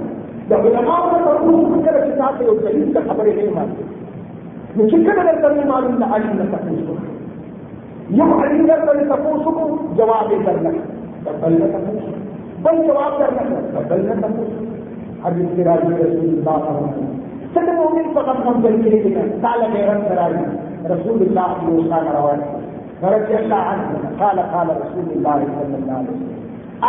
لو 0.50 0.68
لما 0.68 0.98
تقول 1.24 1.82
كده 1.86 2.06
كتاب 2.06 2.42
يوم 2.42 2.58
سبيل 2.58 2.96
الخبر 2.96 3.24
غير 3.24 3.50
ما 3.50 3.66
كده 4.76 5.22
نقدر 5.22 5.66
معلوم 5.68 6.04
علي 6.12 6.24
تفوسكم 6.52 6.98
يوم 8.10 8.32
علي 8.40 8.58
نقدر 8.58 8.96
تفوسكم 9.14 9.68
جواب 9.98 10.30
يقدر 10.32 10.56
لك 10.64 10.76
بل 11.42 11.58
تفوسكم 11.58 12.12
بل 12.64 12.76
جواب 12.88 13.12
يقدر 13.20 13.46
لك 13.50 13.86
بل 13.90 14.20
تفوسكم 14.22 14.66
حديث 15.24 15.46
كراجي 15.56 15.92
رسول 16.04 16.28
الله 16.36 16.56
صلى 16.58 16.68
الله 16.68 16.90
عليه 16.90 16.96
وسلم. 16.96 17.14
سد 17.54 17.68
مؤمن 17.80 18.14
فقط 18.14 18.36
هم 18.46 18.62
بالكلمة 18.62 19.20
قال 19.44 19.60
غير 19.74 19.88
كراجي 20.08 20.46
رسول 20.90 21.22
الله 21.22 21.48
صلى 21.60 21.78
الله 21.78 21.94
عليه 21.94 22.24
وسلم 22.24 22.60
فرضي 23.02 23.36
الله 23.44 23.56
عنه 23.56 23.88
قال 24.20 24.38
قال 24.54 24.68
رسول 24.82 25.06
الله 25.16 25.38
صلى 25.56 25.76
الله 25.78 25.94
عليه 25.98 26.08
وسلم. 26.08 26.34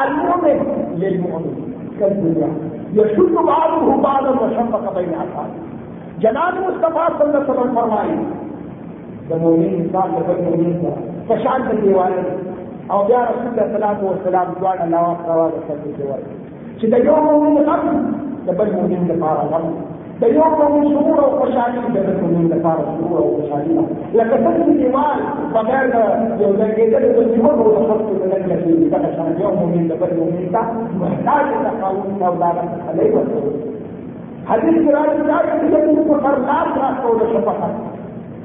المؤمن 0.03 0.57
للمؤمن 1.01 1.55
كالدنيا 1.99 2.49
يشد 2.93 3.35
بعضه 3.53 4.01
بعضا 4.01 4.29
وشفق 4.29 4.83
بين 4.97 5.09
أصحابه. 5.23 5.57
جناب 6.23 6.57
مصطفیٰ 6.65 7.07
صلی 7.17 7.25
اللہ 7.27 7.37
علیہ 7.37 7.49
وسلم 7.49 7.73
فرمائی 7.75 8.13
د 9.29 9.41
مؤمن 9.41 9.73
انسان 9.79 10.13
د 10.15 10.27
بل 10.27 10.37
مؤمن 10.45 10.77
سره 10.83 11.01
فشان 11.31 11.65
د 11.69 11.81
دیواله 11.81 12.23
او 12.91 12.99
بیا 13.09 13.23
رسول 13.31 13.49
الله 13.49 13.65
صلی 13.71 13.75
الله 13.75 13.95
علیه 13.95 14.11
وسلم 14.11 14.53
دواړه 14.59 14.85
نواز 14.93 15.17
روا 15.29 15.47
د 15.55 15.57
سره 15.67 15.97
دیواله 15.97 16.29
چې 16.79 16.85
د 16.93 16.95
یو 17.09 17.17
مؤمن 17.25 17.57
غم 17.67 17.83
د 18.47 18.57
بل 18.61 18.71
مؤمن 18.77 19.03
لپاره 19.11 19.43
غم 19.51 19.67
د 20.23 20.33
یو 20.37 20.47
مؤمن 20.55 20.87
شعور 20.93 21.21
او 21.25 21.29
خوشحالي 21.43 21.85
د 21.97 22.07
بل 22.07 22.17
مؤمن 22.23 22.49
لپاره 22.55 22.81
شعور 22.95 23.19
او 23.21 23.29
خوشحالي 23.35 23.77
لکه 24.17 24.35
څنګه 24.45 24.73
دیوال 24.81 25.19
بغیر 25.59 25.85
یو 26.43 26.51
ځای 26.59 26.89
د 26.93 27.31
دیوال 27.35 27.63
او 27.65 27.69
د 27.77 27.87
خلکو 27.91 28.13
د 28.21 28.33
لګل 28.33 28.59
کې 28.63 28.89
دا 28.91 29.15
شان 29.15 29.39
یو 29.45 29.55
مؤمن 29.61 29.87
د 29.93 30.03
بل 30.03 30.19
مؤمن 30.19 30.51
ته 30.57 30.61
محتاج 31.05 31.55
د 31.69 31.79
قانون 31.85 32.27
او 32.29 32.35
د 32.41 32.43
علیه 32.89 33.74
حدیث 34.49 34.75
کے 34.85 34.91
راج 34.91 35.09
فرمار 36.21 36.71
تھا 36.73 36.89
تو 37.01 37.25
شفق 37.31 37.61
ہے 37.63 37.71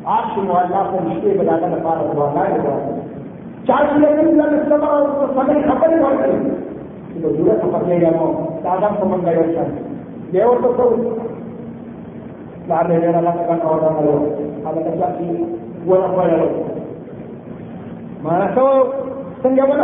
آج 0.05 0.29
سے 0.35 0.41
معاملہ 0.41 0.83
کو 0.91 0.99
مشکل 1.05 1.39
بنانا 1.39 1.67
نفا 1.67 1.95
رکھوانا 1.95 2.45
ہے۔ 2.49 3.01
چار 3.67 3.83
سمر 4.69 4.87
اور 4.89 5.29
سمے 5.35 5.55
خبر 5.63 5.97
بڑھ 6.03 6.17
گئی 6.21 6.51
تو 7.23 7.29
دور 7.29 7.59
سفر 7.63 7.85
لے 7.87 8.01
گیا 8.01 8.11
وہ۔ 8.21 8.33
دادا 8.65 8.89
گئے 9.25 9.55
سر 9.55 9.69
دیور 10.33 10.63
تو 10.63 10.73
سب 10.77 12.69
دار 12.69 12.89
لے 12.89 13.01
جانا 13.01 13.21
لگا 13.21 13.47
کا 13.47 13.69
آڈر 13.69 13.93
کرو 13.99 14.17
ہم 14.65 14.79
نے 14.79 14.91
کہا 14.99 15.13
کہ 15.19 15.45
وہ 15.87 15.97
نفا 15.97 16.27
لو۔ 16.27 16.49
مانا 18.23 18.47
تو 18.55 18.67
سنگے 19.43 19.63
وہ 19.63 19.75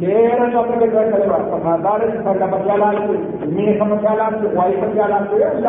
ಬೇರೆ 0.00 0.46
ತಪ್ಪುಗಳು 0.54 0.88
ಸಾಧಾರಣ 1.50 2.10
ಸಣ್ಣ 2.24 2.42
ಮಸಾಲಾಗ್ತು 2.52 3.14
ಮೀನಿನ 3.52 3.84
ಮಸಾಲಾಗ್ತು 3.92 4.48
ವಾಯು 4.56 4.76
ಮಸಾಲಾಗ್ತು 4.82 5.36
ಎಲ್ಲ 5.48 5.66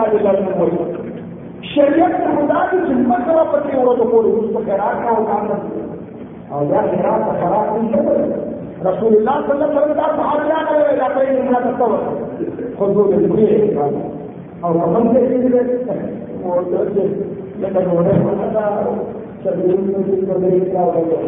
کیا 20.67 20.85
کرے 20.89 21.05
گا 21.09 21.27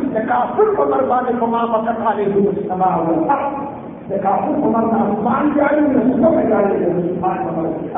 تکاثر 0.15 0.73
کو 0.77 0.85
برباد 0.93 1.29
کما 1.39 1.63
بکت 1.73 2.01
علیہ 2.13 2.47
السلام 2.53 3.11
والارض 3.11 3.53
تکاثر 4.09 4.59
کو 4.61 4.71
مرنا 4.71 5.03
آسمان 5.03 5.51
جاری 5.57 5.85
ہے 5.93 6.03
صبح 6.09 6.35
میں 6.35 6.43
جاری 6.49 6.83
ہے 6.83 6.89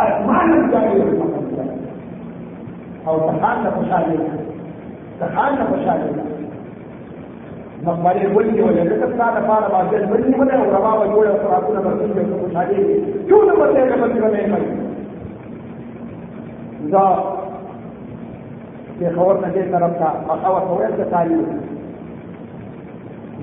آسمان 0.06 0.52
میں 0.52 0.68
جاری 0.72 1.02
ہے 1.02 1.08
اور 3.04 3.20
تخان 3.30 3.64
کا 3.64 3.70
خوشحالی 3.76 4.18
تخان 5.20 5.56
کا 5.58 5.66
خوشحالی 5.70 6.12
مقبرې 7.86 8.26
ولې 8.36 8.62
ولې 8.66 8.84
د 8.90 8.92
کتا 9.00 9.28
د 9.36 9.38
پاره 9.48 9.68
باندې 9.74 9.96
ولې 10.12 10.34
ولې 10.40 10.56
او 10.60 10.68
روا 10.76 10.92
و 11.00 11.02
جوړه 11.14 11.34
سره 11.44 11.58
کو 11.66 11.72
نه 11.74 11.82
ورته 11.86 12.04
چې 12.08 12.14
په 12.42 12.48
شادي 12.54 12.80
ټول 13.30 13.48
مته 13.60 13.82
د 13.90 13.94
باندې 14.02 14.20
نه 14.24 14.30
کوي 14.52 14.70
دا 16.94 17.08
د 19.00 19.02
خبر 19.16 19.36
نه 19.44 19.50
دې 19.56 19.64
طرف 19.74 19.94
ته 20.00 20.08
هغه 20.30 20.50
ورته 20.56 20.72
وایي 20.74 20.92
چې 20.98 21.06
تعالی 21.12 21.38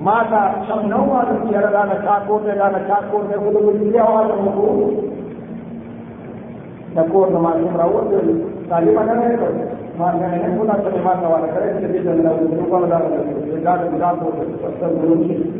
ماذا 0.01 0.41
تمنعون 0.69 1.09
عن 1.11 1.35
الجيران 1.35 1.89
تاكون 2.05 2.43
لنا 2.43 2.81
تاكون 2.87 3.25
يقولوا 3.31 3.73
بالجوع 3.73 4.17
على 4.17 4.33
الوقوف 4.33 4.93
تكون 6.95 7.33
ما 7.33 7.51
تمرون 7.51 8.41
تعليم 8.69 8.97
انا 8.97 9.13
ما 9.99 10.11
میں 10.11 10.27
نے 10.31 10.55
بولا 10.57 10.73
کلمات 10.83 11.23
والا 11.23 11.47
کرے 11.53 11.71
کہ 11.79 11.99
جن 12.03 12.21
لوگوں 12.23 12.59
کو 12.59 12.69
بڑا 12.69 12.87
لگا 12.87 13.17
ہے 13.17 13.33
کہ 13.45 13.63
گاڑی 13.65 13.99
گاڑی 13.99 14.19
کو 14.21 14.69
سب 14.79 15.50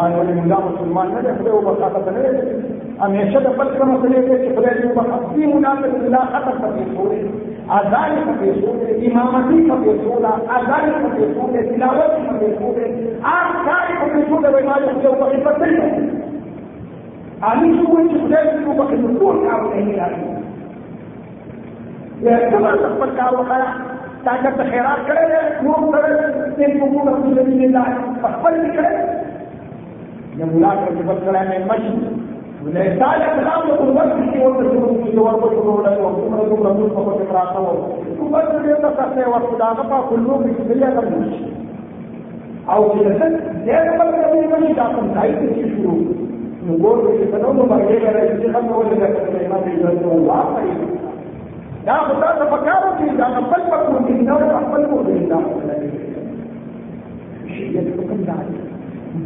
الله 0.00 0.18
د 0.18 0.28
روپا 0.28 0.38
دا 0.38 0.38
دا 0.38 0.38
دا 0.38 0.38
دا 0.38 0.38
ما 0.38 0.38
یو 0.38 0.40
مولا 0.40 0.58
مسلمان 0.64 1.08
نه 1.14 1.30
خو 1.36 1.60
په 1.66 1.72
خاطر 1.82 2.12
نه 2.16 2.20
دی 2.24 2.42
همیشه 3.02 3.38
د 3.46 3.48
بل 3.58 3.68
کوم 3.78 3.88
مسلې 3.94 4.20
کې 4.26 4.50
خدای 4.56 4.74
دې 4.80 4.88
په 4.96 5.02
خپل 5.08 5.40
مناسب 5.54 5.92
الله 6.00 6.24
خطر 6.34 6.54
پکې 6.62 6.84
شوې 6.94 7.20
أذان 7.76 8.12
پکې 8.26 8.50
شوې 8.60 8.88
إمامتي 9.08 9.58
پکې 9.70 9.92
شولا 10.02 10.32
أذان 10.56 10.84
پکې 11.02 11.24
شوې 11.34 11.60
تلاوت 11.70 12.12
پکې 12.28 12.48
شوې 12.58 12.86
آن 13.32 13.48
کاری 13.66 13.94
پکې 14.00 14.20
شوې 14.28 14.48
وای 14.52 14.64
ما 14.68 14.76
یو 15.04 15.14
په 15.20 15.26
خپل 15.32 15.52
څه 15.60 15.68
ani 17.50 17.68
شو 17.78 17.96
چې 18.08 18.16
خدای 18.22 18.44
دې 18.50 18.60
په 18.66 18.72
خپل 18.88 18.98
ټول 19.18 19.36
کار 19.46 19.60
راځي 20.00 20.26
یا 22.28 22.36
کله 22.50 22.70
خپل 22.94 23.10
کار 23.18 23.32
وکړه 23.38 23.68
ته 24.24 24.64
خیرات 24.70 25.00
کړې 25.08 25.26
نو 25.64 25.72
کړې 25.92 26.12
دې 26.58 26.66
په 26.80 26.86
موږ 26.92 27.06
په 27.22 27.40
دې 27.46 27.54
الله 27.66 27.86
خپل 30.38 30.46
کړې 30.46 30.46
یا 30.46 30.46
مولا 30.46 30.72
کې 30.86 31.02
بل 31.08 31.18
کلام 31.24 31.50
مشي 31.68 31.92
ولذلك 32.64 33.26
كلام 33.36 33.62
الوقت 33.70 34.12
في 34.32 34.38
وقت 34.44 34.60
الشروط 34.60 34.96
في 35.04 35.18
وقت 35.18 35.42
رسول 35.44 35.84
رسول 36.64 36.90
فقط 36.90 37.20
امراته 37.20 37.60
وبس 38.20 38.48
دې 38.64 38.74
ته 38.82 39.28
وقت 39.28 39.50
دا 39.58 39.68
په 39.74 39.98
کلو 40.08 40.34
کې 40.44 40.62
بیا 40.68 40.90
کوي 40.90 41.24
أو 42.68 42.82
چې 42.94 43.00
څه 43.18 43.26
دې 43.66 43.78
په 43.98 44.04
کومه 44.04 44.58
کې 44.66 44.72
دا 44.76 44.86
کوم 44.94 45.06
ځای 45.14 45.30
کې 45.38 45.64
شروع 45.70 45.98
نو 46.66 46.72
ګور 46.82 46.96
چې 47.18 47.24
په 47.32 47.38
نوم 47.42 47.58
باندې 47.68 47.96
راځي 48.04 48.36
چې 48.42 48.48
کوم 48.52 48.66
ولې 48.78 48.96
دا 49.00 49.08
دا 51.86 51.94
خدای 51.94 52.32
ته 52.38 52.44
پکاره 52.44 52.90
دي 52.98 53.06
دا 53.18 53.26
خپل 53.34 53.60
پکو 53.70 53.98
دي 54.06 54.14
نو 54.22 54.34
خپل 54.66 54.82
کو 54.90 55.02
دي 55.02 55.26
دا 55.26 55.38
شي 57.48 57.64
دې 57.72 57.80
کوم 57.96 58.24
ځای 58.26 58.67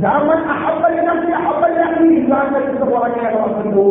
دا 0.01 0.18
من 0.24 0.40
احب 0.55 0.82
لنفسه 0.97 1.34
احب 1.36 1.62
لاخيه 1.76 2.26
ځان 2.28 2.47
ته 2.53 2.61
تصور 2.72 3.09
کوي 3.14 3.28
أو 3.34 3.49
څنګه 3.57 3.84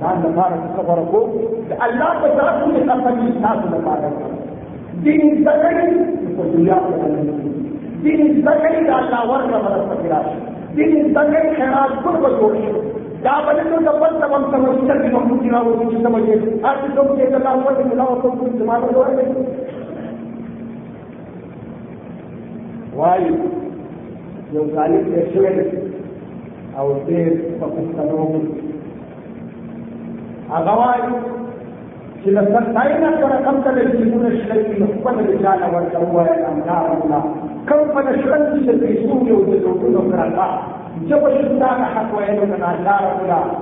ځان 0.00 0.16
لپاره 0.24 0.56
تصور 0.64 0.98
کو 1.10 1.20
د 1.68 1.70
الله 1.86 2.10
په 2.22 2.28
طرف 2.38 2.56
کې 2.62 2.80
خپل 2.88 3.14
تاسو 3.44 3.66
لپاره 3.74 4.08
دین 5.06 5.22
زکړي 5.46 5.88
په 6.36 6.42
دنیا 6.52 6.78
کې 6.86 6.96
دین 8.04 8.20
زکړي 8.46 8.80
د 8.88 8.92
الله 9.00 9.22
ورکړه 9.30 9.58
مدد 9.64 9.82
پکې 9.90 10.08
راشي 10.12 10.38
دین 10.76 10.92
زکړي 11.14 11.48
خیرات 11.56 11.92
ټول 12.02 12.16
به 12.24 12.30
جوړ 12.38 12.52
شي 12.62 12.72
دا 13.24 13.34
باندې 13.46 13.64
نو 13.70 13.78
د 13.86 13.90
بل 14.02 14.12
تمام 14.24 14.42
سمجھ 14.50 14.80
چې 14.88 15.08
موږ 15.14 15.38
چې 15.42 15.48
راو 15.54 15.70
چې 15.90 15.96
سمجھې 16.04 16.36
اته 16.70 16.86
څوک 16.96 17.08
چې 17.16 17.24
الله 17.38 17.54
ورکړه 17.64 17.84
الله 17.92 18.08
ورکړه 18.98 19.24
چې 19.32 19.76
وایي 22.98 23.30
یو 24.54 24.64
ظالم 24.74 25.04
دې 25.12 25.22
شوی 25.32 25.52
أو 26.78 26.86
په 27.60 27.66
پښتنو 27.74 28.20
هغه 30.52 30.74
وایي 30.80 31.10
چې 32.22 32.28
د 32.36 32.38
سختۍ 32.52 32.90
نه 33.02 33.10
سره 33.20 33.36
کم 33.46 33.56
ته 33.64 33.70
د 33.76 33.78
جیبونه 33.96 34.30
شلوي 34.38 34.78
نو 34.80 34.86
خپل 34.94 35.16
الله 36.94 37.22
کوم 37.68 37.84
په 37.94 38.00
نشرن 38.08 38.42
چې 38.50 38.62
د 38.68 38.72
پیسو 38.82 39.14
یو 39.30 39.38
د 39.50 39.52
کا 41.60 41.88
حق 41.94 42.12
ویلو 42.18 42.50
کنا 42.52 42.68
الله 42.74 43.00
رب 43.30 43.56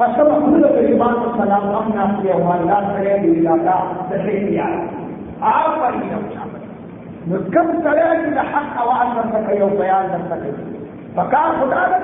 فسم 0.00 0.28
خود 0.44 0.62
غریبان 0.76 1.14
و 1.24 1.32
سلام 1.38 1.66
امنا 1.80 2.04
کیا 2.20 2.36
و 2.36 2.52
اللہ 2.52 2.86
کرے 2.92 3.18
دی 3.24 4.58
آپ 4.58 5.80
پر 5.80 5.92
ہی 5.98 6.08
نو 6.12 6.20
کم 6.34 6.49
سره 7.30 8.06
چې 8.22 8.28
د 8.36 8.40
حق 8.52 8.68
اواز 8.82 9.08
درته 9.16 9.52
یو 9.62 9.68
بیان 9.80 10.04
درته 10.12 10.36
کوي 10.42 10.64
فکار 11.16 11.50
خدا 11.60 11.82
د 11.90 11.94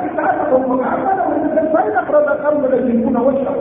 د 1.55 1.59
څه 1.73 1.81
نه 1.95 2.03
پر 2.09 2.17
د 2.29 2.31
کم 2.43 2.55
د 2.63 2.75
جنونه 2.87 3.21
وشو 3.27 3.55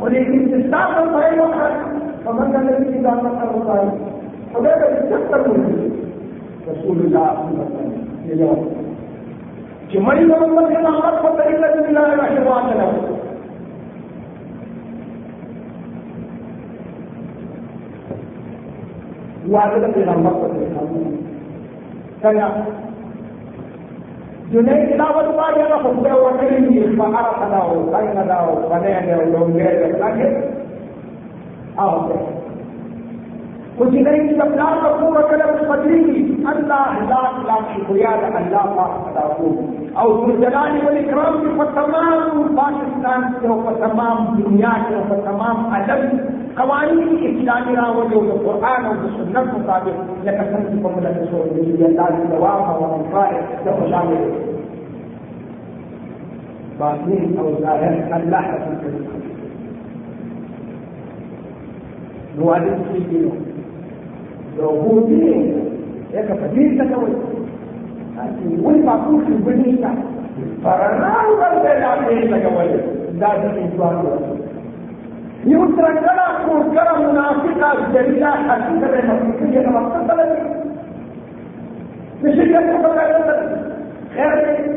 ولیکن 0.00 0.42
چې 0.50 0.58
تاسو 0.74 1.00
په 1.14 1.20
یو 1.36 1.44
وخت 1.44 1.74
فمن 2.24 2.56
الذي 2.60 2.88
إذا 2.98 3.12
نصر 3.24 3.48
الله 3.58 3.82
خدای 4.52 4.74
دې 4.80 5.00
څه 5.10 5.38
رسول 6.70 6.98
الله 7.04 7.28
صلی 7.36 7.52
الله 7.52 7.68
علیه 8.22 8.50
وسلم. 8.50 8.86
چې 9.90 9.96
مړی 10.06 10.24
محمد 10.32 10.64
صلی 10.66 10.76
الله 10.76 10.96
علیه 10.98 11.08
وسلم 11.08 11.22
په 11.22 11.30
طریقه 11.38 11.68
الله 11.88 12.06
رحمه 12.22 12.52
الله 12.72 13.09
واجب 19.50 19.94
پیغمبر 19.94 20.38
کو 20.40 20.48
دیکھا 20.54 20.84
کیا 22.22 22.48
جنید 24.50 24.98
دعوت 24.98 25.26
پاڑے 25.36 25.64
کا 25.68 25.76
خطبہ 25.78 26.10
ہوا 26.10 26.30
کریں 26.40 26.64
گے 26.64 26.86
بہار 26.96 27.30
خدا 27.34 27.58
ہو 27.60 27.82
کہیں 27.90 28.14
نہ 28.16 28.38
ہو 28.40 28.54
بنے 28.70 28.94
گئے 29.06 29.24
لوگ 29.30 29.56
گئے 29.56 29.74
لگنا 29.76 30.10
کے 30.16 30.28
آؤ 31.78 31.98
کچھ 33.76 33.94
نہیں 33.96 34.26
سمجھان 34.38 34.78
کا 34.80 34.88
پورا 34.96 35.20
قدم 35.28 35.62
بدلی 35.68 36.02
کی 36.04 36.34
اللہ 36.46 36.98
لاکھ 37.10 37.38
لاکھ 37.46 37.70
شکریہ 37.70 38.08
اللہ 38.32 38.66
پاک 38.76 39.06
ادا 39.06 39.26
ہو 39.28 39.52
اور 39.94 40.10
گلجلال 40.18 40.76
علی 40.88 41.04
کرام 41.04 41.38
کے 41.40 41.48
اوپر 41.48 41.72
تمام 41.74 42.42
پاکستان 42.56 43.24
کے 43.40 43.48
اوپر 43.48 43.80
تمام 43.80 44.26
دنیا 44.36 44.72
کے 44.88 44.94
اوپر 44.94 45.24
تمام 45.24 45.74
ادب 45.74 46.04
قوانین 46.56 47.18
اسلامی 47.26 47.74
راوی 47.76 48.14
اور 48.14 48.38
قرآن 48.44 48.82
سنت 49.16 49.46
مطابق 49.54 49.96
څنګه 50.24 50.82
په 50.82 50.88
ملت 50.96 51.18
سو 51.30 51.38
دي 51.54 51.84
الله 51.88 52.10
دوام 52.30 52.62
أو 52.70 52.94
انفار 52.94 53.32
د 53.64 53.66
خوشاله 53.80 54.20
باطنین 56.80 57.38
أو 57.38 57.46
ظاهر. 57.62 57.92
الله 58.16 58.44
تعالی 58.80 59.00
نو 62.38 62.44
اړیکې 62.54 63.00
دي 63.10 63.20
موجودين 64.58 65.40
هيك 66.12 66.28
فدير 66.40 66.84
تكوي 66.84 67.14
وين 68.64 68.86
معقول 68.86 69.20
في 69.24 69.32
البنية 69.32 69.90
فرناو. 70.64 71.30
بل 71.40 71.82
عليه 71.92 72.20
تكوي 72.36 72.70
لازم 73.20 73.54
يسوار 75.46 75.60
يوتر 75.60 75.94
كلا 75.94 76.26
كور 76.46 76.62
كلا 76.62 76.98
منافقة 76.98 77.92
جريئة 77.94 78.26
حقيقة 78.26 79.24
مصرية 79.24 79.60
كما 79.60 79.80
تصلت 79.88 80.38
بشكل 82.22 82.78
مبادرة 82.78 83.58
خير. 84.14 84.70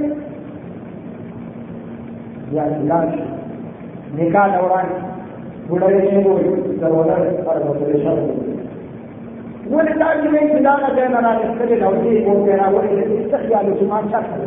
يا 2.54 2.62
علاج 2.62 3.12
نکاح 4.18 4.48
دوران 4.56 4.88
بڑھے 5.70 5.88
نہیں 5.88 6.24
ہوئی 6.24 6.48
ضرورت 6.80 7.46
پر 7.46 7.58
پریشان 7.80 8.20
ولذلك 9.72 10.26
ليس 10.34 10.62
لا 10.62 10.76
بين 10.96 11.12
لا 11.12 11.32
يختلف 11.34 11.84
أو 11.84 11.94
شيء 12.04 12.30
ممكن 12.30 12.60
أو 12.60 12.80
استخيال 12.80 13.66
جماعة 13.82 14.04
شكل 14.12 14.42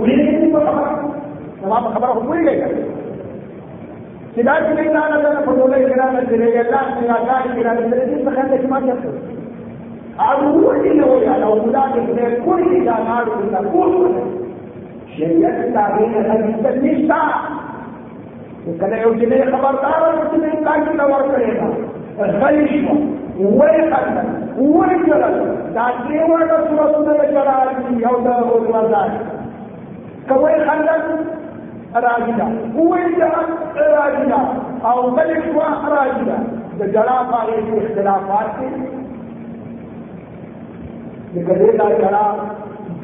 ولذلك 0.00 0.52
تمام 1.62 1.84
خبره. 1.84 2.24
كل 2.28 2.46
لك 2.46 2.76
سداد 4.36 4.62
من 4.78 4.84
لا 4.92 5.08
لا 5.22 5.40
فضول 5.46 5.74
الكلام 5.74 6.16
الذي 6.18 6.36
لا 6.36 7.14
قال 7.14 7.50
الكلام 7.50 7.78
الذي 7.78 8.24
تخلى 8.24 8.58
جماعة 8.58 8.82
شكل 8.86 9.12
أول 10.20 10.96
نوع 10.96 11.36
الأولاد 11.36 11.96
من 11.96 12.42
كل 12.46 12.84
جانار 12.84 13.26
تقول 13.52 14.12
شريعة 15.18 15.50
التعبير 15.64 16.20
الذي 16.20 16.52
تنشتا 16.64 17.22
وكذا 18.68 18.96
يوجد 18.96 19.54
خبردار 19.54 20.14
وكذا 20.26 20.46
يمكن 20.46 20.92
تدور 20.92 21.22
كريما 21.36 21.74
الخيشة 22.20 22.94
ويخلق 23.40 24.24
ويجرد 24.58 25.56
دعتي 25.74 26.18
ورد 26.30 26.50
سورة 26.68 27.22
الجلال 27.24 28.02
يودا 28.02 28.36
والوزاد 28.40 29.10
كوي 30.28 30.64
خلق؟ 30.68 31.32
او 34.90 35.10
بل 35.16 35.30
شوا 35.44 35.68
خراجی 35.82 36.24
ده. 36.30 36.38
د 36.78 36.92
جلا 36.94 37.18
پاره 37.30 37.56
کې 37.66 37.74
اختلافات 37.84 38.48
دي. 38.58 38.70
د 41.34 41.36
کله 41.48 41.72
دا 41.78 41.86
جلا 42.00 42.24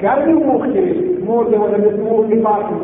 ګرمي 0.02 0.34
موخه 0.48 0.82
مور 1.26 1.44
د 1.52 1.54
ولر 1.60 1.80
د 1.84 2.00
مور 2.02 2.24
په 2.30 2.36
پاتې 2.44 2.74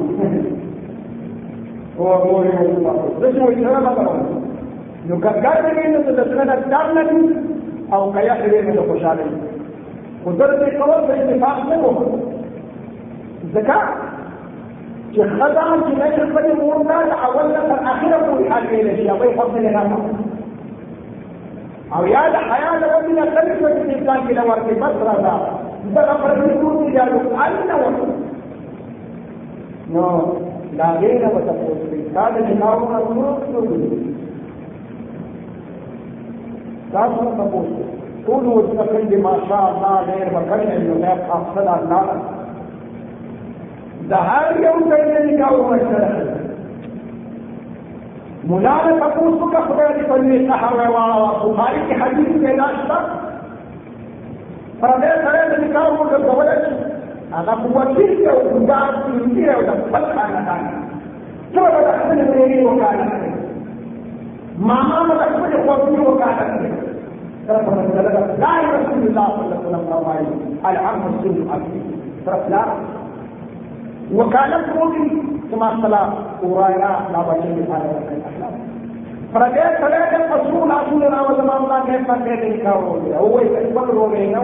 او 1.98 2.04
مور 2.24 2.44
یې 2.46 2.54
په 2.70 2.80
پاتې 2.84 3.08
د 3.20 3.24
څه 3.34 3.40
وی 3.46 3.56
نه 3.64 3.70
راځو 3.74 4.06
نو 5.08 5.14
کګرمي 5.24 5.86
نه 5.92 6.00
د 6.18 6.20
څه 6.30 6.42
نه 6.48 6.54
ډار 6.72 6.86
نه 6.96 7.02
دي 7.10 7.20
او 7.92 8.00
کیا 8.14 8.34
دې 8.40 8.60
نه 8.66 8.82
خوشاله 8.88 9.26
قدرت 10.24 10.60
قوت 10.80 11.02
په 11.08 11.14
اتفاق 11.20 11.58
نه 11.70 11.76
وو 11.82 11.92
زکات 13.54 13.88
چې 15.14 15.22
خدای 15.38 15.78
چې 15.86 15.92
نه 16.00 16.06
خپل 16.30 16.46
مور 16.60 16.78
نه 16.90 17.16
اول 17.26 17.46
نه 17.54 17.60
تر 17.68 17.78
اخره 17.90 18.18
پورې 18.26 18.46
کېږي 18.70 18.92
چې 18.96 19.02
هغه 19.10 19.26
خپل 19.36 19.62
نه 19.76 19.82
او 21.94 22.02
یا 22.14 22.22
د 22.34 22.36
حیا 22.50 22.70
د 22.82 22.84
وتی 22.92 23.12
نه 23.18 23.24
کله 23.34 23.54
چې 23.58 23.64
انسان 23.96 24.18
کې 24.26 24.32
لور 24.38 24.58
کې 24.66 24.74
بس 24.82 24.94
راځه 25.08 25.34
دا 25.94 26.14
پر 26.22 26.30
دې 26.38 26.50
ټول 26.60 26.74
دي 26.80 26.88
یادو 26.96 27.18
نه 27.68 27.76
و 27.80 27.84
نو 29.94 30.06
لا 30.78 30.88
غیر 31.00 31.26
و 31.26 31.40
تاسو 31.48 31.70
دا 32.14 32.24
د 32.36 32.46
جناو 32.48 32.88
نه 32.92 32.98
ورو 33.06 33.30
تاسو 36.94 37.20
تاسو 37.40 37.60
ټول 38.26 38.42
مستقل 38.56 39.04
دي 39.12 39.18
ماشاء 39.26 39.64
الله 39.70 39.94
غیر 40.10 40.28
وکړي 40.36 40.66
نو 40.88 40.94
بیا 41.04 41.14
خاصه 41.28 41.62
الله 41.78 42.04
ده 44.08 44.16
هر 44.16 44.46
یو 44.66 44.76
ځای 44.88 45.02
نه 45.12 45.20
نکاح 45.26 45.52
وکړي 45.52 45.82
مولانا 48.48 48.92
تپوس 49.02 49.36
کا 49.52 49.60
خدای 49.68 49.90
دې 49.96 50.04
په 50.08 50.16
دې 50.22 50.36
صحابه 50.48 50.86
والا 50.94 51.28
بخاری 51.44 51.80
کې 51.88 51.94
حدیث 52.02 52.30
پیدا 52.46 52.66
شتا 52.78 52.98
پر 54.80 54.92
دې 55.02 55.12
سره 55.24 55.40
د 55.52 55.54
نکاح 55.64 55.86
وکړل 55.92 56.64
هغه 57.34 57.54
په 57.62 57.68
وکیل 57.76 58.10
کې 58.18 58.28
أو 58.32 58.40
ګدار 58.54 58.90
کې 59.04 59.44
أو 59.54 59.60
د 59.68 59.70
خپل 59.84 60.04
خاندان 60.14 60.62
څو 61.54 61.62
د 61.74 61.88
خپل 62.00 62.18
مېری 62.32 62.58
وکاله. 62.66 63.06
ماما 64.70 64.98
د 65.08 65.22
خپل 65.34 65.52
خوږی 65.66 65.96
لا 68.42 68.52
رسول 68.74 69.02
الله 69.06 69.28
صلى 69.38 69.76
الله 69.76 70.02
عليه 70.12 70.28
وسلم 70.28 70.66
العم 70.70 71.00
السن 71.08 71.34
لا 72.52 72.64
وكالة 74.12 74.74
مؤمن 74.74 75.40
كما 75.50 75.82
صلى 75.82 76.12
ورايا 76.42 76.92
لا 77.12 77.20
بشيء 77.20 77.50
من 77.50 77.66
هذا 77.68 77.98
الأحلام 78.08 78.54
فردے 79.32 79.62
کھڑے 79.78 79.98
کے 80.10 80.16
رسول 80.16 80.70
رسول 80.70 81.04
اللہ 81.04 81.30
زمان 81.36 81.62
اللہ 81.62 81.86
کے 81.86 81.96
پتے 82.08 82.34
نکاح 82.42 82.74
ہو 82.82 82.98
گیا 83.04 83.20
وہ 83.20 83.38
ایک 83.38 83.76
ہو 83.76 84.10
گئی 84.12 84.26
نو. 84.26 84.42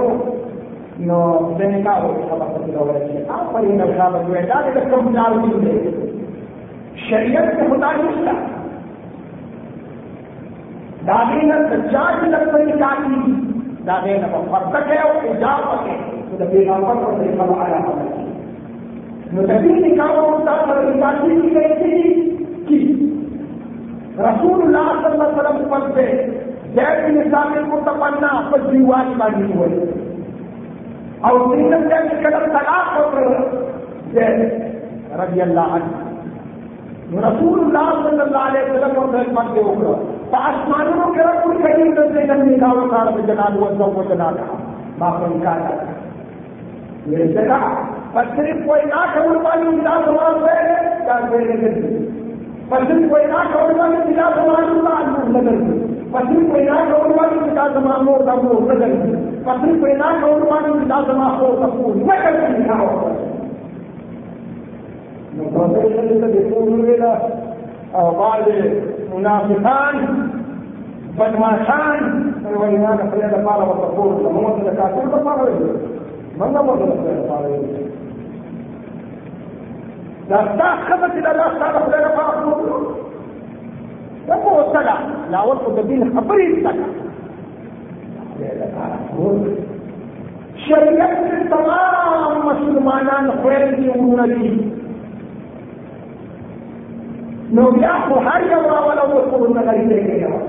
نو 1.00 1.18
سے 1.58 1.68
نکاح 1.68 1.98
ہو 1.98 2.08
گیا 2.16 2.26
خبر 2.30 2.48
پتی 2.54 2.74
ہو 2.74 2.86
گئی 2.86 3.22
آپ 3.28 3.52
پر 3.52 3.66
ہی 3.66 3.76
نشا 3.76 4.08
بجوے 4.08 4.42
جانے 4.46 4.70
کے 4.74 4.80
کم 4.90 5.12
جال 5.14 5.38
کی 5.42 5.76
شریعت 7.00 7.56
کے 7.56 7.68
مطابق 7.68 8.18
داغی 11.06 11.46
نے 11.46 11.60
سجاد 11.68 12.26
لگنے 12.26 12.64
کی 12.64 12.78
داغی 13.86 14.16
نے 14.16 14.32
فرد 14.50 14.90
ہے 14.90 14.98
اور 15.00 15.28
اجازت 15.28 15.86
ہے 15.86 15.96
تو 16.32 16.50
پیغمبر 16.50 17.04
کو 17.04 17.16
دیکھا 17.20 17.46
آیا 17.64 17.78
ہمیں 17.78 18.10
نو 18.10 18.20
د 18.20 18.29
مجھے 19.32 19.58
نکالا 19.58 20.20
ہوتا 20.20 20.52
اور 20.66 20.82
نکالی 20.84 21.40
کی 21.40 21.54
گئی 21.54 21.74
تھی 21.76 21.98
کہ 22.68 22.78
رسول 24.20 24.62
اللہ 24.62 24.88
صلی 24.94 25.10
اللہ 25.10 25.24
علیہ 25.24 25.38
وسلم 25.38 25.68
پر 25.68 25.90
سے 25.94 26.06
غیر 26.74 27.08
نظام 27.10 27.54
کو 27.70 27.80
تمنا 27.84 28.32
پر 28.50 28.66
دیوان 28.66 29.12
مانی 29.16 29.52
ہوئے 29.52 29.90
اور 31.22 31.40
تین 31.48 31.70
جب 31.88 32.12
قدم 32.22 32.46
طلاق 32.52 32.96
ہو 32.96 33.08
کر 33.10 34.18
رضی 35.18 35.42
اللہ 35.42 35.74
عنہ 35.74 36.08
رسول 37.20 37.60
اللہ 37.60 37.88
صلی 38.02 38.20
اللہ 38.20 38.44
علیہ 38.48 38.62
وسلم 38.64 38.98
اور 38.98 39.14
رحمت 39.14 39.54
کے 39.54 39.60
اوپر 39.62 40.36
آسمانوں 40.40 41.12
کے 41.14 41.22
رب 41.22 41.42
کوئی 41.44 41.56
کہیں 41.58 41.94
کرتے 41.94 42.26
جب 42.26 42.42
نکالو 42.44 42.88
کار 42.88 43.10
میں 43.12 43.26
جناب 43.26 43.56
ہوا 43.56 43.70
سب 43.72 43.94
کو 43.94 44.02
جنا 44.08 44.30
رہا 44.32 44.58
باپ 44.98 45.24
ان 45.24 45.40
کا 45.40 45.54
جگہ 47.06 47.58
ویل 48.12 48.28
فصرف 48.30 48.66
کوئی 48.66 48.84
نہ 48.84 49.04
کھول 49.12 49.36
والی 49.42 49.68
ملا 49.68 49.96
سمان 50.04 50.42
ہے 50.44 50.60
فصرف 52.70 53.10
کوئی 53.10 53.24
نہ 53.26 53.42
کھول 53.52 53.78
والی 53.78 54.00
ملا 54.06 54.28
سمان 54.34 55.32
نظر 55.32 55.58
فصرف 56.12 56.48
کوئی 56.50 56.64
نہ 56.64 56.78
کھول 56.86 57.12
والی 57.18 57.40
ملا 57.40 57.66
سمان 57.74 58.08
ہو 58.08 58.16
تب 58.20 58.46
نظر 58.64 58.94
فصرف 59.44 59.80
کوئی 59.80 59.94
نہ 59.94 60.08
کھول 60.20 60.42
والی 60.50 60.72
ملا 60.72 61.00
سمان 61.06 61.40
ہو 61.40 61.54
تب 61.60 61.78
نہ 61.98 62.18
کر 62.22 62.40
کے 62.40 62.52
لکھا 62.56 62.78
ہوگا 62.80 63.18
بعض 67.92 68.48
منافقان 69.14 69.96
بدماشان 71.18 72.34
والإيمان 72.44 72.98
خلينا 73.10 73.48
قال 73.48 73.62
والرسول 73.62 74.12
لما 74.20 74.40
وصل 74.40 74.76
كافر 74.76 75.08
فقال 75.08 75.38
من 75.38 75.46
لم 75.48 75.62
وصل 75.62 75.70
خلينا 75.70 75.78
دا 75.78 75.89
ستا 80.30 80.68
خبر 80.88 81.08
چې 81.14 81.20
دا 81.24 81.30
الله 81.30 81.48
ستا 81.54 81.66
د 81.72 81.76
خدای 81.84 82.00
لپاره 82.04 82.32
کوو 82.42 82.76
دا 84.28 84.36
په 84.44 84.50
وسله 84.58 84.96
لا 85.34 85.38
اول 85.40 85.58
خو 85.64 85.70
د 85.78 85.80
دین 85.88 86.02
خبرې 86.14 86.46
څنګه 86.64 86.88
شریعت 90.66 91.14
کې 91.24 91.38
تمام 91.50 92.32
مسلمانان 92.46 93.24
خويندې 93.42 93.86
ورونه 93.88 94.24
دي 94.32 94.50
نو 97.58 97.62
بیا 97.76 97.94
خو 98.06 98.14
هر 98.28 98.40
یو 98.52 98.62
راوله 98.70 99.04
ورکوونه 99.12 99.60
غریبې 99.68 100.00
کوي 100.06 100.40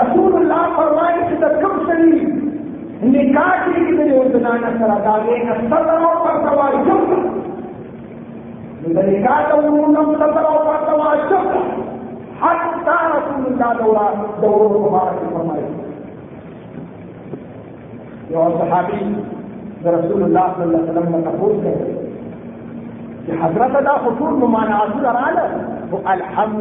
رسول 0.00 0.32
الله 0.40 0.62
فرمایي 0.76 1.20
چې 1.28 1.36
د 1.44 1.46
کوم 1.62 1.76
سړي 1.88 2.51
نکاح 3.02 3.52
کې 3.64 3.82
د 3.98 4.00
یو 4.12 4.22
زنانه 4.32 4.70
سره 4.78 4.96
دا 5.04 5.14
نه 5.26 5.54
صبر 5.70 5.96
أو 6.06 6.14
پرتوا 6.24 6.66
لذلك 8.82 9.26
دورهم 9.50 9.94
صبر 10.20 10.44
وتواجد 10.66 11.46
حتى 12.42 12.98
رسول 13.14 13.42
الله 13.46 13.70
دورا 13.80 14.06
دوره 14.42 14.74
مبارك 14.84 15.18
فرمائے۔ 15.34 15.66
يا 18.30 18.44
صحابي 18.58 19.02
رسول 19.86 20.20
الله 20.22 20.46
صلى 20.56 20.64
الله 20.64 20.80
عليه 20.80 20.90
وسلم 20.90 21.12
تقول 21.28 21.54
في 23.26 23.32
حضرت 23.42 23.74
دا 23.88 23.94
خطور 24.04 24.32
ممانعات 24.44 24.92
رانا 25.04 25.44
الحم۔ 26.14 26.52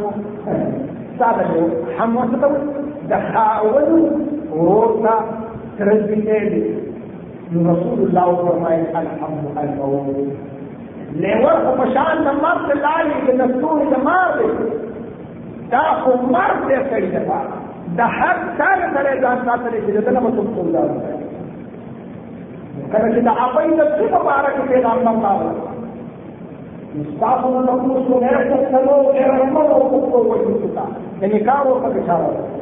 سابق 1.20 1.52
حم 1.98 2.18
وسطو 2.18 2.52
دخاول 3.10 3.90
وروسا 4.52 5.16
transmitted 5.82 6.54
Rasulullah 7.52 8.26
from 8.40 8.58
my 8.62 8.78
Alhamdulillah. 9.02 10.38
Never 11.12 11.54
Pashan 11.80 12.24
the 12.24 12.34
Mark 12.40 12.60
the 12.70 12.78
Lali, 12.80 13.18
the 13.28 13.34
Nasu 13.42 13.70
is 13.86 13.92
a 13.98 14.00
Marvel. 14.00 14.54
دا 15.72 15.82
خو 16.04 16.12
مرد 16.32 16.58
دی 16.70 16.78
سړي 16.92 17.10
د 17.16 17.18
پاره 17.28 17.54
د 17.98 18.00
هر 18.16 18.38
کار 18.58 18.82
سره 18.96 19.12
ځان 19.24 19.38
ساتلی 19.46 19.80
چې 19.86 19.92
دغه 20.08 20.20
مسوم 20.26 20.48
کول 20.56 20.68
دا 20.74 20.82
کله 22.92 23.08
چې 23.14 23.22
د 23.28 23.30
اپای 23.44 23.68
د 23.80 23.82
څه 23.98 24.18
په 24.26 24.32
اړه 24.38 24.50
کې 24.56 24.64
پیغام 24.72 24.98
نام 25.06 25.18
راغله 25.26 25.54
مستعفو 26.96 27.50
نقوص 27.68 28.08
کو 28.08 28.16
وجود 28.24 28.24
غير 28.24 29.28
یعنی 29.28 29.52
وقوة 29.56 30.20
وجودتا 30.32 30.86
يعني 31.22 31.40
رہا 31.46 32.18
ہے 32.18 32.62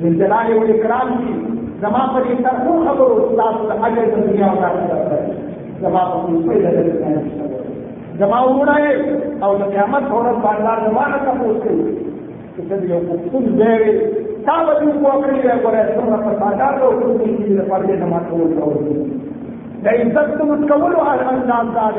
جلال 0.00 0.52
و 0.52 0.62
اکرام 0.68 1.12
کی 1.18 1.32
زما 1.80 2.06
پر 2.14 2.30
یہ 2.30 2.44
خبر 2.88 3.10
استاد 3.10 3.70
اگر 3.82 4.04
دنیا 4.16 4.48
کا 4.60 4.68
ہے۔ 5.10 5.32
زما 5.80 6.04
پر 6.04 6.46
کوئی 6.46 6.58
نظر 6.58 6.88
نہیں 7.00 8.16
زما 8.18 8.38
اڑا 8.38 8.74
ہے 8.74 8.94
اور 9.38 9.56
قیامت 9.56 10.02
عورت 10.10 10.38
باندار 10.44 10.78
زمانہ 10.90 11.16
کا 11.24 11.32
پوچھتے 11.40 11.68
کتنے 12.56 13.00
کچھ 13.32 13.48
دیر 13.58 13.82
تاوتی 14.46 14.86
کو 15.02 15.08
اپنی 15.08 15.38
ہے، 15.38 15.54
پر 15.62 15.74
ایسا 15.74 16.50
نہ 16.56 16.70
لو 16.78 16.90
کچھ 16.90 17.22
نہیں 17.22 17.68
پر 17.68 17.88
یہ 17.88 17.94
نماز 17.94 18.30
کو 18.30 18.36
عزت 19.86 20.38
تم 20.38 20.66
کولو 20.66 21.00
انداز 21.00 21.98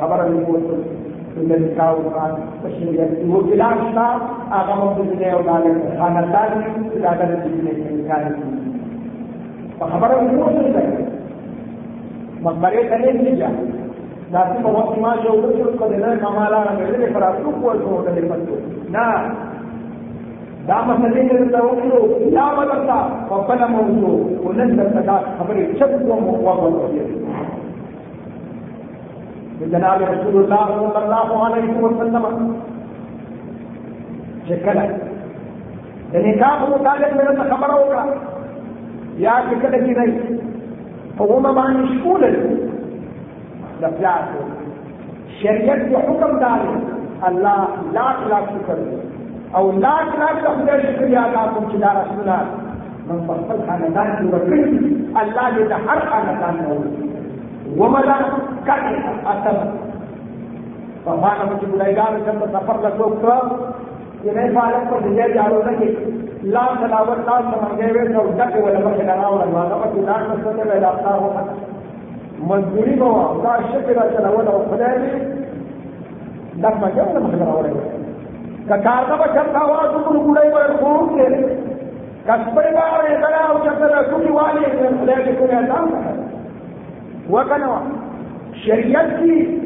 خبره 0.00 0.24
مې 0.30 0.38
وویل 0.46 0.64
څنګه 1.34 1.56
نکاح 1.62 1.90
وکړ 1.94 2.30
پښې 2.62 2.86
یې 2.96 3.06
یو 3.30 3.40
بلان 3.48 3.76
شتا 3.86 4.06
هغه 4.54 4.74
مونږ 4.80 4.98
دې 5.10 5.16
نه 5.20 5.36
ولاله 5.38 5.72
خاندان 5.98 6.50
دې 6.90 6.98
دا 7.04 7.12
د 7.18 7.22
دې 7.42 7.52
نه 7.64 7.72
نکاح 7.96 8.22
په 9.78 9.84
خبره 9.92 10.14
مې 10.24 10.34
وویل 10.40 11.12
مقبره 12.44 12.82
ته 12.90 12.96
نه 13.04 13.12
ځي 13.20 13.32
دا 14.32 14.40
څه 14.50 14.68
وخت 14.76 14.94
ما 15.02 15.10
چې 15.22 15.28
وګورم 15.30 15.74
کله 15.80 15.96
نه 16.02 16.16
کماله 16.22 16.58
راغلې 16.66 17.08
پر 17.14 17.22
تاسو 17.24 17.50
کوه 17.58 17.74
څه 17.82 17.88
ولې 17.94 18.22
پاتو 18.30 18.54
نه. 18.94 19.06
دا 20.68 20.78
مسلې 20.88 21.22
درته 21.30 21.60
وکړو 21.64 22.00
یا 22.36 22.46
بدلتا 22.58 22.98
په 23.28 23.36
بل 23.48 23.60
موضوع. 23.74 24.16
ولنده 24.44 25.02
دا 25.08 25.16
خبرې 25.38 25.62
چپ 25.78 25.92
کوم 26.06 26.24
او 26.28 26.36
وګورئ 26.46 27.04
جناب 29.60 30.02
رسول 30.02 30.36
الله 30.44 30.66
صلی 30.66 31.02
الله 31.04 31.46
علیه 31.46 31.74
وسلم 31.82 32.24
کله 34.64 34.86
د 36.12 36.16
نکاح 36.26 36.58
متعلق 36.70 37.12
مې 37.18 37.44
خبره 37.52 37.74
وکړه 37.76 38.04
یا 39.26 39.34
چې 39.48 39.54
کله 39.62 39.78
کې 39.84 39.92
نه 39.98 40.04
هغه 41.20 41.52
باندې 41.58 41.84
شکول 41.92 42.22
د 43.80 43.84
پلاسو 43.96 44.40
شریعت 45.40 45.80
په 45.92 45.98
حکم 46.08 46.36
دار 46.44 46.60
الله 47.28 47.58
لاک 47.96 48.18
لاک 48.34 48.52
شکر 48.54 48.78
أو 49.56 49.64
لاک 49.86 50.08
لاک 50.20 50.36
د 50.44 50.46
خدای 50.58 50.78
شکر 50.86 51.08
یا 51.16 51.24
الله 51.26 51.44
کوم 51.54 51.64
چې 51.70 51.76
دا 51.84 51.90
رسول 52.00 52.20
الله. 52.20 52.42
من 53.08 53.18
خپل 53.26 53.58
خاندان 53.66 54.08
کې 54.16 54.26
الله 55.22 55.46
دې 55.56 55.64
د 55.70 55.74
هر 55.86 56.00
وملا 57.78 58.18
کټه 58.66 58.94
اتم 59.32 59.58
په 61.04 61.12
باندې 61.22 61.54
چې 61.60 61.66
ګلایګار 61.72 62.12
چې 62.24 62.32
سفر 62.56 62.76
لا 62.84 62.90
کوک 62.98 63.14
چې 64.24 64.30
نه 64.36 64.44
فعالیت 64.54 64.84
پر 64.90 65.00
دې 65.04 65.26
جوړو 65.36 65.58
نه 65.66 65.72
کې 65.78 65.88
لا 66.54 66.64
تلاوت 66.80 67.20
لا 67.28 67.36
څنګه 67.50 67.86
وې 67.94 68.04
نو 68.14 68.22
ډکه 68.38 68.58
ولا 68.64 68.80
مخه 68.86 69.04
نه 69.08 69.14
راوړل 69.22 69.48
نو 69.54 69.58
هغه 69.62 69.86
په 69.92 69.98
ځان 70.06 70.22
سره 70.42 70.52
ته 70.58 70.64
ولا 70.70 70.92
تا 71.04 71.12
هو 71.20 71.28
مزدوري 72.50 72.94
مو 73.02 73.10
دا 73.44 73.54
شکر 73.72 73.96
چې 74.12 74.18
نو 74.24 74.30
ولو 74.36 74.54
خدای 74.70 74.94
دې 75.02 75.12
دا 76.62 76.70
ما 76.80 76.88
یو 76.98 77.08
نه 77.14 77.20
مخه 77.24 77.38
راوړل 77.44 77.76
ککار 78.68 79.02
دا 79.10 79.16
بچم 79.22 79.52
دا 79.56 79.64
واه 79.70 79.84
ټول 79.92 80.16
ګلای 80.26 80.48
پر 80.56 80.72
کوم 80.82 81.02
کې 81.14 81.28
کسبې 82.28 82.68
بار 82.76 83.00
یې 83.08 83.16
دا 83.24 83.42
او 83.48 83.56
چې 83.64 83.72
دا 83.94 84.00
کوي 84.10 84.30
والي 84.38 84.64
دې 84.64 84.88
خدای 85.00 85.20
دې 85.26 85.32
کوي 85.38 86.33
ہوا 87.28 87.80
شریعت 88.64 89.20
کی 89.20 89.58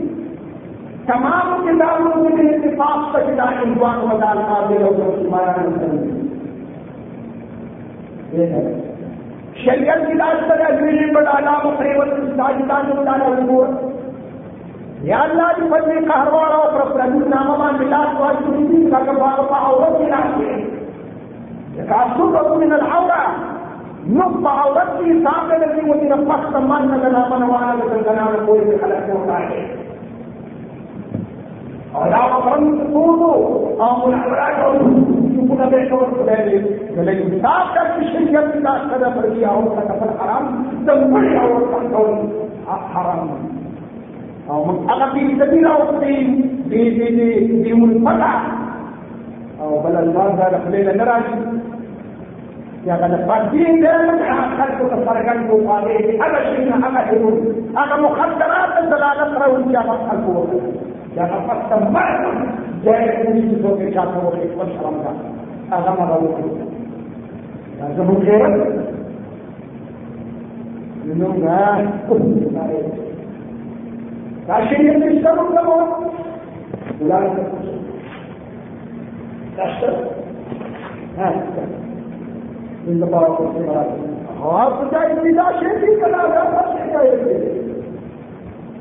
تمام 1.07 1.67
کتابوں 1.67 2.25
کے 2.25 2.43
لیے 2.43 2.55
اتفاق 2.55 3.13
کا 3.13 3.19
کتاب 3.19 3.83
و 3.83 4.17
دال 4.17 4.39
قابل 4.39 4.81
لوگوں 4.81 5.05
ہوگا 5.05 5.23
تمہارا 5.23 5.63
یہ 8.33 8.47
ہے۔ 8.47 8.95
شریعت 9.57 10.07
کی 10.07 10.13
لاش 10.13 10.49
پر 10.49 10.61
اگریمنٹ 10.61 11.13
بتانا 11.13 11.59
مقریباً 11.65 12.09
ساجدان 12.37 12.91
بتانا 12.91 13.29
ضرور 13.29 13.67
یا 15.01 15.23
اللہ 15.23 15.53
کی 15.57 15.63
بدلے 15.63 16.01
کاروبار 16.01 16.51
اور 16.51 16.73
پرپرجو 16.73 17.19
نامہ 17.19 17.77
ملاس 17.81 18.21
والی 18.21 18.45
سنی 18.47 18.67
تھی 18.67 18.91
کا 18.91 18.99
کباب 18.99 19.41
عورت 19.51 19.99
کی 19.99 20.05
لاش 20.05 20.41
ہے۔ 20.41 20.79
کا 21.89 22.05
سب 22.17 22.47
اپنے 22.47 22.67
نہ 22.67 22.75
نقطة 24.09 24.49
عورتي 24.51 25.25
سامة 25.25 25.57
التي 25.57 25.91
وتنفقت 25.91 26.57
من 26.57 26.89
لنا 27.05 27.37
من 27.37 27.43
وانا 27.43 27.75
لتنقنا 27.77 28.23
نقول 28.43 28.61
بخلق 28.61 29.17
وقاعدة 29.17 29.67
ولا 31.95 32.25
وقرن 32.25 32.79
تقولوا. 32.79 33.69
أو 33.81 34.07
من 34.09 34.15
عورات 34.15 34.83
يكون 35.87 36.07
كذلك 36.27 36.65
ولكن 36.99 37.43
تاكل 37.43 37.87
في 37.95 38.01
الشركة 38.19 38.51
تاكل 38.51 39.13
فرقي 39.15 39.47
أو 39.47 39.61
كتب 39.65 40.03
الحرام 40.15 40.65
تنبري 40.87 41.41
أو 41.41 41.59
تنقل. 41.59 42.29
حرام. 42.95 43.29
أو 44.51 44.65
من 44.65 44.91
أغفي 44.91 45.37
سبيل 45.41 45.67
أو 45.67 46.01
في 46.01 46.15
في 46.71 46.81
في 46.97 47.63
في 47.63 47.73
منفتح 47.73 48.43
أو 49.63 49.79
بل 49.79 49.97
الله 49.97 50.27
ذا 50.39 50.61
خليل 50.65 50.97
نراجي 50.99 51.35
يا 52.87 52.97
فاتين 53.29 53.81
ده 53.81 53.93
خلق 54.59 54.79
تصرقان 54.89 55.51
وقاله 55.51 56.27
هذا 56.27 56.57
شيء 56.57 56.75
هذا 56.75 56.99
حلول 56.99 57.55
هذا 57.77 57.97
مخدرات 58.03 58.79
الدلالة 58.83 59.45
روي 59.47 59.73
يا 59.73 59.81
مصحف 59.81 60.25
يا 61.17 61.25
فقط 61.25 61.83
ما 61.93 62.05
جاء 62.85 63.23
كل 63.27 63.41
شيء 63.41 63.77
في 63.79 63.91
كاتب 63.91 64.25
وخير 64.27 64.51
والشرم 64.59 64.95
هذا 65.73 65.91
ما 65.99 66.05
ضروري 66.05 66.45
لازم 67.81 68.21
خير 68.21 68.83
منهم 71.05 71.41
ما 71.41 71.89
لكن 74.49 74.87
يتشتغل 74.87 75.37
كمان 75.37 75.89
لا 77.01 77.31
تشتغل 79.57 80.05
ها 81.19 81.43
من 82.89 83.01
باب 83.13 83.37
خاص 84.43 84.73
جاي 84.93 85.15
بلا 85.23 85.47
شيء 85.61 85.79
في 85.81 86.01
كلام 86.01 86.31
هذا 86.41 86.63
شيء 86.75 86.93
جاي 86.93 87.57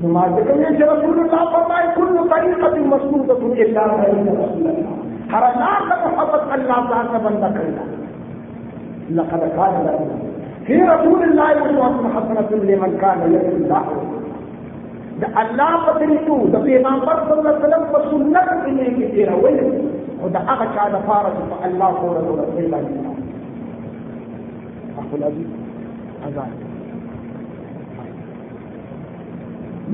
نماز 0.03 0.33
کے 0.47 0.53
لیے 0.57 0.85
رسول 0.87 1.19
اللہ 1.19 1.45
فرمائے 1.51 1.85
كل 1.93 2.17
طریقة 2.31 2.75
مسنودة 2.89 3.37
إلا 3.63 3.85
رسول 3.91 4.27
الله. 4.31 4.75
هر 5.31 5.43
الله 5.51 5.95
محبت 6.03 6.43
الله 6.57 6.79
تعالى 6.91 7.19
بندا 7.23 7.49
کړل 7.55 7.77
لقد 9.17 9.41
كان 9.55 9.75
لكم 9.87 10.09
في 10.67 10.77
رسول 10.91 11.23
الله 11.23 11.51
اسوه 11.65 12.13
حسنة 12.15 12.61
لمن 12.69 12.97
كان 13.01 13.19
يرجو 13.33 13.55
الله. 13.57 13.83
د 15.21 15.23
الله 15.43 15.71
په 15.85 15.91
طریقو 15.99 16.37
د 16.53 16.65
پیغمبر 16.69 17.15
صلی 17.27 17.39
الله 17.39 17.53
علیه 17.53 17.65
وسلم 17.67 17.83
په 17.93 17.99
سنت 18.09 18.49
کې 18.63 18.87
کې 18.95 19.05
تیر 19.13 19.29
ول 19.43 19.57
أو 20.21 20.29
د 20.35 20.37
هغه 20.49 20.65
چا 20.75 20.89
د 20.95 21.05
فارغ 21.07 21.35
په 21.51 21.57
الله 21.67 21.89
کو 22.01 22.07
رسول 22.17 22.39
الله 22.63 23.06
اخو 24.97 25.15
العزيز. 25.17 25.49
اذان 26.27 26.51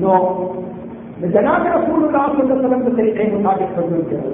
نو. 0.00 0.14
جناب 1.22 1.66
رسول 1.66 2.04
الله 2.04 2.26
صلی 2.28 2.42
الله 2.42 2.54
علیه 2.54 2.66
وسلم 2.66 2.96
طریقې 2.96 3.26
مطابق 3.34 3.68
تدبیر 3.76 4.04
کړو 4.10 4.32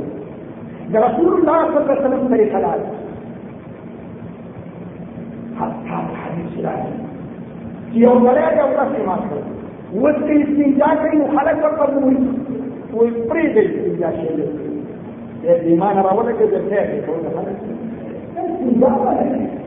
د 0.92 0.94
رسول 0.96 1.32
الله 1.34 1.58
صلی 1.66 1.78
الله 1.78 1.94
علیه 1.94 2.02
وسلم 2.02 2.22
ده 2.28 2.36
حتی 5.58 5.98
حدیث 6.22 6.52
راځي 6.64 6.94
چې 7.92 7.96
یو 8.04 8.14
ځای 8.24 8.38
یو 8.60 8.68
کس 8.76 8.92
ما 9.06 9.16
کړ 9.28 9.40
اوس 9.94 10.16
کې 10.26 10.34
استنجا 10.42 10.90
کوي 11.02 11.16
نو 11.20 11.26
خلک 11.36 11.56
ورته 11.64 11.84
وایي 12.04 12.18
وایي 12.94 13.12
پرې 13.28 13.44
دې 13.54 13.62
استنجا 13.66 14.10
دې 15.42 15.66
ایمان 15.70 15.94
څه 15.96 16.02
خبره 18.96 19.24
نو 19.40 19.59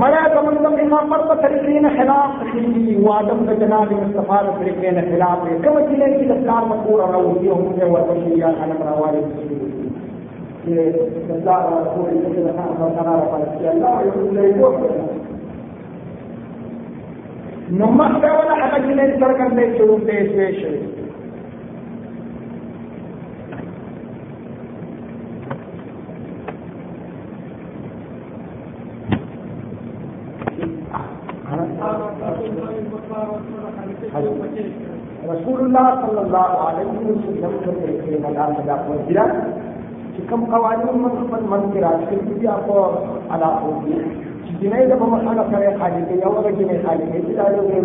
مړه 0.00 0.22
کوم 0.34 0.46
د 0.64 0.66
پیغمبر 0.76 1.20
په 1.28 1.34
طریقې 1.42 1.76
نه 1.84 1.90
خلاف 1.98 2.30
شي 2.52 2.96
وادم 3.06 3.40
جناب 3.60 3.92
مصطفی 3.98 4.90
نه 4.96 5.02
خلاف 5.10 5.38
کوم 5.64 5.76
چې 5.88 5.94
نه 6.00 6.06
چې 6.16 6.24
د 6.30 6.34
کار 6.48 6.62
مکور 6.70 6.98
أو 7.04 7.12
راوځي 7.14 7.48
أو 7.50 7.58
موږ 7.64 7.78
ورته 7.92 8.14
یا 8.42 8.50
خلک 8.60 8.80
راوالي 8.88 9.22
چې 9.36 10.72
الله 11.36 11.60
رسول 11.82 12.06
الله 12.12 12.66
صلی 12.78 12.88
الله 12.90 13.18
علیه 13.34 13.48
وسلم 13.52 13.74
الله 13.74 14.44
یو 14.60 14.70
نو 17.78 17.86
مخکې 17.86 18.30
ولا 18.38 18.54
هغه 18.62 18.78
چې 18.84 18.92
نه 18.98 19.04
څرګندې 19.20 19.64
شروع 19.78 19.98
دې 20.06 20.18
شوي 20.60 20.99
رسول 35.32 35.58
الله 35.60 35.88
صلی 36.02 36.20
الله 36.26 36.50
علیه 36.68 36.90
وسلم 37.08 37.54
ته 37.64 37.72
په 38.04 38.18
مدار 38.24 38.50
صدا 38.58 38.76
وځي 38.88 39.24
چې 40.14 40.20
کوم 40.30 40.40
قوانین 40.54 40.96
من 41.02 41.12
خپل 41.20 41.42
من 41.52 41.62
کې 41.72 41.78
راځي 41.84 42.16
چې 42.26 42.34
تاسو 42.44 42.76
علاقو 43.34 43.70
کې 43.82 43.96
چې 44.44 44.52
دیني 44.60 44.82
د 44.90 44.92
په 45.00 45.06
مسله 45.14 45.42
سره 45.52 45.70
خالي 45.80 46.02
کې 46.08 46.14
یو 46.22 46.30
ورته 46.34 46.50
کې 46.56 46.76
خالي 46.84 47.06
کې 47.12 47.32
دا 47.38 47.46
یو 47.56 47.64
دی 47.70 47.78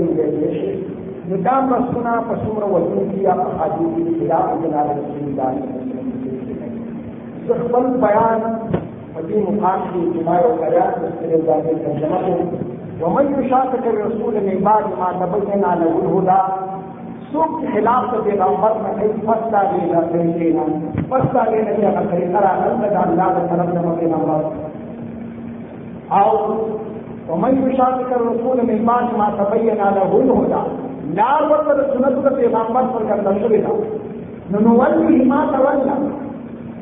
نو 1.30 1.36
دا 1.48 1.56
مسونه 1.70 2.14
په 2.28 2.34
څومره 2.44 2.66
وځي 2.74 3.02
چې 3.12 3.18
یا 3.28 3.34
په 3.44 3.50
حدیث 3.60 3.92
کې 3.96 4.14
خلاف 4.20 4.48
جناب 4.64 4.88
رسول 5.00 5.24
الله 5.30 5.52
خپل 7.64 7.86
بیان 8.06 8.40
په 9.14 9.20
دې 9.28 9.38
مقام 9.48 9.80
کې 9.90 10.00
جماع 10.14 10.40
او 10.46 10.54
د 11.02 11.04
سره 11.18 11.38
ځانګړي 11.48 11.76
ترجمه 11.84 12.75
ومن 13.02 13.26
يشاقق 13.40 13.86
الرسول 13.94 14.34
من 14.34 14.58
بعد 14.64 14.84
ما 15.00 15.10
تبين 15.26 15.62
له 15.62 15.92
الهدى 16.02 16.42
سوق 17.32 17.56
خلاف 17.74 18.06
پیغمبر 18.24 18.72
نه 18.84 18.92
هیڅ 19.00 19.16
پستا 19.30 19.64
دی 19.72 19.82
نه 19.92 20.02
کوي 20.12 20.54
نه 20.54 20.66
پستا 21.10 21.44
دی 21.52 21.62
نه 21.62 21.74
هغه 21.88 22.04
طریقه 22.12 22.40
راغله 22.46 22.90
د 22.94 22.96
الله 23.04 23.28
تعالی 23.34 23.48
طرف 23.52 23.70
نه 23.76 23.96
پیغمبر 24.00 24.42
او 26.20 26.30
ومن 27.30 27.70
يشاقق 27.70 28.10
الرسول 28.20 28.58
من 28.72 28.86
بعد 28.92 29.14
ما 29.22 29.30
تبين 29.40 29.84
له 30.00 30.10
الهدى 30.22 30.64
لا 31.20 31.32
ورته 31.50 31.88
سنت 31.94 32.16
د 32.26 32.38
پیغمبر 32.42 32.84
پر 32.94 33.04
ګرځول 33.10 33.42
شوی 33.42 33.62
دا 33.62 33.74
نو 34.52 34.60
نو 34.68 34.78
ولي 34.82 35.26
ما 35.32 35.46
تولى۔ 35.52 35.98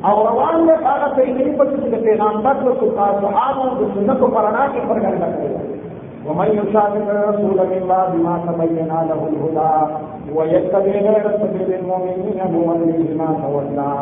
او 0.07 0.15
روان 0.27 0.65
له 0.67 0.75
هغه 0.87 1.07
طریقې 1.17 1.57
په 1.57 1.65
چې 1.65 1.89
د 1.93 1.95
پیغمبر 2.07 2.55
او 2.67 2.73
صحابه 3.21 3.65
د 3.79 3.93
سنت 3.95 4.19
پر 4.35 4.45
انا 4.51 4.63
کې 4.73 4.81
پر 4.89 4.99
ګرځول 5.05 5.81
ومن 6.27 6.47
يشاكك 6.47 7.07
الرسول 7.09 7.57
من 7.71 7.83
بعد 7.87 8.15
ما 8.15 8.35
تبين 8.47 8.87
له 8.87 9.21
الهدى، 9.29 9.75
ويتبع 10.35 10.93
غير 11.07 11.25
سبيل 11.41 11.73
المؤمنين 11.79 12.39
نوليه 12.51 13.17
ما 13.17 13.27
تولى. 13.41 13.93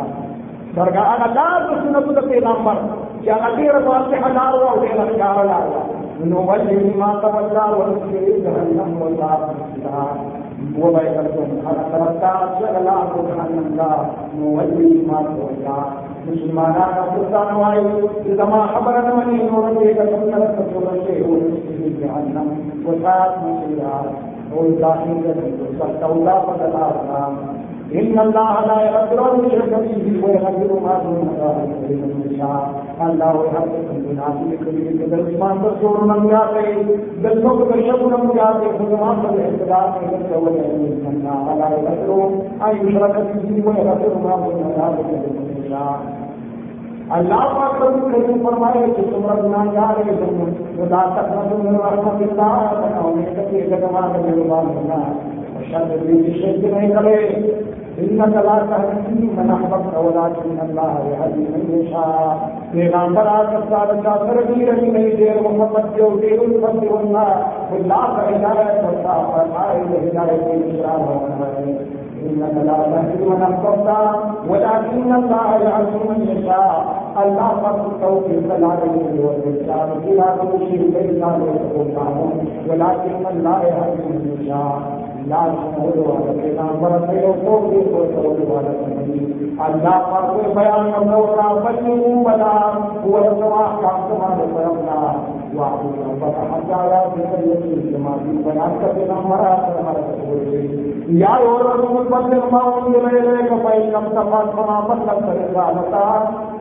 درگاہ 0.76 1.08
اگر 1.22 1.80
سنت 1.82 2.18
پیغمبر 2.28 2.78
کیا 3.22 3.34
غیر 3.56 3.74
واسطے 3.86 4.16
ہزار 4.26 4.52
ہوا 4.52 4.70
اسے 4.70 4.94
لشکار 4.98 5.44
لایا 5.44 5.82
نولی 6.30 6.92
ما 7.00 7.10
تولى 7.22 7.66
ونسلي 7.78 8.32
جهنم 8.44 9.02
والله 9.02 9.38
المصير 9.48 10.40
وبيت 10.78 11.16
الجنة 11.20 11.70
أنا 11.70 11.82
شغلات 12.58 13.12
جهنم 13.28 13.74
لا. 13.76 13.90
نولي 14.38 15.06
ما 15.06 15.22
تولى. 15.22 16.01
مسلمانات 16.28 16.94
أفضلوا 16.98 18.08
إذا 18.26 18.44
ما 18.44 18.66
خبرنا 18.66 19.14
من 19.26 19.48
ربك 19.56 19.96
سنة 19.96 20.54
فصول 20.56 20.98
الشيء 20.98 21.52
جهنم 22.00 22.48
وساعت 22.86 23.34
مسيرا 23.44 24.02
والداخل 24.56 25.34
فاستولى 25.80 26.42
فدلا 26.46 26.86
أسلام 26.90 27.36
إن 27.94 28.18
الله 28.18 28.66
لا 28.66 28.78
يغفر 28.90 29.34
أن 29.34 29.44
يشرك 29.44 29.70
به 29.70 30.24
ويغفر 30.26 30.80
ما 30.84 30.94
دون 31.04 31.28
ذلك 31.40 31.90
لمن 31.90 32.30
يشاء 32.30 32.70
الله 33.02 33.44
يحقق 33.46 33.88
بناسي 34.06 34.56
كبير 34.56 35.06
بالإيمان 35.10 35.56
رسول 35.64 36.08
من 36.08 36.28
ياتي 36.28 36.82
بالنص 37.22 37.58
بالشكر 37.68 38.06
من 38.22 38.30
ياتي 38.36 38.66
خدمات 38.78 39.18
الاعتداء 39.32 40.00
من 40.02 40.20
يتولى 40.20 40.68
من 40.78 41.06
الله 41.12 41.44
لا 41.60 41.68
يغفر 41.76 42.30
أن 42.70 42.88
يشرك 42.88 43.16
به 43.34 43.62
ويغفر 43.66 44.12
ما 44.24 44.36
دون 44.36 44.72
ذلك 44.78 45.06
لمن 45.12 45.51
اللہ 47.16 47.42
پاک 47.54 47.80
کبھی 47.80 48.38
فرمائے 48.44 48.86
کہ 48.96 49.02
تمہارا 49.10 49.40
گنا 49.40 49.64
جا 49.72 49.86
رہے 49.98 50.14
تم 50.18 50.52
خدا 50.76 51.02
تک 51.14 51.30
نہ 51.30 51.42
تم 51.48 51.64
میرے 51.64 51.96
میں 51.96 52.14
ملتا 52.20 52.46
ہے 52.54 52.94
ہمیں 52.94 53.34
کبھی 53.36 53.58
ایک 53.58 53.80
جمع 53.80 54.06
میرے 54.16 54.48
بات 54.48 54.74
ہونا 54.76 55.02
شاید 55.70 56.36
شد 56.36 56.64
نہیں 56.64 56.90
کرے 56.90 57.16
ان 57.98 58.18
کلا 58.32 58.58
کا 58.68 58.76
نہیں 58.78 59.28
منا 59.34 59.56
وقت 59.70 59.94
اولا 59.94 60.26
من 60.44 60.60
اللہ 60.60 60.94
حجی 61.20 61.44
نہیں 61.50 61.90
شاہ 61.90 62.46
پیغمبر 62.72 63.26
آ 63.26 63.42
سکتا 63.42 63.84
بچہ 63.84 64.16
سر 64.20 64.42
بھی 64.46 64.66
رہی 64.66 64.90
نہیں 64.90 65.16
دیر 65.16 65.40
محمد 65.42 65.96
جو 65.96 66.08
دیر 66.22 66.38
الفت 66.38 66.84
ہونا 66.90 67.24
اللہ 67.78 68.06
کا 68.16 68.28
ہدایت 68.28 68.84
ہوتا 68.84 69.20
فرمائے 69.32 69.82
ہدایت 69.98 70.44
کی 70.44 70.76
شراب 70.76 71.00
ہونا 71.00 71.46
ہے۔ 71.58 71.91
إنك 72.30 72.54
لا 72.66 72.76
تهدي 72.92 73.24
من 73.24 73.42
أحببت 73.42 73.88
ولكن 74.50 75.14
الله 75.14 75.46
يهدي 75.64 75.98
من 76.08 76.20
يشاء 76.30 77.02
الله 77.22 77.48
قد 77.48 77.78
التوفيق 77.86 78.54
العلي 78.54 79.18
والإسلام 79.24 79.88
فيها 80.04 80.36
كل 80.42 80.58
شيء 80.58 80.82
ليس 80.94 81.24
ولكن 82.68 83.26
الله 83.30 83.58
يهدي 83.62 84.02
من 84.08 84.36
يشاء 84.40 85.02
لا 85.30 85.42
شمول 85.56 85.98
والا 85.98 86.32
پیغمبر 86.38 86.94
سے 87.06 87.20
کو 87.44 87.58
بھی 87.66 87.82
کو 87.90 88.00
شمول 88.14 88.40
والا 88.48 88.72
نہیں 88.86 89.60
اللہ 89.66 90.08
پر 90.10 90.26
کوئی 90.30 90.54
بیان 90.56 90.90
نہ 90.90 91.12
ہوتا 91.12 91.52
بلکہ 91.64 91.90
وہ 92.24 92.32
وہ 93.12 93.22
سوا 93.40 93.62
کام 93.82 94.02
تمہارے 94.08 94.48
پیغمبر 94.54 95.40
واحد 95.54 96.00
ربك 96.02 96.36
حتى 96.52 96.80
لا 96.90 97.02
تكلم 97.14 97.90
كما 97.92 98.16
في 98.22 98.36
بيان 98.44 98.78
كلام 98.80 99.20
ہمارا 99.26 100.91
یا 101.08 101.28
اور 101.28 101.64
بندما 102.10 102.58
ان 102.58 102.92
کے 102.92 102.98
رہے 102.98 103.20
رہے 103.20 103.48
کہ 103.48 103.54
بھائی، 103.54 103.90
کم 103.90 104.04
سما 104.14 104.42
سما 104.52 104.80
مطلب 104.88 105.18
کرے 105.26 105.46
گا۔ 105.54 105.70
بتا 105.76 106.08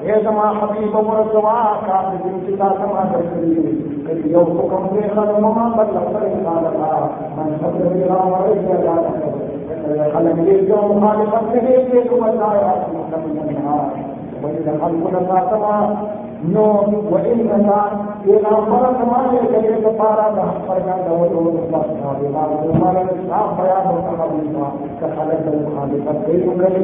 اے 0.02 0.14
سما 0.24 0.50
حبیب، 0.50 0.98
عمر 0.98 1.22
سما 1.32 1.80
کا 1.86 2.14
دن 2.24 2.40
کی 2.46 2.56
کا 2.56 2.70
سما 2.78 3.04
کر 3.12 3.22
کری 3.22 4.32
یو 4.32 4.46
کو 4.46 4.68
کم 4.72 4.96
دے 4.96 5.02
کر 5.02 5.40
مما 5.40 5.68
مطلب 5.68 6.14
کرے 6.14 6.34
گا۔ 6.46 6.60
بتا 6.64 7.08
من 7.36 7.54
سب 7.62 7.78
سے 7.78 8.06
رام 8.10 8.34
اور 8.34 8.48
کیا 8.48 8.76
جا 8.76 8.96
رہا 8.96 9.30
خلق 10.14 10.40
یہ 10.40 10.62
جو 10.62 10.76
مخالفت 10.88 11.56
نہیں 11.56 11.78
یہ 11.94 12.10
تو 12.10 12.16
بتایا 12.16 12.74
کبھی 13.12 13.34
نہیں 13.34 13.66
ہاں 13.66 13.84
وہی 14.42 14.64
دخل 14.66 15.00
کو 15.04 15.10
نہ 15.12 15.40
سما 15.50 15.94
د 16.42 18.38
خلاص 18.68 18.96
نه 21.90 22.12
دی 22.20 22.28
ما 22.36 22.44
د 22.52 22.80
مال 22.82 22.98
صاحب 23.30 23.50
بیان 23.58 23.86
أو 23.90 23.98
تخلیفا 24.08 24.70
که 25.00 25.08
خلک 25.18 25.40
د 25.48 25.50
مخالفت 25.66 26.18
کوي 26.26 26.40
وکړي 26.48 26.82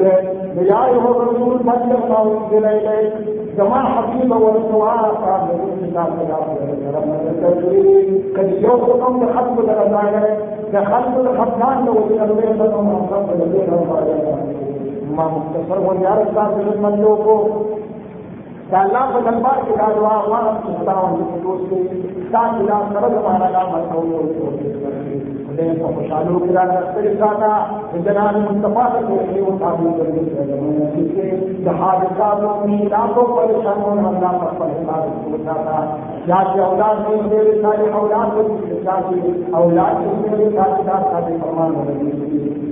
یا 0.72 0.82
یو 0.93 1.14
رسول 1.22 1.58
بلغ 1.70 2.03
ما 2.12 2.20
انزل 2.26 2.66
الیک 2.66 3.14
جما 3.58 3.80
حبیب 3.93 4.34
أو 4.34 4.51
رسوا 4.58 4.93
صاحب 5.24 5.41
د 5.47 5.51
کتاب 5.80 6.10
د 6.18 6.32
رب 6.95 7.08
مدد 7.14 7.43
کړي 7.64 8.62
یو 8.68 8.76
حکم 8.84 9.14
د 9.24 9.34
خلق 9.34 9.55
د 9.58 9.70
راځي 9.80 10.32
د 10.74 10.86
خلق 10.91 11.14
د 11.26 11.30
خدان 11.39 11.78
د 11.86 11.89
وجه 11.97 12.24
د 12.26 12.32
دې 12.39 12.49
په 12.60 12.66
رب 13.16 13.28
د 13.30 13.43
دې 13.53 13.62
ما 15.18 15.26
مختصر 15.36 15.80
و 15.84 15.91
یار 16.01 16.20
تاسو 16.34 16.64
خدمت 16.70 16.95
کو 17.26 17.36
دا 18.72 18.80
الله 18.86 19.03
په 19.13 19.20
دربار 19.26 19.57
کې 19.65 19.74
دا 19.80 19.88
دعا 19.97 20.15
غواړم 20.28 20.55
چې 20.63 20.72
دا 20.88 20.95
ومني 21.01 21.26
چې 21.32 21.38
دوستي 21.43 21.80
دا 22.34 22.41
چې 22.53 22.61
دا 22.70 22.78
سره 22.93 23.07
د 23.13 23.15
مارا 23.26 23.47
دا 23.55 23.61
مرکو 23.72 23.97
او 23.97 24.26
دې 25.57 25.70
په 25.80 25.88
خوشاله 25.95 26.34
کې 26.43 26.51
دا 26.57 26.63
سره 26.93 27.11
ساته 27.22 27.51
جنان 28.05 28.36
مصطفی 28.45 28.86
ته 28.93 28.99
توحید 29.07 29.45
او 29.47 29.53
تعظیم 29.61 29.93
ورکړي 29.99 30.24
چې 31.13 31.26
د 31.65 31.68
حادثات 31.80 32.43
او 32.49 32.68
میلادو 32.74 33.24
پر 33.34 33.55
شانون 33.63 34.05
الله 34.11 34.34
په 34.41 34.47
خپل 34.51 34.70
حساب 34.76 35.03
وکړه 35.32 35.80
یا 36.32 36.39
چې 36.51 36.57
اولاد 36.70 36.97
دې 37.05 37.15
دې 37.32 37.61
صالح 37.63 37.95
اولاد 38.01 38.30
دې 38.36 38.45
چې 38.63 39.55
اولاد 39.59 39.95
دې 40.03 40.36
دې 40.39 40.47
صالح 40.57 40.80
دا 40.89 40.97
صالح 41.11 41.36
فرمان 41.41 41.72
ورکړي 41.80 42.66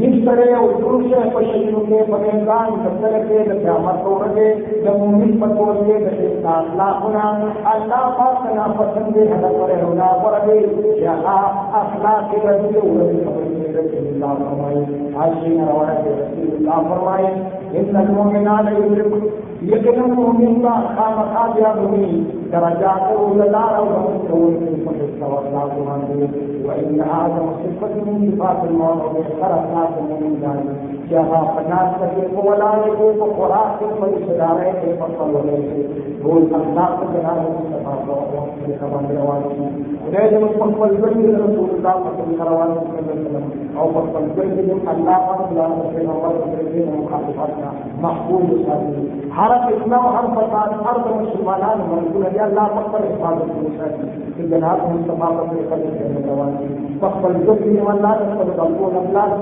ನಿಷ್ಕರೆ 0.00 0.48
ಪುರುಷ 0.82 1.10
ಪಶುವಿಗೆ 1.34 2.00
ಪಡೆಯಿಂದ 2.10 2.50
ದಸರಕ್ಕೆ 2.84 3.38
ದಶಾ 3.48 3.76
ಮತ್ತೋರಗೆ 3.86 4.48
دمومن 4.84 5.32
پتور 5.40 5.74
کے 5.86 5.96
دشے 6.04 6.28
سات 6.42 6.68
لاکھ 6.76 7.02
ہونا 7.04 7.24
اللہ 7.72 8.04
پاک 8.18 8.44
نا 8.56 8.66
پسند 8.78 9.16
حدا 9.32 9.48
پر 9.52 9.72
ہونا 9.82 10.06
پر 10.22 10.32
ابھی 10.32 11.06
اخلاق 11.06 12.30
کے 12.30 12.38
رسول 12.44 13.00
اللہ 13.00 13.18
خبر 13.24 13.88
کے 13.88 13.98
اللہ 13.98 14.32
فرمائے۔ 14.38 14.84
حاشی 15.16 15.54
نوانا 15.56 15.94
کے 16.04 16.14
رسول 16.20 16.54
اللہ 16.54 16.88
فرمائے، 16.90 17.32
ان 17.80 17.96
المؤمنان 17.96 18.72
یجب 18.78 19.16
یقین 19.72 20.00
مومن 20.14 20.60
کا 20.62 20.78
خام 20.96 21.20
خاطیہ 21.34 21.74
بنی 21.80 22.24
درجات 22.52 23.10
اللہ 23.10 23.68
کے 24.30 24.74
پتہ 24.86 25.12
سوال 25.18 25.46
اللہ 25.46 25.74
کو 25.74 25.84
مانگے 25.84 26.49
وإن 26.70 27.00
هذا 27.00 27.56
صفة 27.64 27.94
من 27.94 28.32
صفات 28.38 28.64
المؤمنين 28.64 29.24
خلقناك 29.40 29.90
من 30.02 30.38
ذلك. 30.42 30.99
جہاں 31.10 31.44
پناہ 31.56 31.92
کرے 31.98 32.26
وہ 32.32 33.26
خوراک 33.36 33.78
کے 33.78 33.86
کوئی 34.00 34.14
وہ 36.22 36.34
اللہ 36.52 36.96
کو 36.98 37.06
کے 38.66 38.72
سبند 38.80 39.10
روانہ 39.10 39.48
کی 39.48 39.96
غیر 40.12 40.38
مسلم 40.38 40.72
پلزن 40.72 41.22
کے 41.22 41.32
رسول 41.32 41.70
اللہ 41.72 41.96
ہر 49.36 49.50
اتنا 49.50 49.98
ہر 50.14 50.26
فساد 50.34 50.70
ہر 50.84 50.98
مسلمان 51.12 51.80
منظور 51.88 52.24
ہے۔ 52.24 52.38
اللہ 52.38 52.80
پر 52.92 53.00
حفاظت 53.00 53.60
کی 53.60 53.66
شادی 53.76 54.06
کہ 54.36 54.42
پر 57.20 57.30
اللہ 58.96 59.34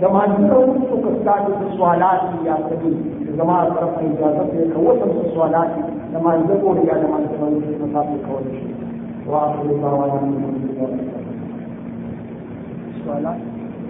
زمان 0.00 0.30
څو 0.48 0.96
کستانو 1.04 1.50
سوالات 1.76 2.24
یا 2.46 2.56
کدي 2.70 2.90
زمان 3.36 3.70
طرف 3.76 3.94
اجازه 4.06 4.44
ته 4.50 4.64
کوته 4.74 5.06
سوالات 5.34 5.70
د 6.48 6.50
کوړي 6.62 6.82
یا 6.88 6.96
زمان 7.04 7.22
ته 7.28 7.36
نو 7.40 7.46
مصافي 7.82 8.18
کول 8.26 8.44
شي 8.56 8.66
واخر 9.30 9.70
دعوانا 9.84 10.20
سوالات 12.98 13.40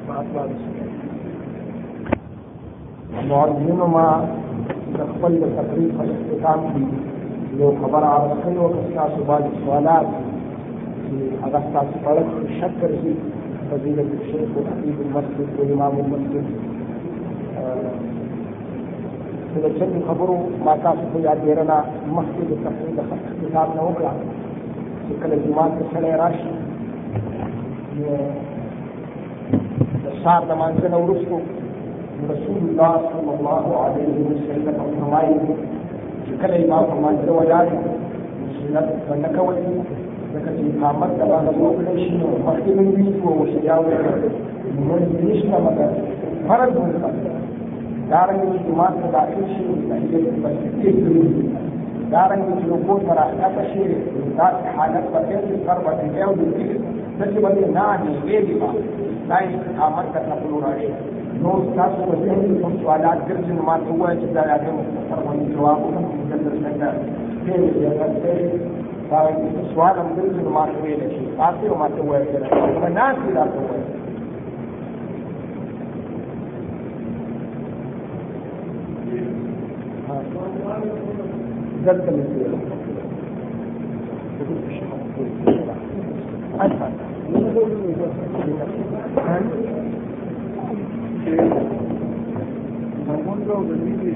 واطلب 0.08 0.50
معلمین 3.30 3.80
ما 3.96 4.06
خپل 4.96 5.32
تقریر 5.56 5.90
په 5.98 6.02
اختتام 6.14 6.60
کې 6.70 6.82
یو 7.62 7.70
خبر 7.80 8.02
عرض 8.12 8.32
کړو 8.44 8.62
أو 8.64 8.84
تاسو 8.94 9.24
باندې 9.24 9.50
سوالات 9.64 10.06
هغه 11.42 11.60
تاسو 11.72 11.94
په 12.06 12.12
شک 12.60 12.72
کوي 12.84 13.16
فضيلة 13.70 14.08
الشيخ 14.20 14.48
وحبيب 14.56 14.96
المسجد 15.06 15.48
وإمام 15.58 15.94
المسجد. 16.04 16.46
د 19.64 19.66
چند 19.78 19.94
خبرو 20.08 20.36
ما 20.64 20.74
تاسو 20.84 21.04
ته 21.12 21.18
یاد 21.26 21.38
ورنه 21.48 21.76
مخکې 22.16 22.42
د 22.48 22.52
تفصیل 22.64 22.90
د 22.96 23.00
کتاب 23.42 23.68
نه 23.76 23.82
وکړه 23.86 24.12
چې 25.06 25.12
کله 25.22 25.36
جماعت 25.44 25.72
ته 25.78 25.84
سړی 25.92 26.12
راشي 26.22 26.52
د 30.04 30.06
سار 30.22 30.42
د 30.48 30.52
مانځه 30.60 30.88
نه 30.94 30.98
وروستو 31.04 31.36
رسول 40.36 40.58
الله 40.58 41.08
صلی 41.08 41.22
الله 41.22 41.40
علیه 41.40 41.50
وسلم 41.50 41.86
فرمایي 41.86 41.96
چې 41.96 41.96
کله 41.96 41.96
امام 41.96 41.96
په 41.96 41.96
مانځه 41.96 41.96
ولاړ 41.96 41.96
سنت 41.96 41.96
باندې 41.96 41.96
کوي 41.96 41.96
ځکه 41.96 41.96
چې 41.96 41.96
اقامت 41.96 41.96
د 41.96 41.96
باندې 41.96 41.96
وکړی 41.96 41.96
شي 42.02 42.14
نو 42.20 42.28
مخکې 42.46 42.70
مې 42.76 42.86
وي 42.94 43.06
أو 43.24 43.32
وشیا 43.40 43.76
وکړي 43.78 44.30
نو 44.86 44.94
نشته 45.28 45.56
مګر 45.66 45.90
فرض 46.48 46.72
وکړه 46.76 47.10
دارنګه 48.10 48.46
چې 48.52 48.60
جماعت 48.68 48.94
ته 49.00 49.08
داخل 49.16 49.42
شي 49.52 49.62
تحیت 49.88 50.24
مسجد 50.44 50.96
دارنګه 52.12 52.52
چې 52.58 52.66
رکوع 52.72 52.98
سره 53.06 53.22
حرکت 53.28 53.56
شي 53.72 53.84
دا 54.38 54.46
حالت 54.76 55.04
په 55.12 55.20
دې 55.28 55.36
سر 55.66 55.78
باندې 55.86 56.06
یو 56.22 56.32
د 56.40 56.42
دې 56.56 56.68
چې 57.32 57.38
باندې 57.44 57.64
نه 57.76 57.86
دی 58.02 58.12
ویلي 58.26 58.54
با 58.60 58.70
دا 59.28 59.38
اقامت 59.58 60.06
ته 60.14 60.20
خپل 60.26 60.52
راځي 60.64 60.90
نو 61.42 61.50
تاسو 61.76 62.00
په 62.10 62.16
دې 62.22 62.34
کې 62.40 62.54
کوم 62.62 62.74
سوالات 62.82 63.18
ګرځي 63.28 63.52
نو 63.56 63.62
ما 63.68 63.76
ته 63.84 63.92
وایي 64.00 64.16
چې 64.20 64.28
دا 64.36 64.42
راځي 64.50 64.70
مختصر 64.78 65.20
باندې 65.26 65.46
جواب 65.54 65.78
وکړم 65.84 66.04
چې 66.10 66.16
څنګه 66.30 66.50
څنګه 66.64 66.88
سوال 67.46 68.00
هم 68.00 68.12
دلته 68.22 68.85
سؤال 69.74 69.96
من 70.16 70.40
المعاصرين 70.46 71.00
عاصر 71.38 71.78
ما 71.78 71.88
سوى 71.96 72.18
والناس 72.82 73.16
لا 73.34 73.44
سوى 73.44 73.78
زلت 81.86 82.08
من 82.10 82.24
سيرة 82.34 82.76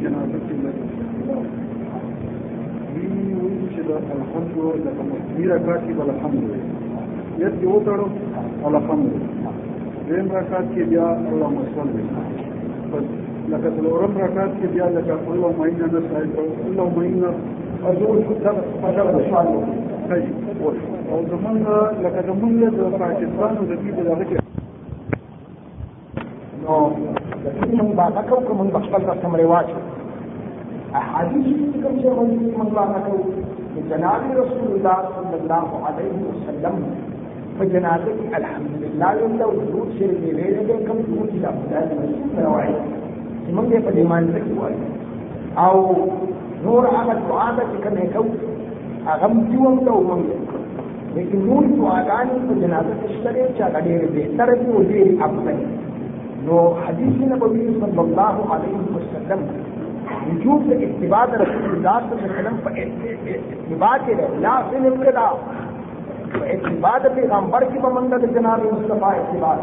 جنازہ 0.03 1.70
مې 3.15 3.35
ویل 3.41 3.61
Ramon 3.61 3.61
Gaudani 3.61 3.61
جنازه 3.61 3.61
کې 3.61 3.67
چې 3.75 3.83
د 3.89 3.91
الحمد 4.17 4.55
لکه 4.87 5.03
مخکې 5.11 5.43
رکعت 5.53 5.81
کې 5.87 5.93
بل 5.99 6.09
الحمد 6.15 6.43
یت 7.43 7.55
کې 7.61 7.67
وتړو 7.73 8.07
الحمد 8.69 9.11
دیم 10.09 10.27
رکعت 10.39 10.67
کې 10.75 10.83
بیا 10.91 11.07
اللهم 11.31 11.59
صل 11.75 11.89
لکه 13.53 13.69
څلورم 13.77 14.13
رکعت 14.25 14.53
کې 14.59 14.67
بیا 14.75 14.87
لکه 14.97 15.15
اللهم 15.33 15.61
انا 15.69 15.87
نسألك 15.95 16.37
اللهم 16.69 16.99
انا 17.09 17.31
ارجو 17.89 18.09
او 21.11 21.19
زمونږ 21.31 21.63
لکه 22.05 22.21
زمونږ 22.29 22.55
د 22.79 22.81
پاکستان 23.05 23.53
د 23.71 23.73
دې 23.83 23.91
دغه 24.09 24.25
کې 24.29 24.37
نو 26.65 26.77
د 27.45 27.47
کوم 27.71 27.89
کوم 28.47 28.69
خپل 28.87 29.03
رسم 29.13 29.33
رواج 29.43 29.69
احادیث 30.99 31.47
کې 31.47 31.79
کوم 31.83 31.95
څه 32.03 32.11
باندې 32.17 32.37
موږ 32.59 32.71
راکړو 32.79 33.17
جناب 33.91 34.23
رسول 34.43 34.71
الله 34.77 34.99
صلی 35.17 35.37
الله 35.41 35.69
علیه 35.89 36.17
وسلم. 36.29 36.77
په 37.59 37.65
جنازه 37.73 38.11
کې 38.19 38.27
الحمدلله 38.39 39.09
یو 39.21 39.29
ډول 39.41 39.57
وجود 39.61 39.89
شری 39.99 40.17
دی 40.23 40.31
ویلې 40.37 40.63
د 40.69 40.73
کوم 40.87 40.99
څه 41.07 41.23
چې 41.31 41.39
د 41.43 41.47
مسلمان 42.01 42.45
روایت 42.47 42.79
موږ 43.57 43.69
په 43.87 43.91
ایمان 44.01 44.25
کې 44.35 44.53
وایو 44.61 44.87
او 45.65 45.77
نور 46.65 46.83
هغه 46.97 47.15
دعا 47.29 47.49
ده 47.57 47.63
چې 47.71 47.79
کومه 47.85 48.05
کو 48.15 48.23
هغه 49.09 49.29
چې 49.51 49.57
وم 49.65 49.77
ته 49.85 49.93
ومنه 49.93 50.37
لیکن 51.15 51.39
نور 51.49 51.63
دعاګانې 51.77 52.37
په 52.49 52.55
جنازه 52.63 52.93
کې 53.01 53.09
شته 53.15 53.31
چې 53.55 53.63
هغه 53.67 53.81
ډېرې 53.87 54.09
بهتره 54.17 54.55
دي 54.61 54.67
او 54.75 54.81
ډېرې 54.91 55.13
افضل 55.27 55.59
نو 56.47 56.57
حدیث 56.83 57.17
نبوي 57.33 57.65
صلی 57.81 58.01
الله 58.07 58.37
علیه 58.55 58.79
وسلم. 58.97 59.41
وجوب 60.27 60.71
اتباع 60.77 61.25
رسول 61.27 61.69
اللہ 61.71 61.99
صلی 62.09 62.25
اللہ 62.25 62.25
علیہ 62.25 62.41
وسلم 62.41 62.57
پر 62.65 62.73
اتباع 62.79 63.97
کے 64.07 64.15
رہے 64.19 64.41
لا 64.41 64.55
فی 64.71 64.77
الابتدا 64.77 65.29
اتباع 66.55 66.97
پیغمبر 67.15 67.65
کی 67.73 67.79
بمندت 67.83 68.23
جناب 68.35 68.61
مصطفیٰ 68.73 69.15
اتباع 69.21 69.55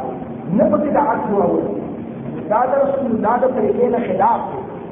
نہ 0.58 0.64
دعات 0.86 1.30
ہوا 1.32 1.46
ہوئی 1.46 1.66
اتباع 2.38 2.64
رسول 2.66 3.12
اللہ 3.12 3.38
صلی 3.42 3.46
اللہ 3.46 3.46
کے. 3.46 3.54
طریقے 3.60 3.88
نہ 3.94 4.00
خلاف 4.08 4.42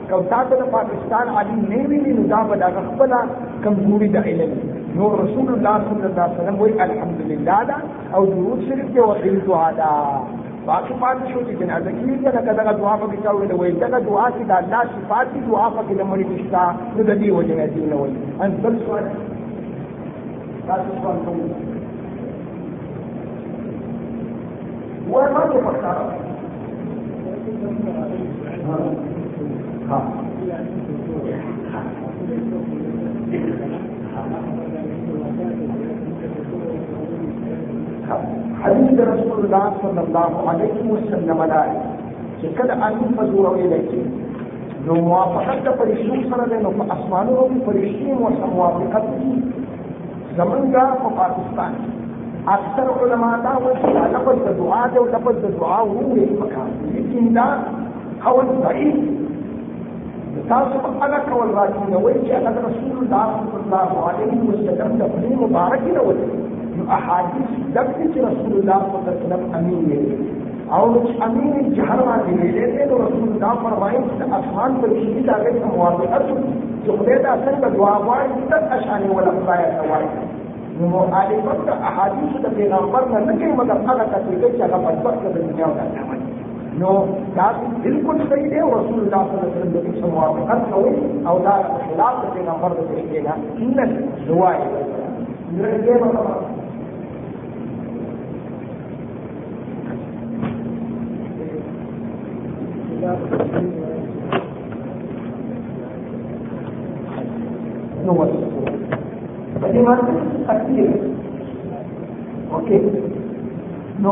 کہ 0.10 0.18
داد 0.32 0.52
پاکستان 0.72 1.30
علی 1.38 1.56
نے 1.68 1.84
بھی 1.88 1.98
نہیں 1.98 2.18
نظام 2.20 2.48
بدا 2.48 2.68
خپلا 2.76 3.22
کمزوری 3.62 4.08
دا 4.16 4.22
علم. 4.32 4.52
نو 4.96 5.10
رسول 5.22 5.48
اللہ 5.54 5.78
صلی 5.88 6.04
اللہ 6.04 6.22
علیہ 6.22 6.40
وسلم 6.40 6.62
وہی 6.62 6.80
الحمدللہ 6.88 7.62
دا. 7.68 7.78
او 8.12 8.26
درود 8.26 8.60
شریف 8.68 8.94
کے 8.94 9.02
وقیل 9.02 9.40
تو 9.46 9.54
آدھا. 9.60 9.94
باقي 10.68 10.94
پاتې 11.02 11.26
شو 11.32 11.40
چې 11.48 11.54
جنازه 11.60 11.92
کې 11.98 12.04
کنه 12.24 12.42
کله 12.46 12.54
دغه 12.60 12.74
دعا 12.82 12.94
پکې 13.02 13.18
کاوه 13.24 13.46
نو 13.50 13.56
وایي 13.60 13.74
دغه 13.84 14.00
دعا 14.10 14.26
چې 14.36 14.44
د 14.50 14.54
الله 14.60 14.82
صفات 14.96 15.28
دي 15.34 15.40
دعا 15.50 15.68
پکې 15.76 15.94
د 16.00 16.02
مړي 16.10 16.26
نشتا 16.32 16.64
نو 16.96 17.02
د 17.10 17.12
دې 17.22 17.30
وجه 17.38 17.56
نه 17.60 17.66
دی 17.74 17.82
نو 17.92 17.98
وایي 18.02 18.16
ان 18.42 18.52
بل 18.64 18.76
تاسو 20.68 20.90
سوال 21.02 21.18
کوئ 21.26 21.42
وما 25.10 25.44
تفكر. 25.54 25.98
ها. 29.90 30.00
حديث 38.64 39.00
رسول 39.12 39.38
الله 39.46 39.66
صلى 39.84 40.02
الله 40.06 40.32
عليه 40.50 40.78
وسلم 40.94 41.40
دا 41.54 41.64
چې 42.40 42.48
کله 42.58 42.74
ان 42.88 42.96
په 43.18 43.24
جوړ 43.32 43.46
ویل 43.56 43.76
کی 43.90 44.02
نو 44.88 44.96
موافقت 45.10 45.62
د 45.68 45.78
فرشتو 45.82 46.22
سره 46.32 46.46
ده 46.54 46.58
نو 46.66 46.72
په 46.80 46.84
اسمانونو 46.96 47.46
کې 47.52 47.60
فرشتي 47.68 48.18
مو 48.22 48.32
سره 48.38 48.50
موافقت 48.56 49.06
دي 49.20 49.34
زمونږه 50.38 50.84
په 51.04 51.10
پاکستان. 51.22 51.78
اکثر 52.54 52.90
علماء 53.04 53.36
دا 53.44 53.52
وایي 53.62 53.78
چې 53.82 53.90
لفظ 54.16 54.42
د 54.48 54.58
دعا 54.58 54.82
دی 54.94 54.98
او 55.04 55.06
لفظ 55.14 55.38
د 55.46 55.54
دعا 55.60 55.78
وروړي 55.92 56.26
پکار 56.42 56.68
لیکن 56.96 57.30
دا 57.38 57.46
قول 58.26 58.52
ضعیف 58.66 58.98
تاسو 60.52 60.82
په 60.84 60.90
هغه 61.00 61.20
کول 61.30 61.50
راځي 61.60 61.86
نو 61.94 62.02
وایي 62.04 62.20
چې 62.26 62.34
هغه 62.48 62.62
رسول 62.68 62.98
الله 63.04 63.28
صلی 63.40 63.60
الله 63.62 63.92
علیه 64.10 64.38
وسلم 64.50 64.94
د 65.00 65.10
خپل 65.16 65.34
مبارک 65.46 65.88
نه 65.96 66.02
وایي 66.10 66.28
نو 66.78 66.84
احادیث 66.98 67.50
دغه 67.76 68.06
چې 68.14 68.20
رسول 68.28 68.54
الله 68.60 68.80
صلی 68.86 68.98
الله 68.98 69.14
علیه 69.14 69.26
وسلم 69.26 69.44
امین 69.60 69.82
دی 69.90 70.00
او 70.76 70.86
چې 71.06 71.14
امین 71.26 71.74
جهر 71.78 72.00
باندې 72.08 72.32
ویلې 72.40 72.66
دي 72.76 72.84
نو 72.92 72.96
رسول 73.06 73.28
الله 73.32 73.54
فرمایي 73.66 74.00
چې 74.18 74.24
اسمان 74.40 74.72
پر 74.82 74.96
شي 75.02 75.22
دا 75.28 75.36
غي 75.44 75.52
موافقت 75.64 76.24
چې 76.84 76.90
خدای 76.98 77.18
دا 77.26 77.34
څنګه 77.46 77.68
دعا 77.78 77.96
غواړي 78.06 78.30
تک 78.52 78.64
اشانه 78.78 79.10
ولا 79.18 79.32
خدای 79.40 79.64
ته 79.76 79.84
وایي 79.92 80.10
نو 80.80 80.88
مخالفت 80.94 81.60
د 81.68 81.70
احادیث 81.90 82.34
د 82.46 82.56
پیغمبر 82.56 83.02
نه 83.12 83.34
کوي 83.40 83.52
مګر 83.60 83.78
هغه 83.90 84.06
تطبیق 84.14 84.44
چې 84.58 84.64
هغه 84.64 84.78
وخت 85.06 85.22
د 85.24 85.28
دنیا 85.38 85.68
او 85.68 85.76
نو 86.80 86.92
دا 87.36 87.48
بالکل 87.84 88.18
صحیح 88.30 88.48
دی 88.54 88.60
رسول 88.72 89.00
الله 89.04 89.22
صلی 89.28 89.38
الله 89.38 89.46
علیه 89.46 89.56
وسلم 89.56 89.72
د 89.76 89.78
دې 89.86 89.94
موافقت 90.16 90.62
کوي 90.72 90.94
او 91.30 91.36
دا 91.46 91.56
خلاف 91.86 92.16
د 92.24 92.26
پیغمبر 92.36 92.70
د 92.78 92.82
طریقې 92.90 93.20
نه 93.28 93.34
ان 93.64 93.90
دعای 94.28 94.60
نو 108.06 108.26
فدي 109.62 109.80
تكثير 110.48 110.90
أوكي 112.54 112.82
نو 114.02 114.12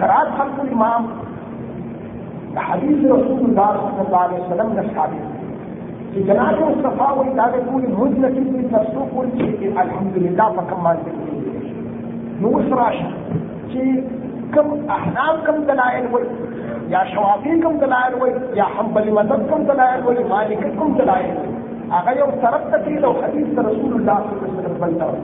قرات 0.00 0.28
حق 0.38 0.60
الامام 0.64 1.02
حديث 2.56 2.98
رسول 3.04 3.40
الله 3.48 3.70
صلى 3.96 4.06
الله 4.06 4.18
عليه 4.18 4.38
وسلم 4.46 4.68
نصحابه 4.80 5.20
في 6.14 6.22
جناب 6.22 6.54
مصطفى 6.70 7.08
وإذا 7.18 7.44
يقول 7.56 7.82
الهدنة 7.84 8.28
في 8.28 8.58
التفسوق 8.64 9.24
الحمد 9.84 10.16
لله 10.16 10.52
فكم 10.52 10.84
ما 10.84 10.96
نو 12.42 12.58
في 13.72 14.02
كم 14.54 14.90
أحنام 14.96 15.34
كم 15.46 15.56
دلائل 15.70 16.04
وي؟ 16.14 16.22
يا 16.94 17.04
شوافي 17.14 17.60
كم 17.62 17.74
دلائل 17.84 18.14
وي؟ 18.22 18.30
يا 18.60 18.66
حنبلي 18.74 19.10
مذهب 19.18 19.40
كم 19.50 19.62
دلائل 19.70 20.06
وي؟ 20.06 20.24
مالك 20.34 20.62
كم 20.78 20.94
دلائل 21.00 21.36
هغه 21.90 22.10
یو 22.20 22.26
طرف 22.42 22.62
ته 22.70 22.78
کېد 22.84 23.04
أو 23.04 23.14
حدیث 23.22 23.58
رسول 23.58 23.92
الله 23.98 24.18
صلی 24.28 24.36
الله 24.38 24.50
علیه 24.50 24.58
وسلم 24.58 24.76
بل 24.80 24.92
طرف 25.00 25.18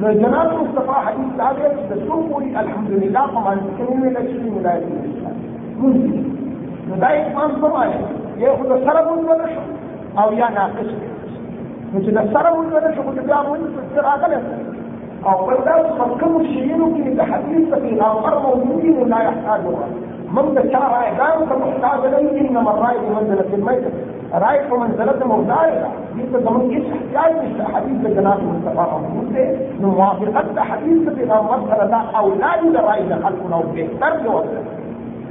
نو 0.00 0.12
جناب 0.12 0.48
مصطفی 0.60 0.96
حدیث 1.06 1.30
دا 1.38 1.48
دی 1.56 1.62
چې 1.88 1.96
څو 2.06 2.16
پوری 2.30 2.50
الحمدلله 2.62 3.22
په 3.34 3.40
باندې 3.46 3.70
کې 3.76 3.84
ویل 4.02 4.16
چې 4.30 4.36
ولایت 4.56 4.84
نو 6.88 6.96
دا 7.02 7.08
امام 7.08 7.50
فرمایي 7.60 7.98
یو 8.42 8.54
خو 8.56 8.64
سره 8.86 9.00
مونږ 9.08 9.22
نه 9.40 9.48
أو 10.22 10.32
یا 10.40 10.48
ناقص. 10.56 10.90
نو 11.92 12.00
چې 12.04 12.10
سره 12.34 12.50
مونږ 12.56 12.68
نه 12.84 12.90
شو 12.94 13.02
بیا 13.28 13.38
مونږ 13.48 13.62
څه 13.94 14.00
راغله 14.08 14.38
او 15.28 15.46
بل 15.46 15.60
دا 15.66 15.74
کوم 16.20 16.42
شیانو 16.46 16.86
کې 16.94 17.08
د 17.18 17.20
حدیث 17.30 17.68
په 17.70 17.76
پیغمبر 17.84 18.34
موجودي 18.46 18.90
نه 19.12 19.20
يحتاج 19.26 19.62
من 20.36 20.50
د 20.56 20.66
چا 20.72 20.82
رائے 20.92 21.10
دار 21.18 21.42
ته 21.50 21.56
محتاج 21.62 22.04
نه 22.12 22.18
انما 22.42 22.70
الرائے 22.74 22.98
بمنزله 23.04 23.58
الميت 23.58 23.84
رائے 24.44 24.60
په 24.68 24.80
منزله 24.82 25.28
موضوع 25.32 25.58
ده 25.70 25.88
دې 26.16 26.24
ته 26.32 26.38
زموږ 26.46 26.64
هیڅ 26.74 26.86
احتیاج 26.96 27.32
نشته 27.40 27.64
حدیث 27.74 27.98
د 28.04 28.16
جناب 28.20 28.46
مصطفی 28.50 28.86
موجود 28.92 29.34
دی 29.36 29.46
نو 29.82 29.92
موافقت 29.98 30.54
د 30.60 30.70
حدیث 30.70 31.02
د 31.08 31.18
پیغمبر 31.18 31.66
سره 31.72 31.90
دا 31.96 32.00
اولاد 32.22 32.64
د 32.78 32.88
رائے 32.88 33.04
د 33.12 33.26
خلکو 33.26 33.52
نو 33.54 33.62
بهتر 33.76 34.22
دی 34.24 34.38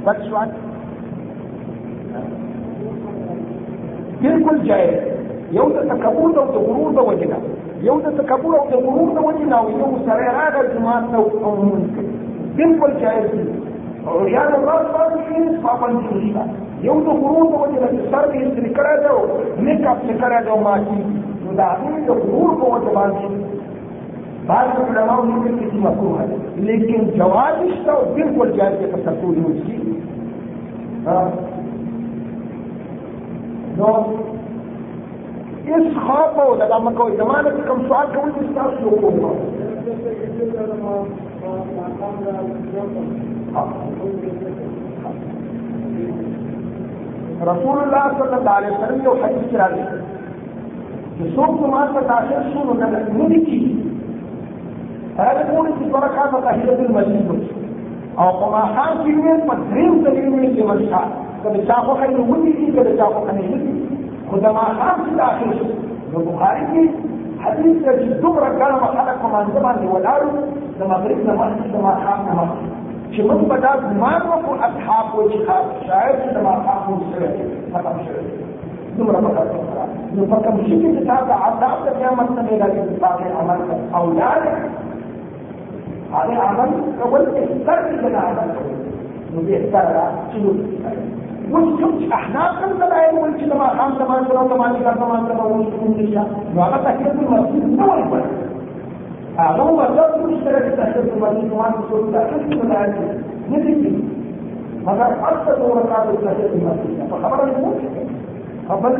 بس 0.06 0.22
سوال۔ 0.28 0.48
بالکل 4.22 4.58
جائز۔ 4.70 5.12
یو 5.58 5.68
د 5.76 5.84
تکبر 5.92 6.38
او 6.42 6.46
د 6.54 6.56
غرور 6.66 6.96
د 6.98 7.06
وجنه 7.08 7.38
یو 7.86 7.96
د 8.04 8.12
تکبر 8.18 8.54
أو 8.58 8.66
د 8.72 8.74
غرور 8.84 9.08
د 9.16 9.24
وجنه 9.26 9.56
أو 9.60 9.70
یو 9.80 9.88
سره 10.08 10.34
راغی 10.38 10.62
جماعت 10.74 11.14
أو 11.20 11.52
منکر 11.62 12.06
بالکل 12.58 12.92
جائز 13.00 13.26
دی 13.32 13.44
أو 14.08 14.28
یا 14.34 14.44
د 14.50 14.54
الله 14.58 14.78
باندې 14.94 15.20
هیڅ 15.30 15.54
پابندي 15.64 16.08
نشته 16.14 16.44
یو 16.88 16.96
د 17.06 17.08
غرور 17.22 17.46
په 17.52 17.58
وجه 17.62 17.78
د 17.82 17.86
سر 18.10 18.24
کې 18.32 18.38
استری 18.46 18.70
کړه 18.76 18.94
دا 19.04 19.14
نیک 19.66 19.84
خپل 19.88 20.10
کړه 20.22 20.38
دا 20.48 20.54
ماشي. 20.66 21.00
نو 21.44 21.50
دا 21.60 21.68
د 22.08 22.10
غرور 22.22 22.52
په 22.60 22.66
وجه 22.74 22.90
باندې 22.98 23.26
بعض 24.48 24.68
علماء 24.88 25.20
لیکي 25.26 25.66
چې 25.70 25.78
مکروه 25.86 26.22
ده 26.30 26.36
لیکن 26.68 27.00
جواز 27.18 27.88
أو 27.94 28.00
بالکل 28.18 28.48
جائز 28.58 28.74
ده 28.80 28.86
تسکول 29.06 29.36
نشي 29.44 29.78
نو 33.78 33.88
اس 35.66 35.94
خوف 35.96 36.38
ہو 36.38 36.54
لگا 36.54 36.78
going, 36.96 37.16
the 37.16 37.24
man 37.24 37.44
that 37.44 37.66
comes 37.66 37.90
out 37.90 38.12
going 38.14 38.34
to 38.34 38.42
start 38.52 38.72
to 38.80 38.90
go 39.02 39.10
رسول 47.42 47.78
اللہ 47.78 48.04
صلی 48.18 48.34
اللہ 48.34 48.50
علیہ 48.50 48.70
وسلم 48.70 49.00
نے 49.00 49.08
حدیث 49.22 49.50
کرا 49.52 49.68
دی 49.68 49.82
کہ 51.18 51.30
سوک 51.34 51.58
تمہار 51.60 51.88
کا 51.94 52.00
تاثر 52.00 52.42
سن 52.52 52.84
نبی 53.18 53.44
کی۔ 53.44 53.60
ہر 55.18 55.42
کون 55.50 55.70
کی 55.78 55.84
برکا 55.84 56.24
کا 56.30 56.38
بتاحیت 56.38 56.80
المسیح 56.80 57.28
اور 58.14 58.32
پماخان 58.32 59.04
کی 59.04 59.12
میں 59.12 59.36
پدریم 59.48 60.02
تقریب 60.04 60.34
میں 60.34 60.54
کے 60.56 60.62
منشا 60.62 61.04
کبھی 61.42 61.62
چاہو 61.66 61.94
کہیں 61.94 62.16
ہوتی 62.28 62.52
تھی 62.52 62.66
کبھی 62.66 62.96
چاقو 62.96 63.26
نہیں 63.32 63.73
خو 64.34 64.40
نه 64.40 64.48
دي 64.48 64.48
خدای 64.48 64.52
ما 64.52 64.64
خام 64.78 64.98
چې 65.06 65.12
داخل 65.18 65.50
شو 65.58 65.66
نو 66.12 66.18
بخاری 66.28 66.64
کې 66.70 66.82
حدیث 67.44 67.76
چې 67.84 68.20
دومره 68.22 68.48
ګڼه 68.60 68.76
خلک 68.96 69.16
په 69.22 69.28
منځ 69.34 69.48
باندې 69.64 69.86
ولاړو 69.94 70.30
د 70.78 70.82
مغرب 70.92 71.18
نه 71.26 71.34
مخکې 71.40 71.66
د 71.74 71.76
ماښام 71.86 72.18
نه 72.28 72.34
مخکې. 72.38 72.66
چې 73.12 73.20
موږ 73.28 73.40
به 73.50 73.56
دا 73.64 73.72
ګمان 73.82 74.22
وکړو 74.30 74.54
اصحاب 74.66 75.06
و 75.14 75.28
چې 75.30 75.38
شاید 75.86 76.16
چې 76.22 76.28
د 76.36 76.38
ماښام 76.48 76.80
موږ 76.88 77.00
سره 77.12 77.28
ختم 77.72 77.96
شوی 78.06 78.26
دومره 78.98 79.18
به 79.20 79.30
نو 80.14 80.26
په 80.30 80.36
کوم 80.44 80.56
شي 80.66 80.76
کې 80.80 80.88
چې 80.96 81.02
تا 81.08 81.16
د 81.28 81.32
عذاب 81.44 81.78
د 81.86 81.88
قیامت 81.98 82.28
نه 82.36 82.42
میلادي 82.50 82.80
د 82.88 83.00
باقي 83.04 83.28
عمل 83.40 83.58
او 83.96 84.04
لار 84.18 84.40
هغه 86.12 86.34
عمل 86.48 86.70
کول 87.00 87.24
بهتر 87.36 87.78
دي 87.88 87.96
د 88.02 88.16
عمل 88.26 88.48
نو 89.34 89.40
بهتر 89.48 89.86
را 89.96 90.06
چې 90.30 90.38
اوس 91.52 91.68
کوم 91.78 91.92
چې 91.98 92.06
احناف 92.18 92.52
کوم 92.60 92.72
دلایل 92.80 93.14
وایي 93.18 93.34
چې 93.40 93.46
د 93.50 93.54
ماښام 93.62 93.90
زمان 94.00 94.20
سره 94.28 94.38
أو 94.40 94.48
د 94.52 94.54
مازدیګر 94.60 94.94
زمان 95.02 95.20
سره 95.28 95.42
اوس 95.42 95.66
کوم 95.74 95.90
نشه 95.98 96.24
نو 96.54 96.62
هغه 96.62 96.78
تحقیق 96.86 97.14
المسجد 97.22 97.64
نه 97.78 97.84
وایي 97.90 98.04
هغه 99.38 99.64
مطلب 99.80 100.08
مشترک 100.24 100.66
تحقیق 100.80 101.06
المسجد 101.14 101.50
ما 101.60 101.68
څه 101.88 101.96
تحقیق 102.16 102.50
دلایل 102.62 102.92
نه 103.50 103.58
دي 103.64 103.92
مگر 104.86 105.10
اکثر 105.32 105.56
ورکات 105.66 106.06
تحقیق 106.24 106.52
المسجد 106.52 106.96
فخبره 107.10 107.46
نه 107.58 107.70
خبر 108.68 108.92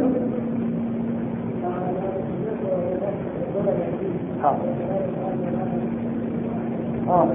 ها 7.09 7.27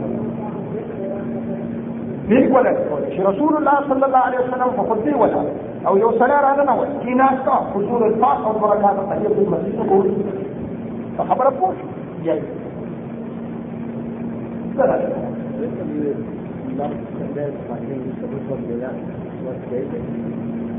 ها 2.30 2.36
بالکل 2.36 2.66
چې 3.14 3.20
رسول 3.30 3.54
الله 3.58 3.78
صلی 3.90 4.04
الله 4.04 4.24
علیه 4.30 4.40
وسلم 4.40 4.70
په 4.78 4.84
خدای 4.90 5.14
ولا 5.14 5.42
أو 5.88 5.98
یو 5.98 6.12
سره 6.20 6.42
راغنه 6.42 6.74
و 6.80 6.86
کی 7.04 7.14
ناستا 7.14 7.56
حضور 7.76 8.06
الفاق 8.06 8.48
أو 8.48 8.54
برکات 8.60 8.98
تحیت 9.10 9.38
المسجد 9.38 9.80
کو 11.18 11.24
خبره 11.24 11.74
جاي 12.26 12.42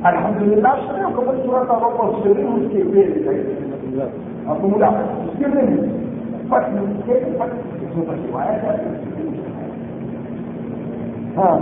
الحمد 0.05 0.43
لله 0.43 0.75
شنو 0.87 1.09
قبل 1.09 1.35
سورة 1.47 1.71
رب 1.87 1.99
السرين 2.09 2.47
مسكين 2.47 3.15
أبو 4.49 4.69
ملا 4.69 4.91
مسكين 4.91 5.91
فتح 6.51 6.69
مسكين 6.73 7.35
فتح 7.39 7.57
سورة 7.95 8.19
روايات 8.33 8.81
ها 11.37 11.61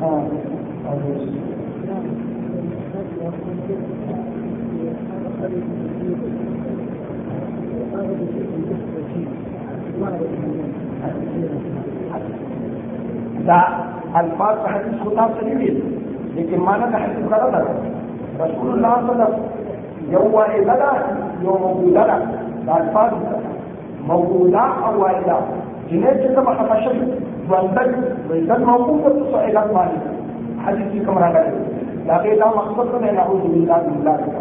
ها 0.00 0.46
دا 13.46 13.60
الفاظ 14.14 14.56
حدیث 14.66 14.94
خطاب 15.02 15.30
نہیں 15.42 15.80
لیکن 16.34 16.60
مانا 16.60 16.86
کا 16.92 17.04
حدیث 17.04 17.32
غلط 17.32 17.54
رسول 18.40 18.72
اللہ 18.72 18.94
صلی 19.00 19.10
اللہ 19.10 19.22
علیہ 19.22 19.34
وسلم 19.34 20.12
يوم 20.12 20.34
وإذا 20.34 20.92
يوم 21.42 21.62
موجودة 21.62 22.55
الألفاظ 22.66 23.12
موجودة 24.08 24.58
أو 24.86 25.02
واحدة. 25.02 25.36
جنيه 25.90 26.34
كما 26.34 26.54
خفشت 26.54 26.96
وانتج 27.50 27.94
وإذا 28.30 28.58
موجودة 28.58 29.30
سؤالات 29.30 29.74
مالك 29.74 30.02
حديث 30.66 31.06
كما 31.06 31.20
رأى 31.20 31.52
لكن 32.08 32.38
لا 32.38 32.46
مقصد 32.46 33.02
من 33.02 33.14
نعوذ 33.14 33.40
بالله 33.40 33.76
من 33.76 34.00
ذلك. 34.06 34.34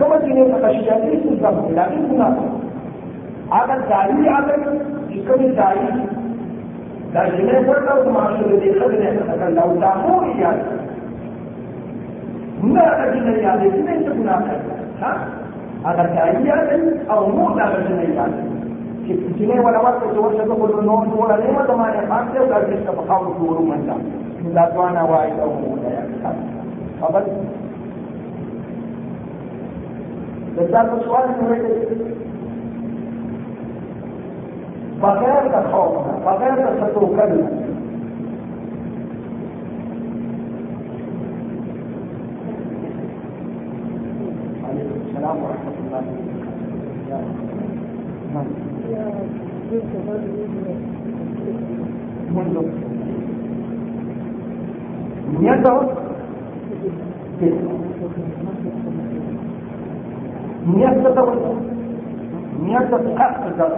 كما 0.00 0.16
جنيه 0.18 0.54
خفشت 0.54 0.88
ليس 1.04 1.24
الزمن 1.32 1.74
لكن 1.76 2.14
هناك 2.14 2.36
akan 3.52 3.80
dari 3.84 4.24
akan 4.32 4.60
jika 5.12 5.32
ni 5.36 5.48
dari 5.52 5.92
dan 7.12 7.28
jenis 7.36 7.68
berkau 7.68 8.08
masuk 8.08 8.48
di 8.56 8.72
dalam 8.72 8.96
jenis 8.96 9.28
akan 9.28 9.50
laut 9.52 9.76
tahu 9.76 10.24
ia 10.40 10.52
Enggak 12.64 12.88
ada 12.88 13.66
jenis 13.68 14.08
digunakan 15.82 15.90
ha? 15.90 15.90
akan 15.90 16.08
dari 16.14 16.46
akan 16.46 16.82
atau 17.10 17.26
mudah 17.26 17.66
ada 17.66 17.78
jenis 17.90 18.14
yang 18.14 18.32
Jenis 19.34 19.58
wala-wala 19.58 19.98
kecuali 19.98 20.38
satu 20.38 20.54
puluh 20.54 20.78
non 20.78 21.10
dua 21.10 21.34
lima 21.42 21.66
teman 21.66 21.90
yang 21.90 22.06
pasti 22.06 22.38
sudah 22.38 22.62
bisa 22.70 22.90
pakau 22.94 23.34
turun 23.34 23.74
macam. 23.74 23.98
Tidak 24.38 24.66
tuan 24.78 24.94
awal 24.94 25.26
السلام 45.22 45.42
ورحمۃ 45.42 45.76
اللہ 45.80 46.06
وبرکاتہ 46.94 47.20
نیت 55.44 55.66
نیت 62.58 62.90
کا 63.18 63.68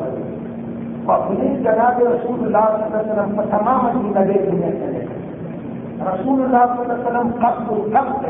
اپنی 1.08 1.48
جناب 1.62 2.00
رسول 2.02 2.44
اللہ 2.44 3.42
تمام 3.50 3.86
زندگی 3.92 4.38
کی 4.44 4.56
نیت 4.56 4.80
کرے 4.80 5.03
رسول 6.12 6.38
الله 6.44 6.66
صلى 6.66 6.82
الله 6.82 6.94
عليه 6.94 7.06
وسلم 7.06 7.32
قصد 7.44 7.68
القصد 7.70 8.22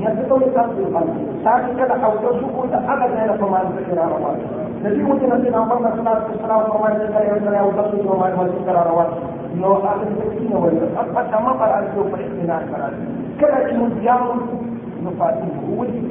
يدعو 0.00 0.38
لقصد 0.38 0.78
القلب 0.78 1.14
ساكي 1.44 1.74
كده 1.78 1.94
حوضو 2.02 2.28
شكو 2.40 2.66
ده 2.66 2.78
أبد 2.92 3.12
هنا 3.16 3.32
فما 3.36 3.58
يذكر 3.60 3.98
رواه. 4.14 4.36
نبي 4.84 5.02
مدينة 5.02 5.34
نبينا 5.34 5.56
عمرنا 5.58 5.90
صلى 5.90 6.00
الله 6.00 6.10
عليه 6.10 6.24
وسلم 6.24 6.62
فما 6.72 6.88
يذكر 6.94 7.54
يوم 7.60 7.70
تقصد 7.76 8.06
وما 8.06 8.28
يذكر 8.28 8.76
رواه. 8.90 9.08
لو 9.62 9.72
آخر 9.74 10.04
سكين 10.20 10.56
ويذكر 10.56 10.88
أبقى 11.00 11.42
ما 11.42 11.52
قرأ 11.52 11.78
الجو 11.80 12.02
فإحنا 12.12 12.62
كرات 12.70 12.92
كده 13.40 13.88
ديام 14.00 14.20
نفاتيه 15.04 15.56
ودي 15.78 16.02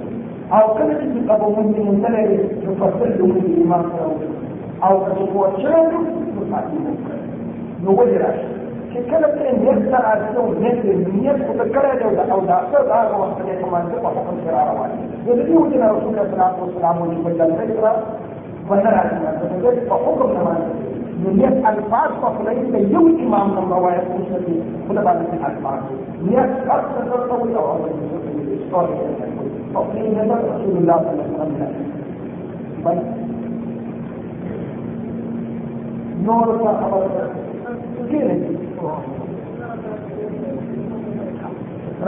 أو 0.54 0.74
كده 0.76 0.94
تبقى 1.14 1.40
بمدي 1.40 1.80
منتلي 1.84 2.40
نفصل 2.68 3.10
له 3.20 3.26
من 3.26 3.38
الإمام 3.46 3.86
أو 4.84 5.00
تتوجه 5.04 5.92
نغير 7.84 8.26
كلمة 8.94 9.50
إن 9.50 9.58
يسر 9.68 10.06
عزيزه 10.06 10.50
مثل 10.50 10.88
النية 10.90 11.32
وتذكرها 11.32 11.96
جودة 11.96 12.32
أو 12.32 12.40
دعسة 12.40 12.80
هذا 12.80 13.16
وقت 13.18 13.38
كمان 13.62 13.84
تبقى 13.92 14.12
حكم 14.12 14.38
شرع 14.46 14.74
رواني 14.74 14.94
يدري 15.28 15.56
وجنا 15.58 15.92
رسول 15.92 16.20
الله 16.20 16.52
صلى 16.60 16.70
الله 16.78 16.88
عليه 16.88 17.02
وسلم 17.02 17.26
وجل 17.26 17.42
الفكرة 17.42 18.04
ونرى 18.70 19.02
ذلك 19.64 19.84
فحكم 19.90 20.34
كمان 20.34 20.62
من 21.26 21.40
يس 21.42 21.66
الفاظ 21.70 22.12
فليس 22.38 22.92
يو 22.92 23.08
إمام 23.08 23.50
من 23.50 23.72
رواية 23.74 24.04
مسلم 24.20 24.86
كل 24.90 25.02
بعد 25.02 25.18
من 25.18 25.46
الفاظ 25.46 25.80
يس 26.24 26.70
أكثر 26.70 27.18
تطوي 27.28 27.56
أو 27.56 27.72
أو 28.74 28.88
فقين 29.74 30.32
رسول 30.32 30.78
الله 30.78 30.98
صلى 30.98 31.12
الله 31.12 31.40
عليه 31.40 31.54
وسلم 32.84 33.24
نور 36.26 36.48
کا 36.64 36.72
خبر 36.82 38.63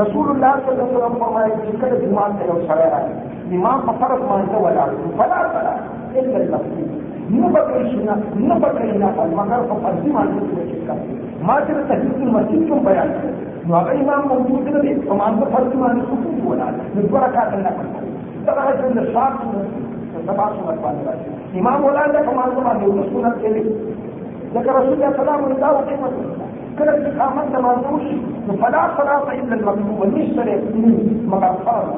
رسول 0.02 0.28
الله 0.32 0.54
صلى 0.66 0.82
الله 0.84 0.88
عليه 0.88 0.98
وسلم 0.98 1.14
فرمائے 1.20 1.50
کہ 1.64 1.78
کل 1.82 1.94
ایمان 2.06 2.32
سے 2.40 2.48
لو 2.48 2.60
سڑے 2.68 2.88
ایمان 3.56 3.86
کا 3.86 3.92
فرق 4.00 4.24
مانتا 4.30 4.58
ولا 4.64 4.86
فلا 5.18 5.42
فلا 5.54 5.74
الا 6.22 6.38
المسلم 6.40 7.04
نو 7.36 7.48
بکریشنا 7.54 8.16
نو 8.48 8.56
بکرینا 8.64 9.08
مگر 9.38 9.62
په 9.70 9.76
فرضي 9.84 10.12
مانته 10.16 10.42
کې 10.50 10.64
چې 10.72 11.46
ما 11.48 11.56
چې 11.68 11.74
تحقیق 11.92 12.34
مسجد 12.36 12.68
کوم 12.70 12.84
بیان 12.88 13.14
نو 13.68 13.76
هغه 13.76 13.92
امام 14.02 14.28
موجود 14.32 14.68
دی 14.86 14.94
په 15.08 15.20
مانته 15.22 15.46
فرضي 15.56 15.82
مانته 15.84 16.20
کوم 16.26 16.48
ولا 16.52 16.68
نو 16.96 17.08
برکات 17.16 17.54
الله 17.60 17.74
کوي 17.80 18.12
دا 18.46 18.58
هغه 18.60 18.92
د 19.00 19.12
شاعت 19.14 19.36
سبا 20.28 20.50
سنت 20.58 20.80
باندې 20.84 21.60
امام 21.64 21.82
مولانا 21.88 22.26
په 22.30 22.34
مانته 22.42 22.62
باندې 22.68 23.14
سنت 23.14 23.36
کې 23.42 23.50
لك 24.56 24.68
رسول 24.68 24.94
الله 24.94 25.12
صلى 25.18 25.34
الله 25.36 25.74
عليه 25.82 25.98
وسلم 26.04 26.46
كيف 26.78 26.84
كده 26.84 26.98
الاستقامات 26.98 27.52
ما 27.62 27.70
عندوش 27.70 28.06
فلا 28.62 28.98
صلاة 28.98 29.34
إلا 29.34 29.56
المكتوبة 29.56 30.06
مش 30.06 30.36
سنة 30.36 30.62
مگر 31.28 31.54
فرض. 31.66 31.90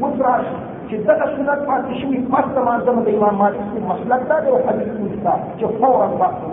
وفراش 0.00 0.46
چې 0.90 0.96
دغه 1.06 1.26
سنت 1.36 1.60
پاتې 1.68 1.92
شوي 2.00 2.18
پس 2.32 2.46
د 2.56 2.58
مازم 2.66 2.96
د 3.06 3.08
امام 3.14 3.34
مالک 3.38 3.60
مسلک 3.88 4.22
دا 4.28 4.36
دی 4.44 4.48
او 4.48 4.60
حدیث 4.68 4.92
مستا 5.00 5.34
چې 5.58 5.66
فورا 5.80 6.08
پاتې 6.20 6.48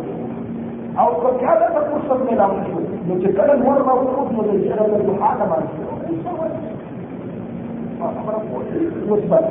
او 0.99 1.10
که 1.22 1.30
کله 1.45 1.68
په 1.76 1.82
فرصت 1.91 2.20
ملاو 2.32 2.57
شو 2.66 2.80
نو 3.07 3.14
چې 3.22 3.30
کله 3.38 3.53
نور 3.64 3.80
موجود 3.90 4.28
نو 4.36 4.41
د 4.49 4.52
جهاد 4.66 4.91
د 5.07 5.10
حاکم 5.22 5.49
باندې 5.52 5.74
مثبت 9.10 9.45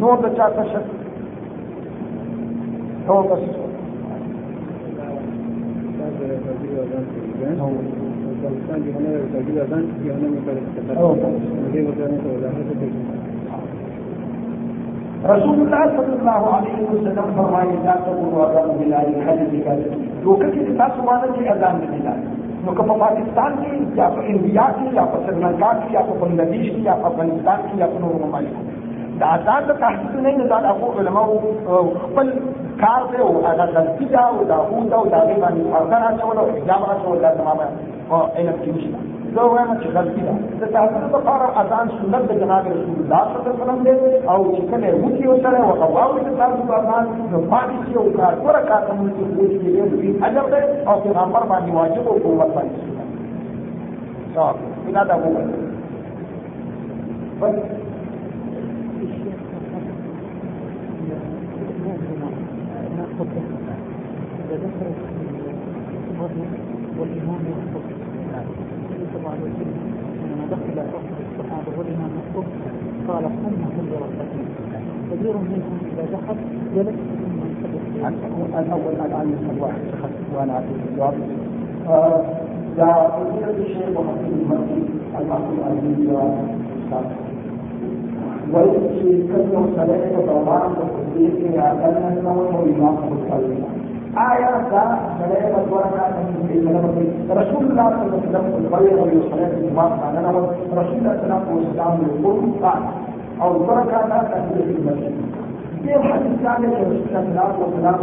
نور 0.00 0.16
د 0.22 0.26
چا 0.36 0.46
پاکستان 8.42 8.82
की 8.82 8.92
होने 8.92 9.10
सरकारी 9.14 9.56
अदान 9.58 9.82
की 9.94 10.08
होने 10.08 10.28
में 10.28 10.44
पर 10.44 10.60
मुझे 11.56 11.82
बताने 11.82 12.16
का 12.18 12.30
उदाहरण 12.30 12.70
से 12.70 12.88
रसूलुल्लाह 15.24 15.82
सल्लल्लाहु 15.90 16.46
अलैहि 16.50 16.84
वसल्लम 16.84 17.28
फरमाए 17.34 17.74
ला 17.84 17.96
तकुरु 18.04 18.40
अदान 18.44 18.70
बिलाल 18.78 19.12
खलील 19.26 19.60
का 19.60 19.74
लोग 20.24 20.44
के 20.46 20.64
साथ 20.72 20.96
सुमाना 20.96 21.28
की 21.34 21.44
अजान 21.54 21.76
में 21.76 21.90
बिलाल 21.90 22.22
तो 22.62 22.72
कब 22.74 22.96
पाकिस्तान 23.00 23.56
की 23.58 23.72
या 23.98 24.08
इंडिया 24.26 24.64
की 24.72 24.96
या 24.96 25.04
श्रीलंका 25.12 25.72
की 25.74 25.94
या 25.94 26.08
बांग्लादेश 26.16 26.66
की 26.70 26.86
या 26.86 26.94
अफगानिस्तान 27.02 27.62
की 27.64 27.80
या 27.80 27.86
अपनों 27.86 28.18
ममालिक 28.18 28.69
دا 29.20 29.26
اذان 29.36 29.62
د 29.68 29.72
تحقیق 29.80 30.12
نه 30.24 30.30
نه 30.38 30.44
دا 30.50 30.58
هغه 30.66 30.86
علماء 30.98 31.28
خپل 32.02 32.26
کار 32.82 33.02
دی 33.12 33.18
او 33.24 33.32
هغه 33.46 33.64
غلطي 33.74 34.06
دا 34.14 34.22
او 34.32 34.44
دا 34.50 34.58
هو 34.68 34.78
دا 34.92 34.96
او 35.00 35.06
دا 35.14 35.20
باندې 35.42 35.62
فرض 35.72 35.92
راځول 36.04 36.36
او 36.42 36.46
اجازه 36.56 36.84
راځول 36.90 37.18
دا 37.24 37.30
تمامه 37.38 37.66
او 38.10 38.20
علم 38.36 38.56
کې 38.62 38.70
نشته. 38.76 38.98
زه 39.34 39.42
وایم 39.50 39.70
چې 39.82 39.88
غلطي 39.96 40.22
ده. 40.26 40.34
د 40.60 40.62
تحقیق 40.74 41.04
لپاره 41.16 41.46
اذان 41.62 41.86
سنت 41.98 42.22
د 42.30 42.32
جناب 42.42 42.64
رسول 42.74 42.96
الله 43.02 43.22
صلی 43.32 43.36
الله 43.38 43.52
علیه 43.52 43.62
وسلم 43.62 43.80
دی 43.86 43.94
او 44.32 44.40
چې 44.54 44.62
کله 44.70 44.88
وکی 45.02 45.24
او 45.30 45.36
سره 45.44 45.58
او 45.66 45.74
قواو 45.82 46.18
د 46.28 46.30
تاسو 46.40 46.60
په 46.70 46.74
اذان 46.80 47.04
نو 47.32 47.38
پاتې 47.52 47.76
شي 47.86 47.94
او 48.00 48.06
کار 48.18 48.34
ورکا 48.46 48.66
کاته 48.70 48.92
مو 48.98 49.06
چې 49.16 49.22
وایي 49.36 49.56
چې 49.60 49.68
دې 49.74 50.10
اجر 50.26 50.44
ده 50.52 50.60
او 50.88 50.96
پیغمبر 51.04 51.42
باندې 51.52 51.70
واجب 51.78 52.04
او 52.08 52.16
قوت 52.24 52.50
باندې 52.56 52.76
صح 54.34 54.52
بنا 54.86 55.02
دا 55.12 55.16
وایي 57.40 57.62
ذكر 63.20 64.86
والإمام 66.98 67.40
يخطب 67.50 67.84
صلى 69.12 69.18
الله 69.18 69.30
عليه 69.30 69.42
دخل 70.50 70.78
أحد 70.78 71.16
الصحابة 71.30 71.78
والإمام 71.78 72.10
يخطب 72.18 72.44
قال 73.08 73.24
أنه 73.24 73.72
لربته 73.90 74.40
كثير 75.10 75.36
منهم 75.36 75.78
إذا 75.92 76.04
دخل 76.12 76.36
جلس 76.74 76.94
ثم 77.20 77.38
ينتبه 77.46 78.60
الأول 78.60 78.94
الآن 79.06 79.50
الواحد 79.56 79.80
وأنا 80.34 80.52
أعطيك 80.52 80.80
الجواب 80.90 81.14
جاء 82.76 83.24
فضيلة 83.30 83.66
الشيخ 83.66 83.88
محمد 83.88 84.32
المكي 84.32 84.82
المعصوم 85.18 85.58
العزيز 85.58 86.10
ويأتي 88.54 89.22
كثر 89.32 89.64
وإمام 92.56 92.96
الصلاة 93.12 93.80
آية 94.32 94.50
ملائكة 95.20 95.62
ورقة 95.70 96.04
رسول 97.30 97.64
الله 97.70 97.90
صلى 97.90 98.06
الله 98.06 98.20
ترك 103.66 103.92
لا 104.08 104.22
تهديه 104.22 104.64
في 104.64 104.78
المسجد 104.78 105.39
في 105.82 105.96
الحديث 105.96 106.32
الثاني 106.32 106.76
في 106.76 107.16
الصلاه 107.16 107.54
والسلام 107.60 107.98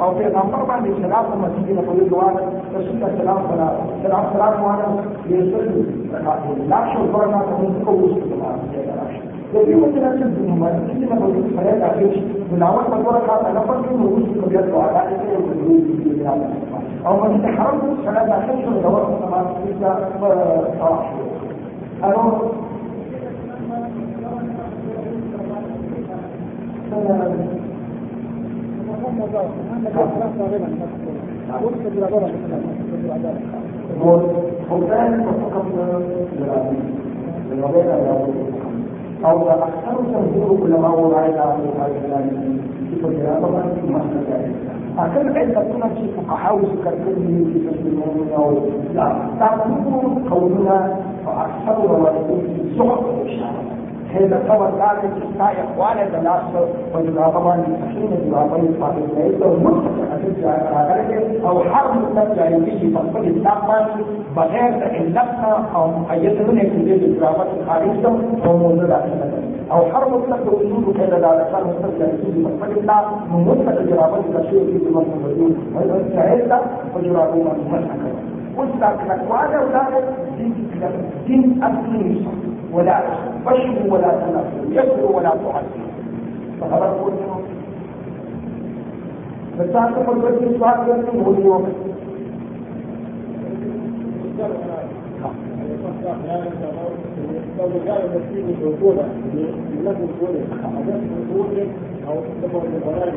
أو 0.00 0.14
في 0.14 0.26
غمر 0.26 0.64
بعد 0.64 0.86
الصلاه 0.86 1.24
المسجد 1.34 1.76
نقول 1.78 2.10
جواب 2.10 2.36
رسول 2.74 3.04
السلام 3.04 3.38
صلاه 3.48 3.76
السلام. 3.98 4.24
سلام 4.32 4.64
وأنا 4.64 5.04
يصلي 5.28 5.84
لا 6.68 6.94
شو 6.94 7.12
برنا 7.12 7.42
تكون 7.42 7.82
قوس 7.86 8.12
jadi 9.52 9.76
mungkin 9.76 10.00
aja 10.00 10.26
cuma 10.32 10.72
ini 10.96 11.04
kan 11.12 11.20
kalau 11.20 11.44
saya 11.52 11.76
tak 11.76 12.00
ada 12.00 12.08
menawan 12.48 12.88
perkara 12.88 13.20
kata 13.20 13.52
apa 13.52 13.72
pun 13.84 13.96
mungkin 14.00 14.24
kemudian 14.32 14.64
doa 14.72 14.88
ada 14.88 15.12
itu 15.12 15.24
yang 15.28 15.44
perlu 15.44 15.74
dilihat. 16.00 16.40
أو 17.06 17.20
من 17.20 17.42
تحرم 17.42 17.96
فلا 18.06 18.22
تحرم 18.28 18.58
من 18.64 18.82
دور 18.82 19.02
الصلاة 19.12 19.50
إلا 19.68 19.90
صلاح 20.80 21.12
أنا 26.92 27.32
فلان 34.70 35.24
فقط 35.24 35.66
أو 39.24 39.48
أكثر 39.48 39.96
تنظير 40.12 40.58
كل 40.62 40.70
ما 40.70 40.88
هو 40.88 41.12
هذا 41.14 41.56
في 45.94 46.08
فقهاء 46.16 46.60
سكرتني 46.60 47.44
في 47.44 47.58
لا 48.94 49.16
تعلمون 49.40 50.28
قولنا 50.30 50.96
فأكثر 51.26 51.86
روايتهم 51.86 52.40
في 52.40 52.78
صعب 54.12 54.74
الشارع 54.74 54.92
هذا 54.92 55.10
استاء 55.32 55.64
إخوانا 55.72 56.04
بلاس 56.04 56.42
وجنا 56.94 57.28
طبعا 57.28 57.62
حين 57.88 58.30
جوابين 58.30 58.72
فاضل 58.80 59.02
ليس 59.16 59.42
ومستقى 59.42 60.18
أو 61.48 61.64
حرم 61.64 61.98
النبي 61.98 62.70
به 62.70 63.00
تصفل 63.00 63.26
الإسلام 63.26 63.86
بغير 64.36 64.72
علتنا 64.94 65.64
أو 65.74 65.86
مقيدة 65.86 66.44
من 66.52 66.58
يكون 66.58 66.80
الجوابات 66.88 67.46
الخارجية 67.60 68.06
أو 68.46 68.56
موجودة 68.58 69.04
أو 69.72 69.84
حرم 69.92 70.14
النبي 70.14 70.48
وجود 70.48 70.96
كذا 70.96 71.18
لا 71.18 71.44
كان 71.52 71.62
مستقى 71.68 72.06
به 72.22 72.48
تصفل 72.48 72.72
الإسلام 72.72 73.04
من 73.32 73.40
مستقى 73.48 73.84
جوابات 73.84 74.24
الأشياء 74.30 74.64
في 74.64 74.86
المسلمين 74.86 75.56
وإذا 75.74 76.06
استعدت 76.06 76.62
فجرابين 76.94 77.46
المسلمين 77.46 78.32
قلت 78.58 78.74
لك 78.80 78.98
الأقوال 79.06 79.68
ولا 79.68 79.84
دين 81.26 81.60
أبني 81.62 82.26
ولا 82.72 83.02
فشل 83.46 83.90
ولا 83.92 84.08
تنفر 84.08 84.72
يسر 84.72 85.12
ولا 85.12 85.28
تعسر 85.28 85.86
فهذا 86.60 86.84
هو 86.86 87.10
بس 89.58 89.68
هذا 89.68 90.04
هو 90.08 90.12
الوجه 90.12 90.44
السؤال 90.46 90.90
الذي 90.90 91.26
هو 91.26 91.30
اليوم 91.32 91.64
لو 97.58 97.68
كان 97.86 97.96
المسجد 97.96 98.64
موجودة 98.64 99.02
لم 99.84 100.08
يكن 100.20 100.34
حدث 100.64 101.00
وجود 101.30 101.68
أو 102.08 102.14
تبع 102.42 102.60
البلاد 102.62 103.12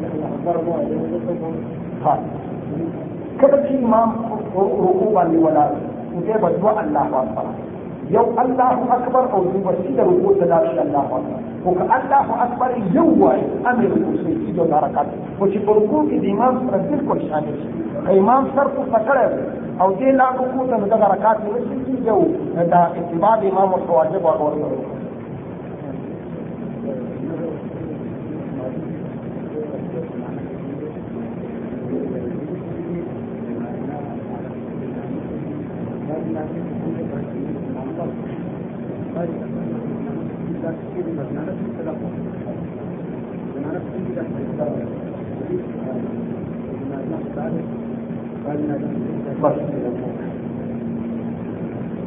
یو 8.10 8.26
الله 8.38 8.94
اکبر 8.94 9.24
او 9.34 9.44
دو 9.44 9.60
بسی 9.60 9.94
در 9.96 10.04
رکوع 10.04 10.34
تداشی 10.40 10.80
الله 10.80 11.14
اکبر 11.14 11.40
او 11.66 11.76
که 11.76 11.84
الله 11.98 12.44
اکبر 12.44 12.70
یو 12.94 13.06
وای 13.20 13.42
امر 13.66 13.86
الحسینی 13.86 14.52
دو 14.52 14.66
درکات 14.66 15.08
خو 15.40 15.48
چې 15.48 15.58
په 15.58 15.72
رکوع 15.72 16.04
کې 16.10 16.18
د 16.24 16.26
امام 16.32 16.68
سره 16.68 16.78
بالکل 16.78 17.30
شامل 17.30 17.56
شي. 17.62 17.70
که 18.06 18.18
امام 18.20 18.50
سر 18.56 18.68
کو 18.76 18.84
پکړی 18.92 19.28
او 19.82 19.90
دې 20.00 20.10
لا 20.20 20.30
رکوع 20.30 20.68
ته 20.68 20.78
دغه 20.78 21.08
رکات 21.14 21.38
نه 21.46 21.60
شي 21.86 21.98
یو 22.10 22.20
دا 22.72 22.84
اتباع 23.00 23.38
امام 23.52 23.74
واجب 23.90 24.26
او 24.28 24.46
ورته 24.46 25.05
wa 39.16 39.22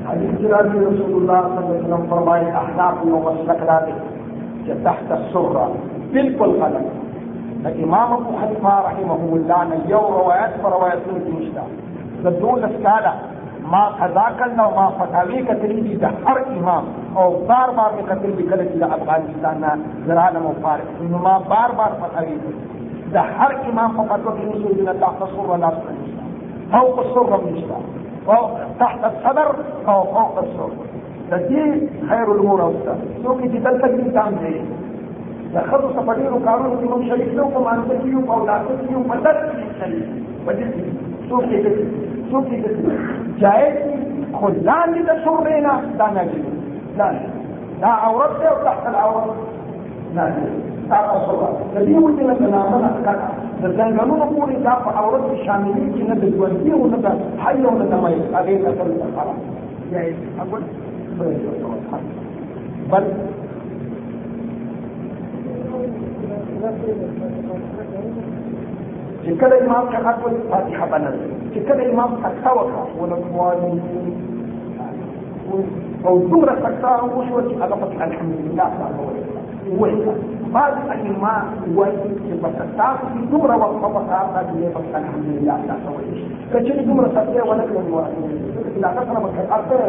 حديث 0.09 0.31
جلال 0.41 0.67
رسول 0.87 1.13
الله 1.21 1.41
صلى 1.43 1.59
الله 1.59 1.69
عليه 1.69 1.85
وسلم 1.85 2.03
فرمائے 2.11 2.45
احناف 2.61 3.03
و 3.07 3.19
مسلک 3.25 3.63
کہ 4.67 4.73
تحت 4.85 5.13
السرة 5.13 5.67
بالکل 6.13 6.51
ما 13.71 13.83
قضا 13.99 14.29
کرنا 14.39 14.65
ما 14.77 14.89
فتح 14.99 15.31
کتری 15.49 15.81
دی 15.81 15.97
دا 16.03 16.09
ہر 16.25 16.39
امام. 16.57 16.85
او 17.19 17.29
بار 17.49 17.69
بار 17.77 17.91
میں 17.95 18.03
کتری 18.09 18.33
بھی 18.37 18.45
کلی 18.51 18.83
افغانستان 18.83 19.61
نا 19.61 20.39
و 20.45 20.53
فارق 20.63 21.01
ما 21.25 21.37
بار 21.49 21.71
بار 21.79 21.93
فتاوی 22.01 22.37
کتری 22.45 23.11
دا 23.15 23.23
ہر 23.39 23.53
امام 23.69 23.97
کو 23.97 24.05
فتو 24.09 24.31
کی 24.37 24.45
نسو 24.47 24.73
دینا 24.75 24.93
تحت 25.01 25.23
سر 25.35 25.51
و 25.51 25.57
نفس 25.65 25.91
نشتا. 25.91 26.25
فوق 26.73 26.99
السر 26.99 27.45
نشتا. 27.45 27.79
تحت 28.79 29.05
الصدر 29.11 29.51
او 29.91 30.03
فوق 30.15 30.39
السر 30.45 30.71
دا 31.31 31.37
دی 31.49 31.63
خیر 32.09 32.29
الامور 32.35 32.61
اوستا. 32.61 32.95
سوکی 33.23 33.49
دی 33.49 33.59
دل 33.65 33.79
تک 33.79 33.99
انسان 34.05 34.37
دے. 34.43 34.59
دا 35.55 35.61
و 35.73 35.93
سفری 35.97 36.25
کارون 36.45 36.77
کی 36.81 36.93
ہم 36.93 37.09
شریف 37.09 37.31
کیوں 37.33 37.67
آنسکیو 37.67 38.21
کیوں 38.89 39.05
مدد 39.09 39.45
کی 39.53 39.69
شریف. 39.79 40.49
وجہ 40.49 40.65
سوکی 41.29 41.63
دي 42.49 42.63
جائز 43.41 43.77
خلان 44.41 44.93
دي 44.93 45.01
تشرينا 45.03 45.73
لا 45.99 46.07
نجد. 46.17 46.45
لا 46.99 47.13
لا 47.81 47.87
عورتي 47.89 48.47
وتحت 48.61 48.87
العورة. 48.87 49.35
لا 50.15 50.33
تحت 50.91 51.05
الصدر 51.17 51.53
فدي 51.75 51.95
ودي 51.95 52.23
لنا 52.23 52.49
نعمل 52.51 53.19
da 53.63 53.69
zanganuna 53.75 54.25
puri 54.27 54.55
da 54.63 54.75
fa 54.85 54.91
aurat 55.03 55.27
shamili 55.45 55.91
ki 55.95 56.03
na 56.09 56.15
da 56.15 56.27
wani 56.39 56.71
ko 56.71 56.87
na 56.87 56.97
da 56.97 57.11
hayyo 57.43 57.71
na 57.75 57.85
da 57.91 57.97
mai 57.97 58.15
kage 58.31 58.55
bal 69.29 69.37
kada 69.37 69.57
imam 69.61 69.85
ka 69.93 69.99
akwai 70.01 70.35
fatiha 70.49 70.85
banan 70.89 71.17
kada 71.69 71.83
imam 71.85 72.17
ka 72.25 72.33
tawaka 72.41 72.89
wala 72.97 73.17
mwani 73.33 73.77
أو 76.07 76.19
دورة 76.29 76.55
تكتار 76.55 77.05
وش 77.17 77.27
وش 77.33 77.49
أغفت 77.63 77.93
الحمد 77.97 78.35
لله. 78.45 78.69
وين 79.81 79.99
بعد 80.55 80.73
الإمام 80.93 81.45
وين 81.77 81.99
بتكتار 82.43 82.95
في 83.13 83.19
دورة 83.33 83.55
هذا 83.57 84.41
اللي 84.53 84.69
بس 84.69 84.87
الحمد 84.95 85.25
لله. 85.25 85.57
كشيء 86.55 86.79
دورة 86.87 87.09
كل 87.75 87.89
واحد 87.91 88.13
لا 88.81 88.89
تقرب 88.95 89.25
الأكثر 89.27 89.81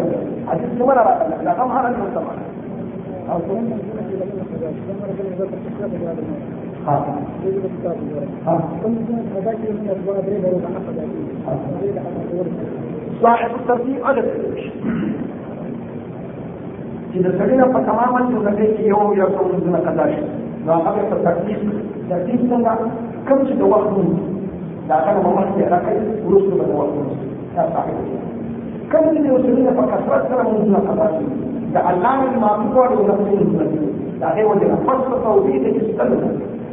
عزيز 0.47 0.69
كمان 0.79 0.97
لا 1.43 1.53
تظهر 1.53 1.85
صاحب 13.21 13.51
الترتيب 13.59 13.97
أدب. 14.05 14.25
إذا 17.15 17.31
سمينا 17.39 17.65
فتماما 17.65 18.19
تنتهي 18.29 18.87
يوم 18.87 19.13
يرسل 19.13 19.67
من 19.67 19.75
قداش. 19.87 20.13
لا 20.67 20.75
قبل 20.75 20.99
الترتيب؟ 20.99 21.57
ترتيب 22.09 22.39
سنة. 22.49 22.75
كم 23.29 23.39
شد 23.47 23.61
وقت؟ 23.61 23.93
لا 24.89 24.97
كان 25.05 25.17
ممثل 25.25 25.71
ركعي 25.73 25.97
ورسل 26.25 26.51
من 26.59 26.75
وقت. 26.75 26.95
صاحب 27.55 27.93
كم 28.91 29.03
شد 29.15 29.25
يوصلين 29.25 29.67
فكسرت 29.77 30.27
سنة 30.29 30.49
من 30.49 30.75
قداش؟ 30.89 31.15
da 31.73 31.81
Allah 31.85 32.33
ma 32.41 32.57
fi 32.59 32.65
kwaro 32.73 33.05
na 33.05 33.13
cikin 33.21 33.45
zuwa 33.53 33.65
da 34.19 34.33
kai 34.33 34.43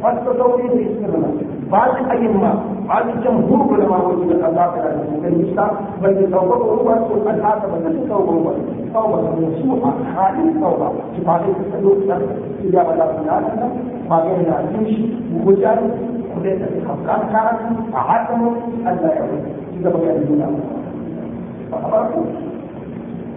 فالتصورين 0.03 0.71
يستمرنا 0.71 1.27
بعض 1.71 1.89
الأئمة 1.97 2.53
بعض 2.87 3.05
الجمهور 3.09 3.73
علماء 3.81 4.07
وجود 4.07 4.31
الأضافة 4.31 4.81
إلى 5.19 5.27
الإسلام 5.27 5.69
بل 6.03 6.31
توبة 6.31 7.31
هذا 7.31 7.67
من 7.85 8.05
توبة 8.09 8.31
هو 8.31 8.51
توبة 8.93 9.47
نصوحة 9.47 9.93
خالص 10.15 10.53
توبة 10.61 10.91
سبحانه 11.17 11.47
وتعالى 11.83 12.25
إجابة 12.65 12.93
الله 12.93 13.69
ما 14.09 14.19
بين 14.23 14.53
الجيش 14.53 14.99
وجال 15.45 15.79
وليس 16.37 16.61
بخفقان 16.61 17.19
كان 17.29 17.75
عدم 17.93 18.47
ألا 18.87 19.13
يعود 19.15 19.43
إذا 19.79 19.89
بقي 19.89 20.15
الدنيا 20.17 20.47
فأخبركم 21.71 22.25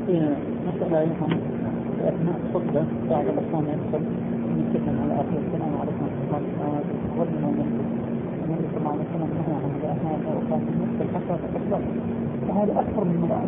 مسألة 0.09 1.01
يفهم 1.01 1.29
في 1.29 2.09
أثناء 2.09 2.35
الخطبة 2.49 2.83
بعد 3.11 3.25
الإقامة 3.27 3.69
يدخل 3.69 4.05
يتكلم 4.59 4.99
على 5.03 5.15
آخر 5.15 5.37
السلام 5.47 5.73
عليكم 5.81 6.00
الله 7.29 7.49
وبركاته 7.49 8.01
النبي 8.45 8.65
صلى 8.73 8.79
الله 8.81 8.93
عليه 8.93 9.07
وسلم 9.11 9.31
نهى 9.39 9.55
عن 9.61 9.73
أثناء 9.93 10.15
الأوقات 10.23 10.63
المسجد 10.73 11.07
حتى 11.15 11.35
تكبر 11.55 11.81
وهذا 12.49 12.73
أكثر 12.83 13.05
من 13.05 13.19
بعض 13.29 13.45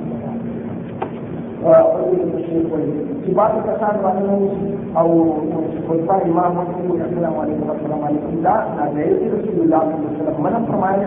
الكسان 3.58 3.94
وأنه 4.04 4.50
أو 4.96 5.08
خلفاء 5.88 6.20
إمام 6.30 6.52
مسلم 6.58 7.02
السلام 7.10 7.34
عليكم 7.40 7.68
والسلام 7.68 8.04
عليكم 8.04 8.32
لا 8.42 8.56
لا 8.76 8.84
رسول 9.36 9.58
الله 9.64 9.80
صلى 9.80 10.04
الله 10.04 10.16
عليه 10.16 10.20
وسلم 10.20 10.42
من 10.42 10.66
فرمائے 10.68 11.02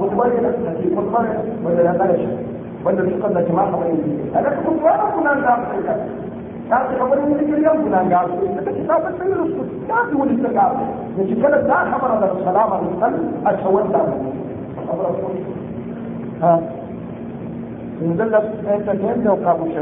خطبة 0.00 0.26
لنا 0.26 0.50
نسي 0.50 0.96
خطبة 0.96 1.20
ولا 1.64 1.82
لا 1.82 2.18
wanda 2.84 3.02
su 3.08 3.16
kan 3.22 3.32
da 3.34 3.40
jama'a 3.48 3.70
kamar 3.72 3.86
yanzu 3.88 4.12
a 4.36 4.40
da 4.44 4.50
kuma 4.60 4.82
wani 4.84 5.12
kuna 5.14 5.32
da 5.44 5.52
su 5.72 5.80
da 5.86 5.94
ta 6.68 6.76
ce 6.88 6.94
kamar 6.98 7.18
yanzu 7.18 7.44
ke 7.48 7.56
yan 7.64 7.76
kuna 7.82 8.00
ga 8.12 8.20
su 8.28 8.44
da 8.54 8.60
take 8.66 8.82
ta 8.88 8.96
san 9.02 9.14
sai 9.18 9.32
su 9.56 9.62
ta 9.88 9.96
fi 10.08 10.14
wani 10.20 10.36
ta 10.42 10.48
ga 10.56 10.66
da 11.16 11.22
shi 11.28 11.34
kada 11.40 11.58
ta 11.68 11.78
kamar 11.90 12.12
da 12.20 12.28
salama 12.44 12.76
da 12.84 12.92
sal 13.00 13.14
a 13.42 13.52
tawar 13.56 13.86
da 13.88 14.02
ha 16.40 16.52
in 18.04 18.16
zalla 18.16 18.40
ta 18.64 18.76
ta 18.84 18.92
ta 19.00 19.14
da 19.24 19.32
ka 19.44 19.52
mu 19.58 19.66
shi 19.72 19.78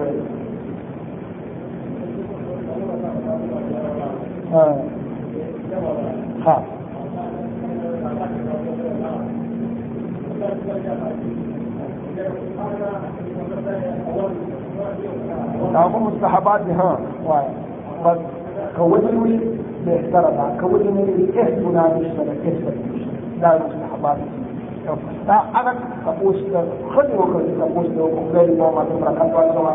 ha 4.52 4.62
ha 4.62 4.62
أبو 4.62 4.62
مستحبات 4.62 5.01
ها 5.01 5.01
بس 18.04 18.18
كوزني 18.76 19.40
باحترم 19.86 20.56
كوزني 20.60 21.02
إثمنا 21.42 21.82
مشترك 21.98 22.40
إثم 22.46 22.66
لا 23.40 23.58
لا 25.28 25.60
أنا 25.60 25.74
كبوس 26.06 26.36
خذ 26.96 27.16
وخذ 27.16 27.44
كبوس 27.60 27.86
وخذ 27.98 28.58
ما 28.58 28.84
تمرك 28.90 29.20
أطول 29.20 29.74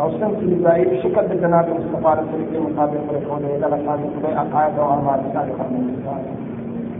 أو 0.00 0.10
سنتي 0.10 0.56
زي 0.64 1.02
شكل 1.02 1.32
الجناب 1.32 1.66
المصطفى 1.68 2.20
رسول 2.20 2.40
الله 2.48 2.70
مطابق 2.70 3.00
فريقون 3.08 3.44
إلى 3.44 3.66
لكان 3.66 3.98
يقول 4.00 4.36
أقاعد 4.36 4.78
وأعمال 4.78 5.20
سابقا 5.32 5.66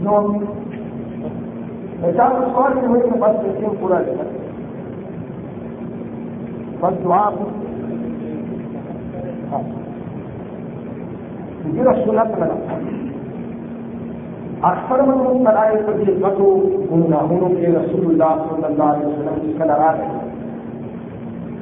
نوم 0.03 0.43
فجاء 2.01 2.47
السؤال 2.47 2.85
هو 2.85 3.09
بس 3.21 3.35
يتم 3.45 3.73
قرآن 3.87 4.05
فالدعاء 6.81 7.33
يجير 11.65 11.91
السنة 11.91 12.23
لنا 12.37 12.57
أكثر 14.63 15.05
من 15.05 15.27
الملائكة 15.37 15.99
يقتوا 16.19 16.61
قلنا 16.91 17.21
هنا 17.21 17.47
في 17.47 17.65
رسول 17.65 18.11
الله 18.11 18.45
صلى 18.49 18.67
الله 18.67 18.85
عليه 18.85 19.05
وسلم 19.07 19.53
كلا 19.59 19.77
رأي. 19.77 20.22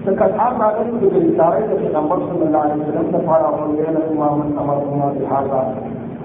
فكتاب 0.05 0.57
ما 0.59 0.67
قلت 0.67 1.03
بالإشارة 1.13 1.77
في 1.79 1.87
نمبر 1.93 2.17
صلى 2.29 2.43
الله 2.47 2.59
عليه 2.59 2.73
وسلم 2.73 3.07
نفعل 3.15 3.41
أقول 3.41 3.75
لنا 3.77 4.01
إمام 4.11 5.13
بهذا 5.19 5.61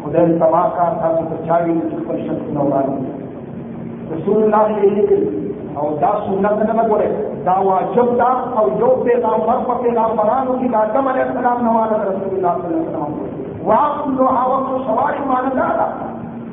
خدای 0.04 0.38
سما 0.38 0.62
کا 0.76 0.86
تاسو 1.00 1.22
ته 1.30 1.36
چاوي 1.46 1.74
چې 1.90 1.96
خپل 2.02 2.18
شخص 2.26 2.50
نوراني 2.56 2.98
رسول 4.12 4.42
الله 4.42 4.66
یې 4.82 5.46
او 5.78 5.86
دا 6.02 6.10
سنت 6.26 6.60
نه 6.68 6.74
وګوره 6.82 7.08
دا 7.46 7.56
واجب 7.68 8.12
دا 8.20 8.28
او 8.60 8.66
یو 8.82 8.90
پیغمبر 9.08 9.58
په 9.70 9.74
پیغمبرانو 9.82 10.54
کې 10.60 10.68
د 10.72 10.76
آدم 10.82 11.08
علیه 11.12 11.26
السلام 11.30 11.64
نو 11.66 11.72
رسول 11.80 12.32
الله 12.36 12.54
صلی 12.62 12.74
الله 12.74 12.84
علیه 12.84 12.84
وسلم۔ 12.86 13.66
واقلو 13.70 14.26
او 14.42 14.78
سواری 14.86 15.22
مان 15.32 15.50
دا 15.58 15.68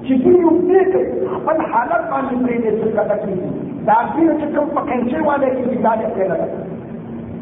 چې 0.06 0.14
دوی 0.24 0.36
یو 0.44 0.52
دې 0.70 0.82
خپل 1.36 1.58
حالت 1.72 2.04
باندې 2.12 2.36
پرې 2.44 2.58
دې 2.64 2.72
څه 2.82 3.04
تکلیف 3.12 3.42
دا 3.88 3.98
دې 4.14 4.26
چې 4.40 4.46
کوم 4.56 4.68
پکې 4.76 5.26
والے 5.28 5.50
کې 5.56 5.78
دا 5.86 5.94
دې 6.02 6.63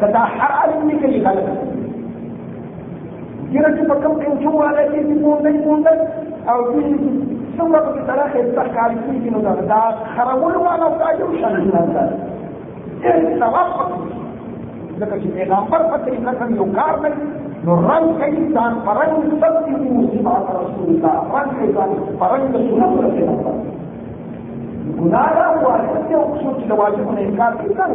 دا 0.07 0.19
هر 0.19 0.51
عالم 0.59 0.89
کې 0.89 0.97
کې 1.01 1.19
غلط 1.25 1.47
kira 3.51 3.69
kita 3.75 3.95
kemping 3.99 4.35
semua 4.39 4.71
lagi 4.71 4.99
di 5.03 5.15
pundak 5.19 5.55
pundak 5.67 5.97
atau 6.47 6.71
di 6.71 6.87
semua 7.59 7.83
kita 7.91 8.13
dah 8.15 8.27
kita 8.31 8.63
kali 8.71 8.95
ini 9.11 9.27
kita 9.27 9.39
dah 9.43 9.55
dah 9.67 9.91
karawul 10.15 10.55
wala 10.55 10.87
kayu 10.95 11.27
shan 11.35 11.67
nanti 11.67 12.05
ini 13.03 13.35
sawap 13.39 13.69
لكن 15.01 15.33
الإغامبر 15.33 15.81
فتري 15.89 16.17
لكن 16.21 16.49
يقارن 16.61 17.13
نران 17.65 18.05
كيسان 18.21 18.73
فرن 18.85 19.11
تبتبو 19.41 19.97
سبعة 20.13 20.47
رسول 20.61 20.87
الله 20.93 21.17
رن 21.33 21.47
كيسان 21.57 21.89
فرن 22.21 22.43
سنة 22.53 22.87
رسول 23.01 23.29
الله 23.33 23.55
gunalah 24.97 25.57
wajibnya 25.65 26.19
usul 26.19 26.61
wajib 26.77 27.05
meningkat 27.09 27.53
kita 27.65 27.85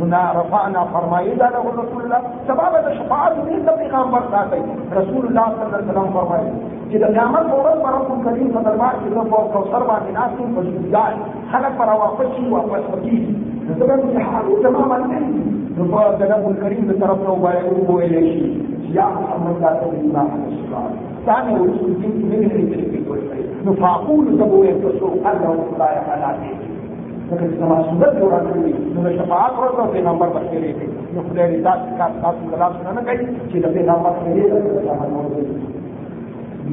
هنا 0.00 0.22
رفعنا 0.40 0.84
فرمائي 0.94 1.34
له 1.34 1.64
رسول 1.82 2.02
الله 2.04 2.20
سبب 2.48 2.72
الشفاعة 2.86 3.34
من 3.48 3.66
پیغمبر 3.82 4.22
ساتي 4.32 4.60
رسول 5.00 5.24
الله 5.26 5.46
صلى 5.56 5.64
الله 5.66 5.78
عليه 5.78 5.90
وسلم 5.90 6.12
فرمائي 6.18 6.50
چې 6.90 6.96
د 7.02 7.04
قیامت 7.14 7.46
ورځ 7.56 7.76
پر 7.84 7.92
رسول 7.98 8.18
کریم 8.26 8.48
صلی 8.54 8.70
الله 8.72 8.88
علیه 8.92 9.06
وسلم 9.06 9.28
په 9.32 9.38
کوثر 9.54 9.82
باندې 9.90 10.10
ناسو 10.18 10.42
په 10.54 10.60
جوړای 10.68 11.14
خلک 11.52 11.72
پر 11.80 11.92
واپس 12.02 12.32
شي 12.36 12.48
واپس 12.54 12.82
وکړي 12.92 13.18
زمون 13.80 14.00
چې 14.12 14.18
حال 14.30 14.46
تماما 14.64 14.98
نه 14.98 15.20
په 15.92 16.02
جناب 16.22 16.48
الکریم 16.48 16.90
د 16.90 16.98
طرف 17.04 17.22
نو 17.28 17.36
وایي 17.44 17.60
أو 17.68 17.96
ویل 17.96 18.16
شي 18.32 18.48
یا 18.96 19.06
محمد 19.18 19.62
لا 19.66 19.72
تدري 19.82 20.10
ما 20.16 20.24
حدث 20.32 20.60
ثاني 21.26 21.54
ورسول 21.60 21.94
دين 22.02 22.16
من 22.30 22.50
اللي 22.50 23.44
نو 23.64 23.74
فاقول 23.84 24.26
زبو 24.42 24.64
يتسوق 24.64 25.30
الله 25.32 25.56
لا 25.78 25.88
يحلى 25.96 26.69
لیکن 27.30 27.46
نماز 27.58 27.84
سنت 27.84 28.20
جو 28.20 28.30
رات 28.30 28.56
ہوئی 28.56 28.72
مگر 28.94 29.12
شفاعت 29.12 29.58
ہو 29.58 29.68
تو 29.76 30.00
نمبر 30.00 30.28
بن 30.28 30.46
کے 30.50 30.60
رہے 30.60 30.72
تھے 30.78 30.86
جو 31.12 31.20
خدے 31.30 31.42
رضا 31.42 31.74
کا 31.98 32.08
ساتھ 32.20 32.36
کلام 32.50 32.72
سنانا 32.72 33.00
گئی 33.06 33.26
کہ 33.52 33.58
رب 33.58 33.76
نمبر 33.76 34.10
کے 34.24 34.34
لیے 34.34 34.50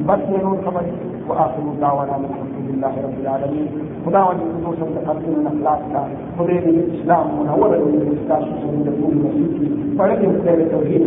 بس 0.06 0.28
میں 0.28 0.38
سمجھ۔ 0.64 0.88
وہ 1.26 1.34
آپ 1.34 1.40
آخر 1.40 1.80
دعوانا 1.80 2.16
مجھے 2.16 2.57
الحمد 2.68 2.84
لله 2.84 2.94
رب 3.06 3.18
العالمين. 3.20 3.68
خدا 4.04 4.20
وجه 4.28 4.46
خصوصا 4.54 4.86
تقدم 4.96 5.34
الاخلاق 5.40 5.80
کا. 5.92 6.02
خدای 6.38 6.58
دې 6.64 6.72
اسلام 6.94 7.26
منور 7.38 7.70
دې 7.78 8.00
اسلام 8.16 8.42
سره 8.60 8.78
د 8.86 8.90
ټول 8.98 9.14
مسیحي 9.22 9.66
پړې 9.98 10.16
خدای 10.34 10.64
توحید 10.74 11.04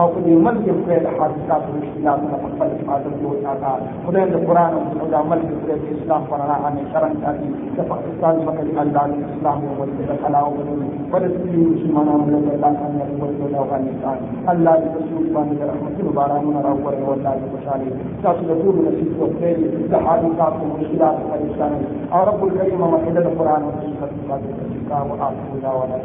أو 0.00 0.08
ملک 0.46 0.64
خدای 0.78 0.98
د 1.04 1.08
حادثات 1.18 1.62
أو 1.68 1.74
مشکلات 1.82 2.20
نه 2.30 2.36
خپل 2.44 2.68
حفاظت 2.78 3.14
وکړه 3.24 3.72
خدای 4.06 4.24
دې 4.30 4.38
قرآن 4.48 4.72
أو 5.00 5.06
د 5.12 5.14
عمل 5.20 5.40
خدای 5.60 5.78
دې 5.82 5.90
اسلام 5.96 6.22
پر 6.30 6.38
رڼا 6.42 6.56
باندې 6.64 6.82
شرن 6.92 7.12
کړي 7.22 7.48
د 7.76 7.80
پاکستان 7.92 8.34
مکه 8.46 8.80
الله 8.84 9.04
اسلام 9.34 9.58
أو 9.68 9.86
د 10.08 10.10
حلاو 10.24 10.50
ولسلي 11.12 11.62
مسلمانانو 11.74 12.26
له 12.32 12.38
الله 12.54 12.72
څخه 12.80 13.22
ورته 13.22 13.58
افغانستان 13.64 14.18
الله 14.52 14.74
دې 14.82 14.88
رسول 14.98 15.24
باندې 15.34 15.62
رحمتونو 15.70 16.10
بارانونه 16.18 16.60
راوړي 16.66 17.02
والله 17.08 17.34
خوشالي 17.52 17.90
تاسو 18.26 18.42
د 18.50 18.52
ټول 18.62 18.74
نصیب 18.86 19.10
أو 19.22 19.30
خیر 19.38 19.56
الاتحاد 19.90 20.24
بتاعكم 20.34 20.70
والخلاف 20.70 21.16
رب 22.24 22.44
الكريم 22.46 22.80
وحدد 22.80 23.16
القران 23.26 23.62
والسنة 23.62 24.08
الكتاب 24.70 25.10
واخر 25.10 25.76
ولا 25.76 26.00